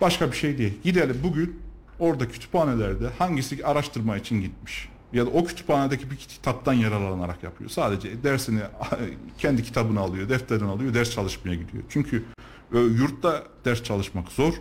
Başka 0.01 0.31
bir 0.31 0.37
şey 0.37 0.57
değil. 0.57 0.73
Gidelim 0.83 1.17
bugün 1.23 1.59
orada 1.99 2.29
kütüphanelerde 2.29 3.07
hangisi 3.19 3.65
araştırma 3.65 4.17
için 4.17 4.41
gitmiş 4.41 4.89
ya 5.13 5.25
da 5.25 5.29
o 5.29 5.45
kütüphanedeki 5.45 6.11
bir 6.11 6.15
kitaptan 6.15 6.73
yararlanarak 6.73 7.43
yapıyor. 7.43 7.69
Sadece 7.69 8.23
dersini 8.23 8.59
kendi 9.37 9.63
kitabını 9.63 9.99
alıyor, 9.99 10.29
defterini 10.29 10.69
alıyor, 10.69 10.93
ders 10.93 11.11
çalışmaya 11.11 11.55
gidiyor. 11.55 11.83
Çünkü 11.89 12.23
e, 12.73 12.79
yurtta 12.79 13.43
ders 13.65 13.83
çalışmak 13.83 14.31
zor. 14.31 14.53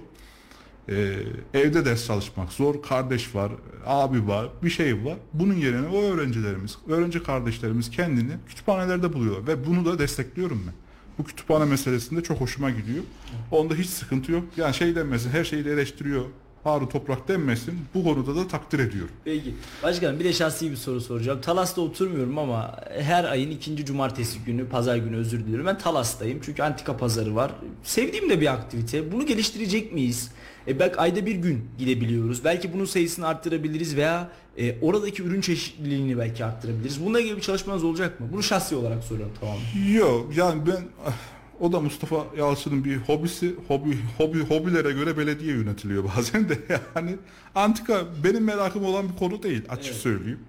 E, 0.89 1.17
evde 1.55 1.85
ders 1.85 2.07
çalışmak 2.07 2.53
zor. 2.53 2.83
Kardeş 2.83 3.35
var, 3.35 3.53
abi 3.87 4.29
var, 4.29 4.49
bir 4.63 4.71
şey 4.71 5.05
var. 5.05 5.17
Bunun 5.33 5.55
yerine 5.55 5.89
o 5.89 6.03
öğrencilerimiz, 6.03 6.79
öğrenci 6.89 7.23
kardeşlerimiz 7.23 7.91
kendini 7.91 8.33
kütüphanelerde 8.49 9.13
buluyor 9.13 9.47
ve 9.47 9.67
bunu 9.67 9.85
da 9.85 9.99
destekliyorum 9.99 10.63
ben. 10.67 10.75
Bu 11.19 11.25
kütüphane 11.25 11.65
meselesinde 11.65 12.23
çok 12.23 12.41
hoşuma 12.41 12.71
gidiyor. 12.71 13.05
Onda 13.51 13.75
hiç 13.75 13.87
sıkıntı 13.87 14.33
yok. 14.33 14.45
Yani 14.57 14.75
şey 14.75 14.95
denmesin, 14.95 15.31
her 15.31 15.45
şeyi 15.45 15.69
eleştiriyor. 15.69 16.25
Ağrı 16.65 16.89
toprak 16.89 17.29
denmesin. 17.29 17.75
Bu 17.95 18.05
konuda 18.05 18.37
da 18.37 18.49
takdir 18.49 18.79
ediyorum. 18.79 19.11
Peki. 19.25 19.55
Başkanım 19.83 20.21
bir 20.21 20.25
de 20.25 20.33
şahsi 20.33 20.71
bir 20.71 20.77
soru 20.77 21.01
soracağım. 21.01 21.41
Talas'ta 21.41 21.81
oturmuyorum 21.81 22.39
ama 22.39 22.77
her 23.01 23.25
ayın 23.25 23.51
ikinci 23.51 23.85
cumartesi 23.87 24.39
günü, 24.39 24.69
pazar 24.69 24.97
günü 24.97 25.17
özür 25.17 25.41
diliyorum. 25.41 25.67
Ben 25.67 25.79
Talas'tayım 25.79 26.41
çünkü 26.45 26.63
antika 26.63 26.97
pazarı 26.97 27.35
var. 27.35 27.53
Sevdiğim 27.83 28.31
de 28.31 28.41
bir 28.41 28.53
aktivite. 28.53 29.13
Bunu 29.13 29.27
geliştirecek 29.27 29.93
miyiz? 29.93 30.31
E 30.69 30.79
belki 30.79 30.97
ayda 30.97 31.27
bir 31.27 31.35
gün 31.35 31.65
gidebiliyoruz. 31.79 32.45
Belki 32.45 32.73
bunun 32.73 32.85
sayısını 32.85 33.27
arttırabiliriz 33.27 33.97
veya 33.97 34.31
e, 34.59 34.81
oradaki 34.81 35.23
ürün 35.23 35.41
çeşitliliğini 35.41 36.19
belki 36.19 36.45
arttırabiliriz. 36.45 37.05
Bununla 37.05 37.21
ilgili 37.21 37.37
bir 37.37 37.43
çalışmanız 37.43 37.85
olacak 37.85 38.21
mı? 38.21 38.29
Bunu 38.33 38.43
şahsi 38.43 38.75
olarak 38.75 39.05
soruyorum 39.05 39.35
tamamen. 39.41 39.93
Yok 39.95 40.37
yani 40.37 40.67
ben 40.67 40.85
ah, 41.07 41.13
o 41.61 41.73
da 41.73 41.81
Mustafa 41.81 42.27
Yalçın'ın 42.39 42.85
bir 42.85 42.97
hobisi 42.97 43.55
hobi 43.69 43.99
hobi 44.19 44.41
hobilere 44.41 44.93
göre 44.93 45.19
belediye 45.19 45.53
yönetiliyor 45.55 46.05
bazen 46.17 46.49
de 46.49 46.59
yani 46.97 47.17
antika 47.55 48.05
benim 48.25 48.45
merakım 48.45 48.85
olan 48.85 49.09
bir 49.09 49.17
konu 49.17 49.43
değil 49.43 49.63
açık 49.69 49.93
Evet. 49.93 50.03
söyleyeyim. 50.03 50.41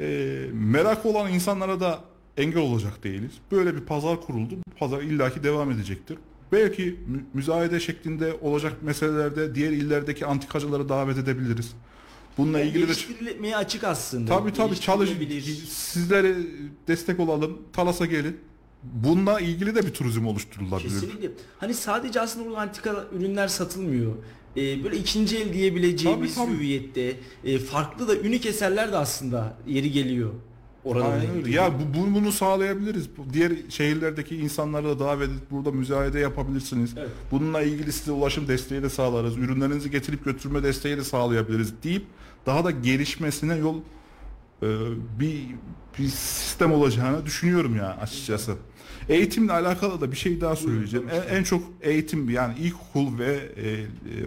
Ee, 0.00 0.46
merak 0.52 1.06
olan 1.06 1.32
insanlara 1.32 1.80
da 1.80 2.00
engel 2.36 2.62
olacak 2.62 3.04
değiliz. 3.04 3.32
Böyle 3.52 3.74
bir 3.74 3.80
pazar 3.80 4.20
kuruldu. 4.20 4.54
Bu 4.56 4.74
pazar 4.78 5.02
illaki 5.02 5.42
devam 5.42 5.70
edecektir. 5.70 6.18
Belki 6.52 6.82
mü- 7.06 7.24
müzayede 7.34 7.80
şeklinde 7.80 8.34
olacak 8.42 8.82
meselelerde 8.82 9.54
diğer 9.54 9.72
illerdeki 9.72 10.26
antikacıları 10.26 10.88
davet 10.88 11.18
edebiliriz. 11.18 11.72
Bununla 12.38 12.60
ilgili 12.60 12.88
de 12.88 13.56
açık 13.56 13.84
aslında. 13.84 14.38
Tabii 14.38 14.52
tabii 14.52 14.80
çalış 14.80 15.10
sizlere 15.68 16.36
destek 16.88 17.20
olalım. 17.20 17.58
Talas'a 17.72 18.06
gelin. 18.06 18.36
Bununla 18.82 19.40
ilgili 19.40 19.74
de 19.74 19.86
bir 19.86 19.90
turizm 19.90 20.26
oluşturulabilir. 20.26 20.88
Kesinlikle. 20.88 21.30
Hani 21.58 21.74
sadece 21.74 22.20
aslında 22.20 22.46
burada 22.46 22.60
antika 22.60 23.04
ürünler 23.12 23.48
satılmıyor. 23.48 24.12
Ee, 24.56 24.84
böyle 24.84 24.96
ikinci 24.96 25.36
el 25.38 25.52
diyebileceğimiz 25.52 26.34
Tabii, 26.34 26.46
tabii. 26.46 26.56
hüviyette 26.56 27.16
e, 27.44 27.58
farklı 27.58 28.08
da 28.08 28.16
ünik 28.16 28.46
eserler 28.46 28.92
de 28.92 28.96
aslında 28.96 29.56
yeri 29.66 29.92
geliyor. 29.92 30.30
Orada 30.86 31.04
Aynen 31.04 31.36
öyle. 31.36 31.50
Ya 31.50 31.70
bu, 31.74 31.98
bu- 31.98 32.14
bunu 32.14 32.32
sağlayabiliriz. 32.32 33.08
Bu 33.16 33.32
Diğer 33.32 33.52
şehirlerdeki 33.68 34.36
insanları 34.36 34.84
da 34.88 34.98
davet 34.98 35.28
edip 35.28 35.50
burada 35.50 35.70
müzayede 35.70 36.20
yapabilirsiniz. 36.20 36.94
Evet. 36.98 37.08
Bununla 37.30 37.62
ilgili 37.62 37.92
size 37.92 38.12
ulaşım 38.12 38.48
desteği 38.48 38.82
de 38.82 38.90
sağlarız. 38.90 39.36
Ürünlerinizi 39.36 39.90
getirip 39.90 40.24
götürme 40.24 40.62
desteği 40.62 40.96
de 40.96 41.04
sağlayabiliriz 41.04 41.72
deyip 41.84 42.04
daha 42.46 42.64
da 42.64 42.70
gelişmesine 42.70 43.56
yol 43.56 43.76
e, 44.62 44.66
bir 45.20 45.40
bir 45.98 46.08
sistem 46.08 46.72
olacağını 46.72 47.26
düşünüyorum 47.26 47.76
ya 47.76 47.96
açıkçası. 48.00 48.54
Eğitimle 49.08 49.52
alakalı 49.52 50.00
da 50.00 50.12
bir 50.12 50.16
şey 50.16 50.40
daha 50.40 50.56
söyleyeceğim. 50.56 51.06
En, 51.30 51.36
en 51.36 51.42
çok 51.42 51.62
eğitim 51.80 52.30
yani 52.30 52.54
ilkokul 52.58 53.18
ve 53.18 53.48
e, 53.56 53.70
e, 53.70 53.86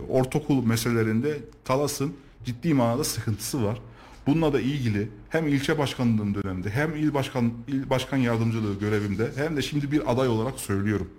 ortaokul 0.09 0.63
meselelerinde 0.65 1.37
Talas'ın 1.65 2.13
ciddi 2.45 2.73
manada 2.73 3.03
sıkıntısı 3.03 3.63
var. 3.63 3.79
Bununla 4.27 4.53
da 4.53 4.61
ilgili 4.61 5.09
hem 5.29 5.47
ilçe 5.47 5.77
başkanlığım 5.77 6.35
döneminde 6.35 6.69
hem 6.69 6.95
il 6.95 7.13
başkan 7.13 7.53
il 7.67 7.89
başkan 7.89 8.17
yardımcılığı 8.17 8.79
görevimde 8.79 9.31
hem 9.35 9.57
de 9.57 9.61
şimdi 9.61 9.91
bir 9.91 10.11
aday 10.11 10.27
olarak 10.27 10.59
söylüyorum. 10.59 11.09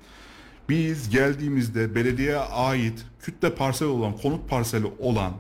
Biz 0.68 1.10
geldiğimizde 1.10 1.94
belediyeye 1.94 2.36
ait 2.38 3.04
kütle 3.20 3.54
parsel 3.54 3.88
olan, 3.88 4.16
konut 4.16 4.48
parseli 4.50 4.86
olan 4.98 5.32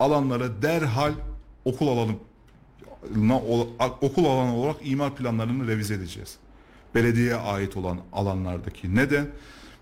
alanlara 0.00 0.62
derhal 0.62 1.12
okul 1.64 1.88
alanı 1.88 2.12
okul 4.00 4.24
alanı 4.24 4.56
olarak 4.56 4.76
imar 4.84 5.14
planlarını 5.16 5.68
revize 5.68 5.94
edeceğiz. 5.94 6.36
Belediyeye 6.94 7.34
ait 7.34 7.76
olan 7.76 7.98
alanlardaki. 8.12 8.94
Neden? 8.94 9.26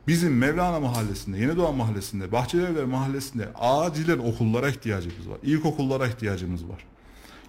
Bizim 0.09 0.39
Mevlana 0.39 0.81
Mahallesi'nde, 0.81 1.39
Yenidoğan 1.39 1.75
Mahallesi'nde, 1.75 2.33
Bahçelievler 2.33 2.85
Mahallesi'nde 2.85 3.49
acilen 3.55 4.19
okullara 4.19 4.69
ihtiyacımız 4.69 5.31
var. 5.31 5.39
İlkokullara 5.43 6.07
ihtiyacımız 6.07 6.69
var. 6.69 6.85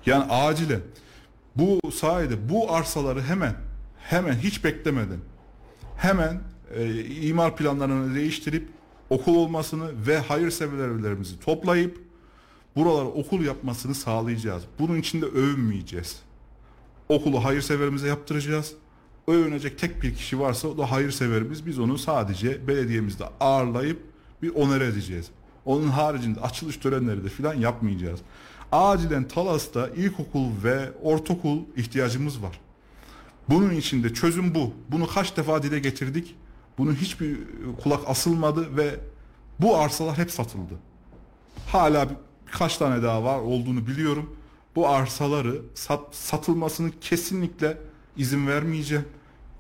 Yani 0.08 0.24
acilen 0.30 0.82
bu 1.56 1.92
sayede 1.92 2.50
bu 2.50 2.74
arsaları 2.74 3.22
hemen 3.22 3.56
hemen 4.00 4.34
hiç 4.34 4.64
beklemeden 4.64 5.20
hemen 5.98 6.42
e, 6.76 7.06
imar 7.06 7.56
planlarını 7.56 8.16
değiştirip 8.16 8.70
okul 9.10 9.36
olmasını 9.36 10.08
ve 10.08 10.20
hayırseverlerimizi 10.20 11.40
toplayıp 11.40 12.02
buralara 12.76 13.08
okul 13.08 13.42
yapmasını 13.42 13.96
sağlayacağız. 13.96 14.64
Bunun 14.80 14.98
için 14.98 15.22
de 15.22 15.26
övünmeyeceğiz. 15.26 16.22
okulu 17.10 17.44
hayırseverimize 17.44 18.08
yaptıracağız. 18.08 18.74
Övünecek 19.28 19.80
tek 19.80 20.04
bir 20.04 20.16
kişi 20.16 20.40
varsa 20.40 20.68
o 20.68 20.78
da 20.78 20.92
hayırseverimiz. 20.92 21.66
Biz 21.66 21.80
onu 21.80 21.98
sadece 21.98 22.68
belediyemizde 22.68 23.26
ağırlayıp 23.40 24.00
bir 24.42 24.56
onere 24.56 24.86
edeceğiz. 24.86 25.30
Onun 25.66 25.88
haricinde 25.88 26.40
açılış 26.42 26.78
törenleri 26.78 27.24
de 27.24 27.30
filan 27.30 27.54
yapmayacağız. 27.54 28.20
Acilen 28.72 29.28
Talas'ta 29.28 29.88
ilkokul 29.88 30.50
ve 30.64 30.92
ortaokul 31.02 31.60
ihtiyacımız 31.76 32.44
var. 32.44 32.60
Bunun 33.50 33.74
için 33.74 34.04
de 34.04 34.14
çözüm 34.14 34.56
bu. 34.56 34.74
Bunu 34.92 35.08
kaç 35.08 35.38
defa 35.38 35.64
dile 35.64 35.80
getirdik. 35.80 36.36
Bunun 36.78 36.96
hiçbir 36.96 37.38
kulak 37.84 38.00
asılmadı 38.08 38.78
ve 38.78 39.00
bu 39.60 39.78
arsalar 39.78 40.18
hep 40.18 40.32
satıldı. 40.32 40.74
Hala 41.68 42.08
birkaç 42.48 42.78
tane 42.78 43.04
daha 43.04 43.24
var 43.24 43.40
olduğunu 43.40 43.88
biliyorum. 43.88 44.36
Bu 44.76 44.88
arsaları 44.90 45.62
sat, 45.74 46.16
satılmasını 46.16 46.92
kesinlikle 47.02 47.78
izin 48.18 48.48
vermeyeceğim. 48.48 49.06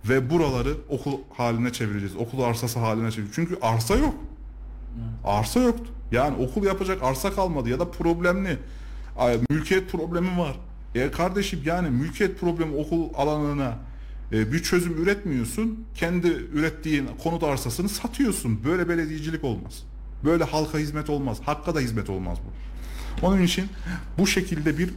Ve 0.09 0.29
buraları 0.29 0.73
okul 0.89 1.19
haline 1.37 1.73
çevireceğiz. 1.73 2.15
Okul 2.15 2.41
arsası 2.41 2.79
haline 2.79 3.11
çevireceğiz. 3.11 3.35
Çünkü 3.35 3.57
arsa 3.61 3.95
yok. 3.95 4.15
Arsa 5.23 5.59
yoktu. 5.59 5.85
Yani 6.11 6.45
okul 6.45 6.63
yapacak 6.63 7.03
arsa 7.03 7.31
kalmadı 7.33 7.69
ya 7.69 7.79
da 7.79 7.91
problemli. 7.91 8.59
Mülkiyet 9.49 9.91
problemi 9.91 10.37
var. 10.37 10.55
E 10.95 11.11
kardeşim 11.11 11.61
yani 11.65 11.89
mülkiyet 11.89 12.39
problemi 12.39 12.75
okul 12.75 13.09
alanına 13.15 13.77
e, 14.31 14.51
bir 14.51 14.63
çözüm 14.63 15.03
üretmiyorsun. 15.03 15.85
Kendi 15.95 16.27
ürettiğin 16.27 17.09
konut 17.23 17.43
arsasını 17.43 17.89
satıyorsun. 17.89 18.63
Böyle 18.63 18.89
belediyecilik 18.89 19.43
olmaz. 19.43 19.83
Böyle 20.23 20.43
halka 20.43 20.77
hizmet 20.77 21.09
olmaz. 21.09 21.37
Hakka 21.45 21.75
da 21.75 21.79
hizmet 21.79 22.09
olmaz 22.09 22.37
bu. 22.45 22.67
Onun 23.25 23.41
için 23.41 23.65
bu 24.17 24.27
şekilde 24.27 24.77
bir 24.77 24.89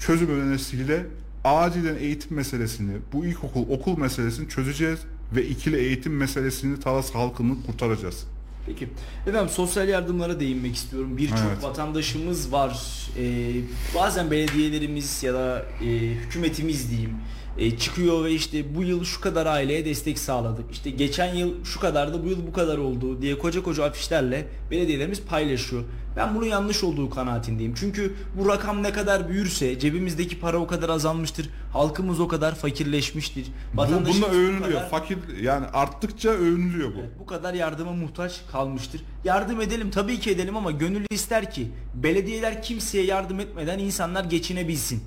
çözüm 0.00 0.40
önerisiyle 0.40 1.06
acilen 1.44 1.96
eğitim 1.96 2.36
meselesini, 2.36 2.92
bu 3.12 3.26
ilkokul 3.26 3.70
okul 3.70 3.98
meselesini 3.98 4.48
çözeceğiz 4.48 5.00
ve 5.36 5.46
ikili 5.46 5.76
eğitim 5.76 6.16
meselesini 6.16 6.80
Talas 6.80 7.14
halkını 7.14 7.66
kurtaracağız. 7.66 8.26
Peki. 8.68 8.88
Efendim 9.26 9.48
sosyal 9.48 9.88
yardımlara 9.88 10.40
değinmek 10.40 10.74
istiyorum. 10.76 11.16
Birçok 11.16 11.38
Evet. 11.48 11.62
vatandaşımız 11.62 12.52
var. 12.52 12.78
Ee, 13.18 13.50
bazen 13.94 14.30
belediyelerimiz 14.30 15.22
ya 15.22 15.34
da 15.34 15.64
e, 15.82 15.86
hükümetimiz 16.08 16.90
diyeyim 16.90 17.14
e, 17.58 17.76
çıkıyor 17.78 18.24
ve 18.24 18.32
işte 18.32 18.74
bu 18.74 18.82
yıl 18.82 19.04
şu 19.04 19.20
kadar 19.20 19.46
aileye 19.46 19.84
destek 19.84 20.18
sağladık. 20.18 20.64
İşte 20.72 20.90
geçen 20.90 21.34
yıl 21.34 21.64
şu 21.64 21.80
kadardı, 21.80 22.24
bu 22.24 22.28
yıl 22.28 22.46
bu 22.46 22.52
kadar 22.52 22.78
oldu 22.78 23.22
diye 23.22 23.38
koca 23.38 23.62
koca 23.62 23.84
afişlerle 23.84 24.48
belediyelerimiz 24.70 25.22
paylaşıyor. 25.22 25.84
Ben 26.16 26.34
bunun 26.34 26.46
yanlış 26.46 26.84
olduğu 26.84 27.10
kanaatindeyim. 27.10 27.74
Çünkü 27.74 28.14
bu 28.38 28.48
rakam 28.48 28.82
ne 28.82 28.92
kadar 28.92 29.28
büyürse 29.28 29.78
cebimizdeki 29.78 30.40
para 30.40 30.58
o 30.58 30.66
kadar 30.66 30.88
azalmıştır. 30.88 31.50
Halkımız 31.72 32.20
o 32.20 32.28
kadar 32.28 32.54
fakirleşmiştir. 32.54 33.46
Bu, 33.74 33.78
Vatandaşımız 33.80 34.22
bununla 34.22 34.32
bu 34.32 34.36
övünülüyor. 34.36 34.72
kadar- 34.72 34.88
Fakir 34.90 35.18
yani 35.42 35.66
arttıkça 35.66 36.28
övünülüyor 36.30 36.88
bu. 36.94 36.98
Evet, 37.00 37.10
bu 37.20 37.26
kadar 37.26 37.54
yardıma 37.54 37.92
muhtaç 37.92 38.40
kalmıştır. 38.52 39.00
Yardım 39.24 39.60
edelim 39.60 39.90
tabii 39.90 40.20
ki 40.20 40.30
edelim 40.30 40.56
ama 40.56 40.70
gönüllü 40.70 41.06
ister 41.10 41.50
ki 41.50 41.66
belediyeler 41.94 42.62
kimseye 42.62 43.04
yardım 43.04 43.40
etmeden 43.40 43.78
insanlar 43.78 44.24
geçinebilsin. 44.24 45.02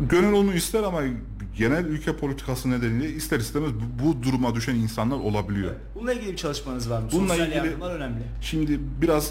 Gönül 0.00 0.32
onu 0.32 0.54
ister 0.54 0.82
ama 0.82 1.00
genel 1.58 1.84
ülke 1.84 2.16
politikası 2.16 2.70
nedeniyle 2.70 3.10
ister 3.12 3.40
istemez 3.40 3.70
bu, 3.74 4.04
bu 4.04 4.22
duruma 4.22 4.54
düşen 4.54 4.74
insanlar 4.74 5.16
olabiliyor. 5.16 5.72
Bununla 5.94 6.12
ilgili 6.12 6.32
bir 6.32 6.36
çalışmanız 6.36 6.90
var 6.90 7.00
mı? 7.02 7.08
Bununla 7.12 7.28
Sosyal 7.28 7.48
ilgili- 7.48 7.66
yardımlar 7.66 7.94
önemli. 7.94 8.22
Şimdi 8.40 8.80
biraz 9.02 9.30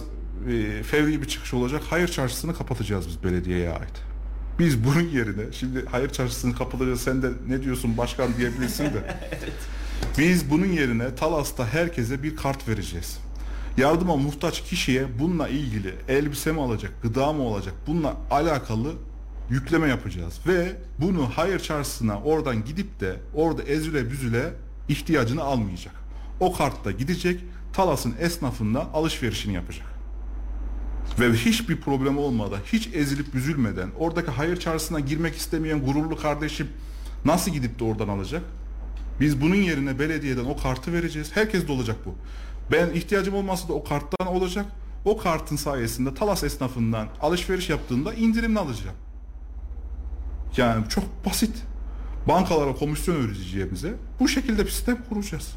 e, 0.52 0.84
fevri 0.84 1.22
bir 1.22 1.28
çıkış 1.28 1.54
olacak. 1.54 1.82
Hayır 1.90 2.08
çarşısını 2.08 2.54
kapatacağız 2.56 3.08
biz 3.08 3.24
belediyeye 3.24 3.70
ait. 3.70 3.94
Biz 4.60 4.84
bunun 4.86 5.08
yerine 5.10 5.52
şimdi 5.52 5.86
hayır 5.92 6.10
çarşısını 6.10 6.56
kapatacağız 6.56 7.02
sen 7.02 7.22
de 7.22 7.30
ne 7.48 7.64
diyorsun 7.64 7.98
başkan 7.98 8.38
diyebilirsin 8.38 8.84
de. 8.86 9.18
Biz 10.18 10.52
bunun 10.52 10.66
yerine 10.66 11.16
Talas'ta 11.16 11.68
herkese 11.68 12.24
bir 12.24 12.36
kart 12.36 12.68
vereceğiz. 12.68 13.18
Yardıma 13.78 14.16
muhtaç 14.16 14.62
kişiye 14.64 15.06
bununla 15.20 15.48
ilgili 15.48 15.94
elbise 16.08 16.52
mi 16.52 16.62
alacak, 16.62 16.92
gıda 17.04 17.34
mı 17.34 17.42
olacak 17.44 17.74
bununla 17.88 18.14
alakalı 18.32 18.94
yükleme 19.50 19.88
yapacağız. 19.88 20.40
Ve 20.48 20.76
bunu 21.00 21.30
hayır 21.36 21.60
çarşısına 21.60 22.20
oradan 22.22 22.66
gidip 22.66 23.00
de 23.00 23.16
orada 23.34 23.64
ezüle 23.64 24.12
büzüle 24.12 24.54
ihtiyacını 24.90 25.44
almayacak. 25.44 25.96
O 26.40 26.54
kartta 26.54 26.92
gidecek 26.92 27.44
Talas'ın 27.74 28.16
esnafından 28.20 28.86
alışverişini 28.94 29.54
yapacak 29.54 29.98
ve 31.20 31.34
hiçbir 31.34 31.82
problem 31.82 32.18
olmadan, 32.18 32.60
hiç 32.66 32.90
ezilip 32.94 33.36
üzülmeden 33.36 33.90
oradaki 34.00 34.32
hayır 34.32 34.60
çarşısına 34.60 35.00
girmek 35.00 35.36
istemeyen 35.36 35.86
gururlu 35.86 36.16
kardeşim 36.16 36.68
nasıl 37.26 37.52
gidip 37.52 37.80
de 37.80 37.84
oradan 37.84 38.08
alacak? 38.08 38.44
Biz 39.20 39.42
bunun 39.42 39.56
yerine 39.56 40.00
belediyeden 40.00 40.46
o 40.46 40.58
kartı 40.58 40.94
vereceğiz. 40.94 41.32
Herkes 41.34 41.68
de 41.68 41.72
olacak 41.72 41.96
bu. 42.06 42.16
Ben 42.72 42.90
ihtiyacım 42.90 43.36
olmasa 43.36 43.68
da 43.68 43.74
o 43.74 43.84
karttan 43.84 44.28
olacak. 44.28 44.66
O 45.06 45.18
kartın 45.18 45.56
sayesinde 45.56 46.14
Talas 46.14 46.44
esnafından 46.44 47.08
alışveriş 47.22 47.70
yaptığında 47.70 48.14
indirimli 48.14 48.60
alacağım. 48.60 48.96
Yani 50.58 50.90
çok 50.90 51.26
basit. 51.26 51.56
Bankalara 52.28 52.76
komisyon 52.76 53.16
ödeyeceğimize 53.16 53.94
bu 54.20 54.28
şekilde 54.28 54.66
bir 54.66 54.70
sistem 54.70 54.98
kuracağız. 55.10 55.54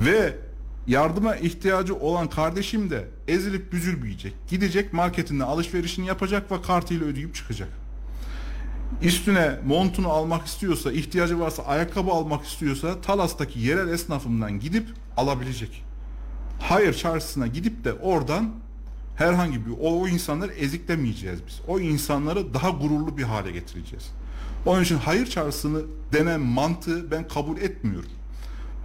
Ve 0.00 0.36
yardıma 0.86 1.36
ihtiyacı 1.36 1.96
olan 1.96 2.30
kardeşim 2.30 2.90
de 2.90 3.08
ezilip 3.28 3.72
büzülmeyecek. 3.72 4.34
Gidecek 4.48 4.92
marketinden 4.92 5.44
alışverişini 5.44 6.06
yapacak 6.06 6.52
ve 6.52 6.62
kartıyla 6.62 7.06
ödeyip 7.06 7.34
çıkacak. 7.34 7.68
Üstüne 9.02 9.58
montunu 9.66 10.08
almak 10.08 10.46
istiyorsa, 10.46 10.92
ihtiyacı 10.92 11.40
varsa 11.40 11.62
ayakkabı 11.62 12.10
almak 12.10 12.44
istiyorsa 12.44 13.00
Talas'taki 13.00 13.60
yerel 13.60 13.88
esnafından 13.88 14.60
gidip 14.60 14.88
alabilecek. 15.16 15.84
Hayır 16.60 16.94
çarşısına 16.94 17.46
gidip 17.46 17.84
de 17.84 17.92
oradan 17.92 18.50
herhangi 19.20 19.66
bir 19.66 19.70
o, 19.70 20.00
o 20.00 20.08
insanları 20.08 20.52
eziklemeyeceğiz 20.52 21.40
biz. 21.46 21.60
O 21.68 21.80
insanları 21.80 22.54
daha 22.54 22.70
gururlu 22.70 23.16
bir 23.18 23.22
hale 23.22 23.50
getireceğiz. 23.50 24.10
Onun 24.66 24.82
için 24.82 24.96
hayır 24.96 25.26
çarşısını 25.26 25.82
denen 26.12 26.40
mantığı 26.40 27.10
ben 27.10 27.28
kabul 27.28 27.58
etmiyorum 27.58 28.10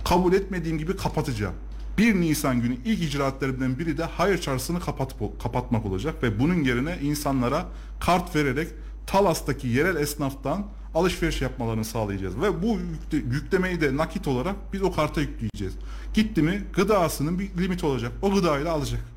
kabul 0.06 0.34
etmediğim 0.34 0.78
gibi 0.78 0.98
kapatacağım. 0.98 1.56
1 1.98 2.16
Nisan 2.16 2.62
günü 2.62 2.78
ilk 2.86 3.04
icraatlerimden 3.04 3.80
biri 3.80 3.98
de 3.98 4.04
hayır 4.04 4.42
çarşısını 4.42 4.80
kapatıp, 4.80 5.42
kapatmak 5.44 5.86
olacak 5.86 6.24
ve 6.24 6.40
bunun 6.40 6.64
yerine 6.64 6.98
insanlara 7.02 7.66
kart 8.00 8.36
vererek 8.36 8.68
Talas'taki 9.08 9.68
yerel 9.68 9.96
esnaftan 9.96 10.66
alışveriş 10.96 11.42
yapmalarını 11.42 11.86
sağlayacağız. 11.86 12.42
Ve 12.42 12.62
bu 12.64 12.68
yükle- 12.68 13.34
yüklemeyi 13.36 13.82
de 13.82 13.98
nakit 13.98 14.28
olarak 14.28 14.56
biz 14.74 14.82
o 14.82 14.92
karta 14.92 15.22
yükleyeceğiz. 15.22 15.74
Gitti 16.14 16.42
mi 16.42 16.64
gıdasının 16.74 17.40
bir 17.40 17.50
limit 17.58 17.84
olacak. 17.84 18.12
O 18.22 18.34
gıdayla 18.34 18.72
alacak. 18.74 19.15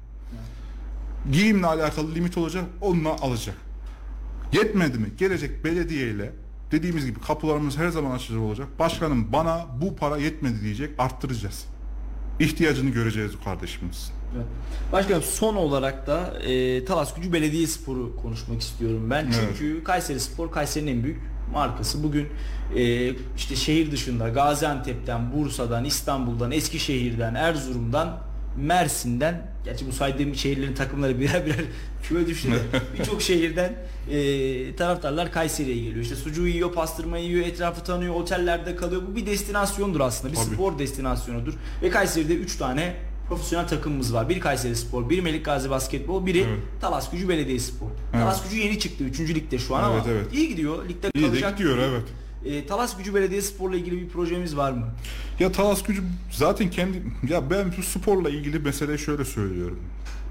Giyimle 1.33 1.66
alakalı 1.66 2.14
limit 2.14 2.39
olacak. 2.39 2.64
Onunla 2.81 3.11
alacak. 3.11 3.55
Yetmedi 4.53 4.99
mi? 4.99 5.09
Gelecek 5.18 5.64
belediyeyle 5.64 6.33
dediğimiz 6.70 7.07
gibi 7.07 7.20
kapılarımız 7.20 7.79
her 7.79 7.89
zaman 7.89 8.11
açık 8.11 8.41
olacak. 8.41 8.68
Başkanım 8.79 9.33
bana 9.33 9.66
bu 9.81 9.97
para 9.97 10.16
yetmedi 10.16 10.61
diyecek. 10.62 10.91
Arttıracağız. 10.99 11.64
İhtiyacını 12.41 12.91
göreceğiz 12.91 13.33
kardeşimiz. 13.45 14.12
Evet. 14.37 14.47
Başkanım 14.93 15.22
son 15.22 15.57
olarak 15.57 16.07
da 16.07 16.41
e, 16.41 16.85
Talas 16.85 17.14
Gücü 17.14 17.33
Belediyespor'u 17.33 18.16
konuşmak 18.16 18.61
istiyorum 18.61 19.11
ben. 19.11 19.24
Evet. 19.24 19.35
Çünkü 19.59 19.85
Kayseri 19.85 20.20
Spor 20.20 20.51
Kayseri'nin 20.51 20.97
en 20.97 21.05
büyük 21.05 21.20
markası. 21.53 22.03
Bugün 22.03 22.26
e, 22.76 23.12
işte 23.37 23.57
şehir 23.57 23.93
dışında 23.93 24.29
Gaziantep'ten, 24.29 25.33
Bursa'dan, 25.33 25.85
İstanbul'dan, 25.85 26.51
Eskişehir'den, 26.51 27.35
Erzurum'dan, 27.35 28.28
Mersin'den 28.61 29.46
gerçi 29.64 29.86
bu 29.86 29.92
saydığım 29.92 30.34
şehirlerin 30.34 30.74
takımları 30.74 31.20
birer 31.20 31.46
birer 31.46 31.64
küme 32.02 32.26
düştü 32.26 32.48
birçok 32.98 33.22
şehirden 33.22 33.72
e, 34.11 34.76
taraftarlar 34.76 35.32
Kayseri'ye 35.32 35.76
geliyor. 35.76 36.02
İşte 36.02 36.16
sucuğu 36.16 36.46
yiyor, 36.46 36.72
pastırmayı 36.72 37.24
yiyor, 37.24 37.46
etrafı 37.46 37.84
tanıyor, 37.84 38.14
otellerde 38.14 38.76
kalıyor. 38.76 39.02
Bu 39.11 39.16
bir 39.16 39.26
destinasyondur 39.26 40.00
aslında. 40.00 40.32
Bir 40.32 40.38
Tabii. 40.38 40.54
spor 40.54 40.78
destinasyonudur. 40.78 41.54
Ve 41.82 41.90
Kayseri'de 41.90 42.34
3 42.34 42.56
tane 42.56 42.94
profesyonel 43.28 43.68
takımımız 43.68 44.14
var. 44.14 44.28
Biri 44.28 44.40
Kayseri 44.40 44.76
Spor, 44.76 45.11
biri 45.11 45.22
Melik 45.22 45.44
Gazi 45.44 45.70
Basketbol, 45.70 46.26
biri 46.26 46.38
Evet. 46.38 46.59
Talas 46.80 47.11
Gücü 47.11 47.28
Belediyespor. 47.28 47.86
Talas 48.12 48.44
Gücü 48.44 48.56
yeni 48.62 48.78
çıktı 48.78 49.04
3. 49.04 49.20
ligde 49.20 49.59
şu 49.59 49.76
an 49.76 49.82
ama 49.84 49.94
Evet, 49.94 50.06
evet. 50.09 50.26
iyi 50.34 50.48
gidiyor. 50.48 50.88
Ligde 50.88 51.11
İyi 51.14 51.26
kalacak. 51.26 51.59
gidiyor 51.59 51.78
evet. 51.78 52.02
E, 52.45 52.66
Talas 52.66 52.97
Gücü 52.97 53.14
Belediyespor'la 53.14 53.76
ilgili 53.76 54.01
bir 54.01 54.09
projemiz 54.09 54.57
var 54.57 54.72
mı? 54.72 54.86
Ya 55.41 55.53
Talas 55.53 55.82
Gücü 55.82 56.03
zaten 56.30 56.70
kendi 56.70 57.03
ya 57.28 57.51
ben 57.51 57.72
bu 57.78 57.82
sporla 57.82 58.30
ilgili 58.30 58.59
mesele 58.59 58.99
şöyle 58.99 59.24
söylüyorum. 59.24 59.78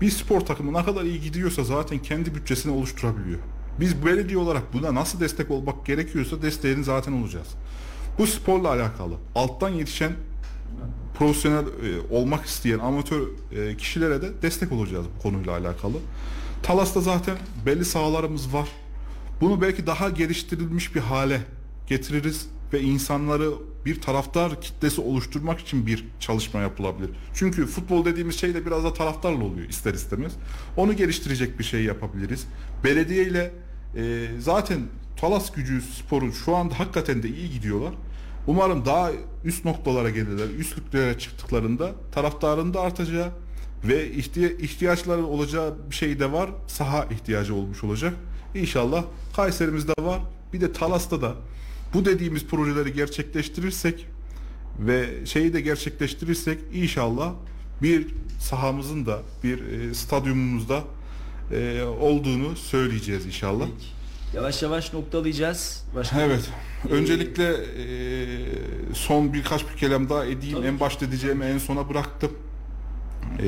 Bir 0.01 0.10
spor 0.10 0.41
takımı 0.41 0.74
ne 0.74 0.86
kadar 0.86 1.03
iyi 1.03 1.22
gidiyorsa 1.22 1.64
zaten 1.64 1.99
kendi 1.99 2.36
bütçesini 2.36 2.74
oluşturabiliyor. 2.74 3.39
Biz 3.80 4.05
belediye 4.05 4.38
olarak 4.38 4.74
buna 4.74 4.95
nasıl 4.95 5.20
destek 5.20 5.51
olmak 5.51 5.86
gerekiyorsa 5.86 6.41
desteğini 6.41 6.84
zaten 6.84 7.12
olacağız. 7.12 7.47
Bu 8.18 8.28
sporla 8.28 8.70
alakalı 8.70 9.14
alttan 9.36 9.70
yetişen 9.70 10.12
profesyonel 11.18 11.66
e, 11.66 12.16
olmak 12.16 12.45
isteyen 12.45 12.80
amatör 12.80 13.28
e, 13.51 13.78
kişilere 13.78 14.22
de 14.22 14.41
destek 14.41 14.72
olacağız 14.72 15.05
bu 15.18 15.22
konuyla 15.22 15.51
alakalı. 15.51 15.97
Talas'ta 16.64 17.01
zaten 17.01 17.38
belli 17.66 17.86
sahalarımız 17.86 18.53
var. 18.53 18.68
Bunu 19.41 19.62
belki 19.62 19.88
daha 19.88 20.10
geliştirilmiş 20.10 20.95
bir 20.95 20.99
hale 20.99 21.41
getiririz 21.88 22.48
ve 22.74 22.82
insanları 22.82 23.50
bir 23.86 24.02
taraftar 24.02 24.62
kitlesi 24.62 25.02
oluşturmak 25.02 25.60
için 25.60 25.88
bir 25.88 26.06
çalışma 26.20 26.60
yapılabilir. 26.60 27.10
Çünkü 27.34 27.66
futbol 27.66 28.06
dediğimiz 28.06 28.40
şey 28.40 28.54
de 28.54 28.66
biraz 28.66 28.84
da 28.84 28.94
taraftarla 28.94 29.44
oluyor 29.44 29.70
ister 29.70 29.94
istemez. 29.94 30.34
Onu 30.78 30.94
geliştirecek 30.96 31.60
bir 31.60 31.64
şey 31.64 31.84
yapabiliriz. 31.84 32.48
Belediye 32.84 33.24
ile 33.24 33.52
e, 33.96 34.28
zaten 34.40 34.80
Talas 35.22 35.52
Gücü 35.52 35.82
Sporu 35.82 36.34
şu 36.34 36.56
anda 36.56 36.80
hakikaten 36.80 37.24
de 37.24 37.30
iyi 37.30 37.50
gidiyorlar. 37.52 37.94
Umarım 38.48 38.86
daha 38.86 39.12
üst 39.46 39.66
noktalara 39.66 40.10
gelirler. 40.10 40.50
Üstlüklere 40.60 41.20
çıktıklarında 41.20 41.92
taraftarın 42.12 42.74
da 42.74 42.82
artacağı 42.82 43.30
ve 43.84 44.12
ihtiya- 44.12 44.58
ihtiyaçları 44.62 45.26
olacağı 45.26 45.76
bir 45.90 45.96
şey 45.96 46.20
de 46.20 46.32
var. 46.32 46.50
Saha 46.68 47.06
ihtiyacı 47.06 47.56
olmuş 47.56 47.84
olacak. 47.84 48.14
İnşallah 48.56 49.04
Kayseri'mizde 49.36 49.94
var. 50.02 50.20
Bir 50.54 50.62
de 50.62 50.74
Talas'ta 50.74 51.22
da 51.22 51.36
bu 51.94 52.06
dediğimiz 52.06 52.46
projeleri 52.46 52.94
gerçekleştirirsek 52.94 54.08
ve 54.80 55.26
şeyi 55.26 55.54
de 55.54 55.62
gerçekleştirirsek 55.62 56.60
inşallah 56.74 57.34
bir 57.82 58.08
sahamızın 58.40 59.06
da 59.06 59.22
bir 59.44 59.64
e, 59.64 59.94
stadyumumuzda 59.94 60.84
e, 61.52 61.84
olduğunu 61.84 62.56
söyleyeceğiz 62.56 63.26
inşallah. 63.26 63.66
Peki. 63.66 63.98
Yavaş 64.36 64.64
yavaş 64.64 64.94
noktalayacağız. 64.94 65.84
Başka 65.96 66.22
Evet. 66.22 66.50
Öncelikle 66.90 67.54
e, 67.54 67.86
son 68.94 69.34
birkaç 69.34 69.62
bir 69.70 69.78
kelam 69.78 70.10
daha 70.10 70.26
edeyim. 70.26 70.58
Tabii 70.58 70.68
En 70.68 70.80
başta 70.80 71.12
diyeceğimi 71.12 71.46
en 71.46 71.58
sona 71.58 71.90
bıraktım. 71.90 72.32
E, 73.40 73.46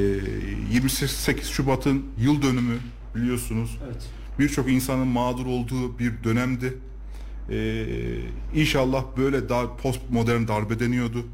28 0.74 1.48
Şubat'ın 1.48 2.06
yıl 2.18 2.42
dönümü 2.42 2.78
biliyorsunuz. 3.16 3.78
Evet. 3.86 4.10
Birçok 4.40 4.70
insanın 4.70 5.08
mağdur 5.08 5.46
olduğu 5.46 6.00
bir 6.00 6.24
dönemdi. 6.24 6.78
E, 7.52 7.86
inşallah 8.56 9.04
böyle 9.18 9.50
dar, 9.50 9.78
post 9.78 10.00
modern 10.10 10.48
darbe 10.48 10.80
deniyordu. 10.80 11.26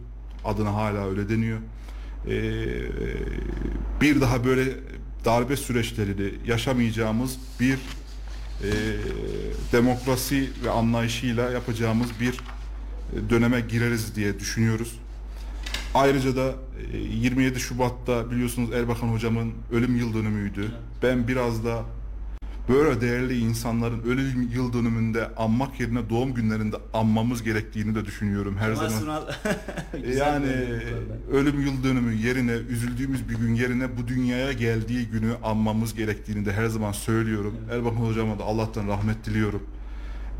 Adına 0.45 0.74
hala 0.74 1.09
öyle 1.09 1.30
deniyor. 1.30 1.59
E, 2.28 2.36
bir 4.01 4.22
daha 4.22 4.45
böyle 4.45 4.63
darbe 5.26 5.57
süreçlerini 5.57 6.34
yaşamayacağımız 6.47 7.38
bir 7.59 7.74
e, 8.63 8.72
demokrasi 9.72 10.49
ve 10.63 10.70
anlayışıyla 10.70 11.49
yapacağımız 11.51 12.07
bir 12.20 12.34
e, 12.34 13.30
döneme 13.30 13.59
gireriz 13.59 14.16
diye 14.16 14.39
düşünüyoruz. 14.39 14.99
Ayrıca 15.93 16.36
da 16.36 16.55
e, 16.93 16.97
27 16.97 17.59
Şubat'ta 17.59 18.32
biliyorsunuz 18.32 18.74
Erbakan 18.74 19.07
hocamın 19.07 19.53
ölüm 19.72 19.95
yıl 19.95 20.13
dönümüydü. 20.13 20.72
Ben 21.03 21.28
biraz 21.28 21.66
da 21.66 21.84
böyle 22.70 23.01
değerli 23.01 23.38
insanların 23.38 24.03
ölüm 24.03 24.49
yıl 24.53 24.74
dönümünde 24.74 25.36
anmak 25.36 25.80
yerine 25.80 26.09
doğum 26.09 26.34
günlerinde 26.34 26.76
anmamız 26.93 27.43
gerektiğini 27.43 27.95
de 27.95 28.05
düşünüyorum 28.05 28.57
her 28.57 28.76
Kemal 28.76 28.89
zaman. 28.89 29.01
Sunal 29.01 29.24
Yani 30.18 30.47
ölüm 31.32 31.61
yıl 31.61 31.84
dönümü 31.84 32.13
yerine 32.13 32.51
üzüldüğümüz 32.51 33.30
bir 33.30 33.36
gün 33.36 33.55
yerine 33.55 33.97
bu 33.97 34.07
dünyaya 34.07 34.51
geldiği 34.51 35.07
günü 35.07 35.34
anmamız 35.43 35.95
gerektiğini 35.95 36.45
de 36.45 36.53
her 36.53 36.66
zaman 36.66 36.91
söylüyorum. 36.91 37.55
Erbakan 37.72 37.95
hocama 37.95 38.39
da 38.39 38.43
Allah'tan 38.43 38.88
rahmet 38.88 39.26
diliyorum. 39.26 39.63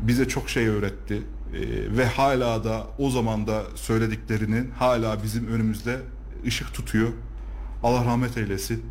Bize 0.00 0.28
çok 0.28 0.50
şey 0.50 0.68
öğretti 0.68 1.22
Ee, 1.54 1.96
ve 1.96 2.06
hala 2.06 2.64
da 2.64 2.86
o 2.98 3.10
zaman 3.10 3.46
da 3.46 3.62
söylediklerinin 3.74 4.70
hala 4.70 5.22
bizim 5.22 5.46
önümüzde 5.46 5.98
ışık 6.46 6.74
tutuyor. 6.74 7.08
Allah 7.82 8.04
rahmet 8.04 8.36
eylesin 8.36 8.82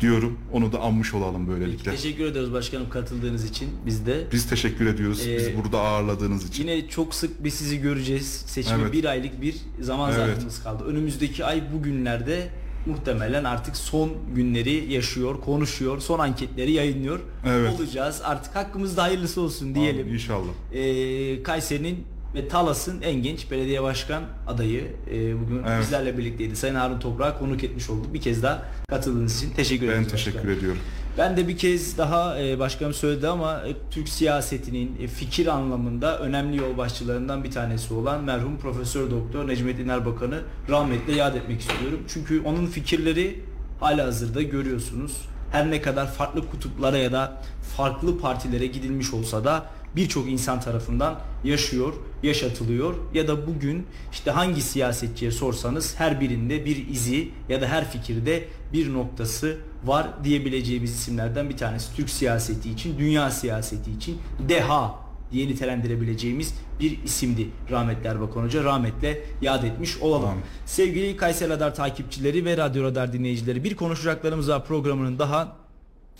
diyorum. 0.00 0.38
Onu 0.52 0.72
da 0.72 0.80
anmış 0.80 1.14
olalım 1.14 1.48
böylelikle. 1.48 1.90
teşekkür 1.90 2.24
ediyoruz 2.26 2.52
başkanım 2.52 2.90
katıldığınız 2.90 3.44
için 3.44 3.68
biz 3.86 4.06
de. 4.06 4.24
Biz 4.32 4.48
teşekkür 4.48 4.86
ediyoruz. 4.86 5.26
Ee, 5.26 5.36
Bizi 5.36 5.56
burada 5.62 5.80
ağırladığınız 5.80 6.48
için. 6.48 6.68
Yine 6.68 6.88
çok 6.88 7.14
sık 7.14 7.44
biz 7.44 7.54
sizi 7.54 7.80
göreceğiz. 7.80 8.26
Seçime 8.46 8.82
Evet. 8.82 8.92
bir 8.92 9.04
aylık 9.04 9.42
bir 9.42 9.56
zaman 9.80 10.12
Evet. 10.12 10.18
zarfımız 10.28 10.62
kaldı. 10.62 10.84
Önümüzdeki 10.84 11.44
ay 11.44 11.62
bugünlerde 11.74 12.48
muhtemelen 12.86 13.44
artık 13.44 13.76
son 13.76 14.10
günleri 14.34 14.92
yaşıyor, 14.92 15.40
konuşuyor, 15.40 16.00
son 16.00 16.18
anketleri 16.18 16.72
yayınlıyor 16.72 17.20
Evet. 17.46 17.74
olacağız. 17.80 18.20
Artık 18.24 18.56
hakkımızda 18.56 19.02
hayırlısı 19.02 19.40
olsun 19.40 19.74
diyelim. 19.74 20.00
Amin, 20.00 20.12
İnşallah. 20.14 20.52
Ee, 20.74 21.42
Kayseri'nin 21.42 21.98
ve 22.34 22.48
Talas'ın 22.48 23.02
en 23.02 23.22
genç 23.22 23.50
belediye 23.50 23.82
başkan 23.82 24.22
adayı 24.46 24.92
e, 25.12 25.40
bugün 25.40 25.62
Evet. 25.68 25.80
bizlerle 25.80 26.18
birlikteydi. 26.18 26.56
Sayın 26.56 26.74
Harun 26.74 26.98
Toprak'a 27.00 27.38
konuk 27.38 27.64
etmiş 27.64 27.90
olduk. 27.90 28.14
Bir 28.14 28.20
kez 28.20 28.42
daha 28.42 28.62
katıldığınız 28.88 29.36
için 29.42 29.50
teşekkür 29.54 29.88
Ben 29.88 29.92
ederiz. 29.92 30.10
teşekkür 30.12 30.38
başkanım. 30.38 30.58
ediyorum. 30.58 30.78
Ben 31.18 31.36
de 31.36 31.48
bir 31.48 31.56
kez 31.58 31.98
daha 31.98 32.40
e, 32.40 32.58
başkanım 32.58 32.94
söyledi 32.94 33.28
ama 33.28 33.62
e, 33.66 33.72
Türk 33.90 34.08
siyasetinin 34.08 34.96
e, 35.02 35.06
fikir 35.06 35.46
anlamında 35.46 36.18
önemli 36.20 36.56
yol 36.56 36.76
başçılarından 36.78 37.44
bir 37.44 37.50
tanesi 37.50 37.94
olan 37.94 38.24
merhum 38.24 38.58
Profesör 38.58 39.10
Doktor 39.10 39.48
Necmettin 39.48 39.88
Erbakan'ı 39.88 40.40
rahmetle 40.70 41.12
yad 41.12 41.34
etmek 41.34 41.60
istiyorum. 41.60 42.00
Çünkü 42.08 42.40
onun 42.44 42.66
fikirleri 42.66 43.40
hala 43.80 44.04
hazırda 44.06 44.42
görüyorsunuz. 44.42 45.16
Her 45.52 45.70
ne 45.70 45.82
kadar 45.82 46.12
farklı 46.12 46.50
kutuplara 46.50 46.96
ya 46.98 47.12
da 47.12 47.42
farklı 47.76 48.18
partilere 48.18 48.66
gidilmiş 48.66 49.14
olsa 49.14 49.44
da 49.44 49.66
birçok 49.96 50.28
insan 50.28 50.60
tarafından 50.60 51.20
yaşıyor, 51.44 51.92
yaşatılıyor 52.22 52.94
ya 53.14 53.28
da 53.28 53.46
bugün 53.46 53.86
işte 54.12 54.30
hangi 54.30 54.62
siyasetçiye 54.62 55.30
sorsanız 55.30 55.94
her 55.98 56.20
birinde 56.20 56.64
bir 56.64 56.88
izi 56.88 57.28
ya 57.48 57.60
da 57.60 57.66
her 57.66 57.90
fikirde 57.90 58.44
bir 58.72 58.92
noktası 58.92 59.56
var 59.84 60.08
diyebileceğimiz 60.24 60.94
isimlerden 60.94 61.50
bir 61.50 61.56
tanesi. 61.56 61.96
Türk 61.96 62.10
siyaseti 62.10 62.70
için, 62.70 62.98
dünya 62.98 63.30
siyaseti 63.30 63.90
için 63.90 64.18
deha 64.48 65.06
diye 65.32 65.48
nitelendirebileceğimiz 65.48 66.54
bir 66.80 67.02
isimdi 67.04 67.48
rahmetli 67.70 68.08
Erbakan 68.08 68.42
Hoca. 68.42 68.64
Rahmetle 68.64 69.22
yad 69.42 69.64
etmiş 69.64 69.96
olalım. 69.96 70.28
Amin. 70.28 70.42
Sevgili 70.66 71.16
Kayseri 71.16 71.50
Radar 71.50 71.74
takipçileri 71.74 72.44
ve 72.44 72.56
Radyo 72.56 72.84
Radar 72.84 73.12
dinleyicileri 73.12 73.64
bir 73.64 73.76
konuşacaklarımız 73.76 74.48
var 74.48 74.64
programının 74.64 75.18
daha 75.18 75.56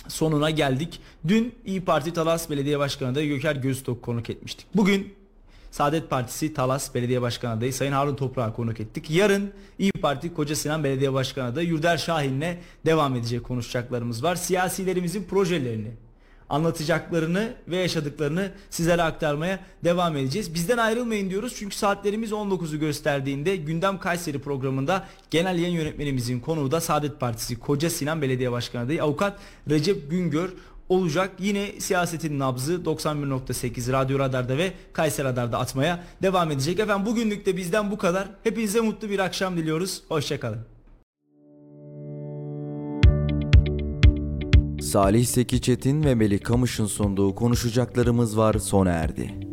sonuna 0.08 0.50
geldik. 0.50 1.00
Dün 1.28 1.54
İyi 1.64 1.84
Parti 1.84 2.12
Talas 2.12 2.50
Belediye 2.50 2.78
Başkanı 2.78 3.08
adayı 3.08 3.28
Göker 3.28 3.56
Göztok 3.56 4.02
konuk 4.02 4.30
etmiştik. 4.30 4.66
Bugün 4.74 5.14
Saadet 5.70 6.10
Partisi 6.10 6.54
Talas 6.54 6.94
Belediye 6.94 7.22
Başkanı 7.22 7.52
adayı 7.52 7.72
Sayın 7.72 7.92
Harun 7.92 8.14
Toprak'ı 8.14 8.56
konuk 8.56 8.80
ettik. 8.80 9.10
Yarın 9.10 9.52
İyi 9.78 9.92
Parti 9.92 10.34
Koca 10.34 10.56
Sinan 10.56 10.84
Belediye 10.84 11.12
Başkanı 11.12 11.46
adayı 11.46 11.68
Yurder 11.68 11.96
Şahin'le 11.96 12.56
devam 12.86 13.16
edecek 13.16 13.44
konuşacaklarımız 13.44 14.22
var. 14.22 14.36
Siyasilerimizin 14.36 15.24
projelerini, 15.24 15.90
anlatacaklarını 16.48 17.54
ve 17.68 17.76
yaşadıklarını 17.76 18.50
sizlere 18.70 19.02
aktarmaya 19.02 19.60
devam 19.84 20.16
edeceğiz. 20.16 20.54
Bizden 20.54 20.78
ayrılmayın 20.78 21.30
diyoruz 21.30 21.54
çünkü 21.56 21.76
saatlerimiz 21.76 22.30
19'u 22.30 22.78
gösterdiğinde 22.78 23.56
Gündem 23.56 23.98
Kayseri 23.98 24.38
programında 24.38 25.04
genel 25.30 25.58
yayın 25.58 25.74
yönetmenimizin 25.74 26.40
konuğu 26.40 26.70
da 26.70 26.80
Saadet 26.80 27.20
Partisi 27.20 27.58
Koca 27.58 27.90
Sinan 27.90 28.22
Belediye 28.22 28.52
Başkanı 28.52 28.84
adayı 28.84 29.02
Avukat 29.02 29.38
Recep 29.70 30.10
Güngör 30.10 30.50
olacak. 30.88 31.30
Yine 31.38 31.80
siyasetin 31.80 32.38
nabzı 32.38 32.74
91.8 32.74 33.92
Radyo 33.92 34.18
Radar'da 34.18 34.58
ve 34.58 34.72
Kayseri 34.92 35.26
Radar'da 35.26 35.58
atmaya 35.58 36.04
devam 36.22 36.50
edecek. 36.50 36.78
Efendim 36.78 37.06
bugünlük 37.06 37.46
de 37.46 37.56
bizden 37.56 37.90
bu 37.90 37.98
kadar. 37.98 38.28
Hepinize 38.44 38.80
mutlu 38.80 39.10
bir 39.10 39.18
akşam 39.18 39.56
diliyoruz. 39.56 40.02
Hoşçakalın. 40.08 40.75
Salih 44.86 45.26
Seki 45.26 45.60
Çetin 45.60 46.04
ve 46.04 46.14
Melih 46.14 46.40
Kamış'ın 46.40 46.86
sunduğu 46.86 47.34
konuşacaklarımız 47.34 48.38
var 48.38 48.54
sona 48.54 48.90
erdi. 48.90 49.45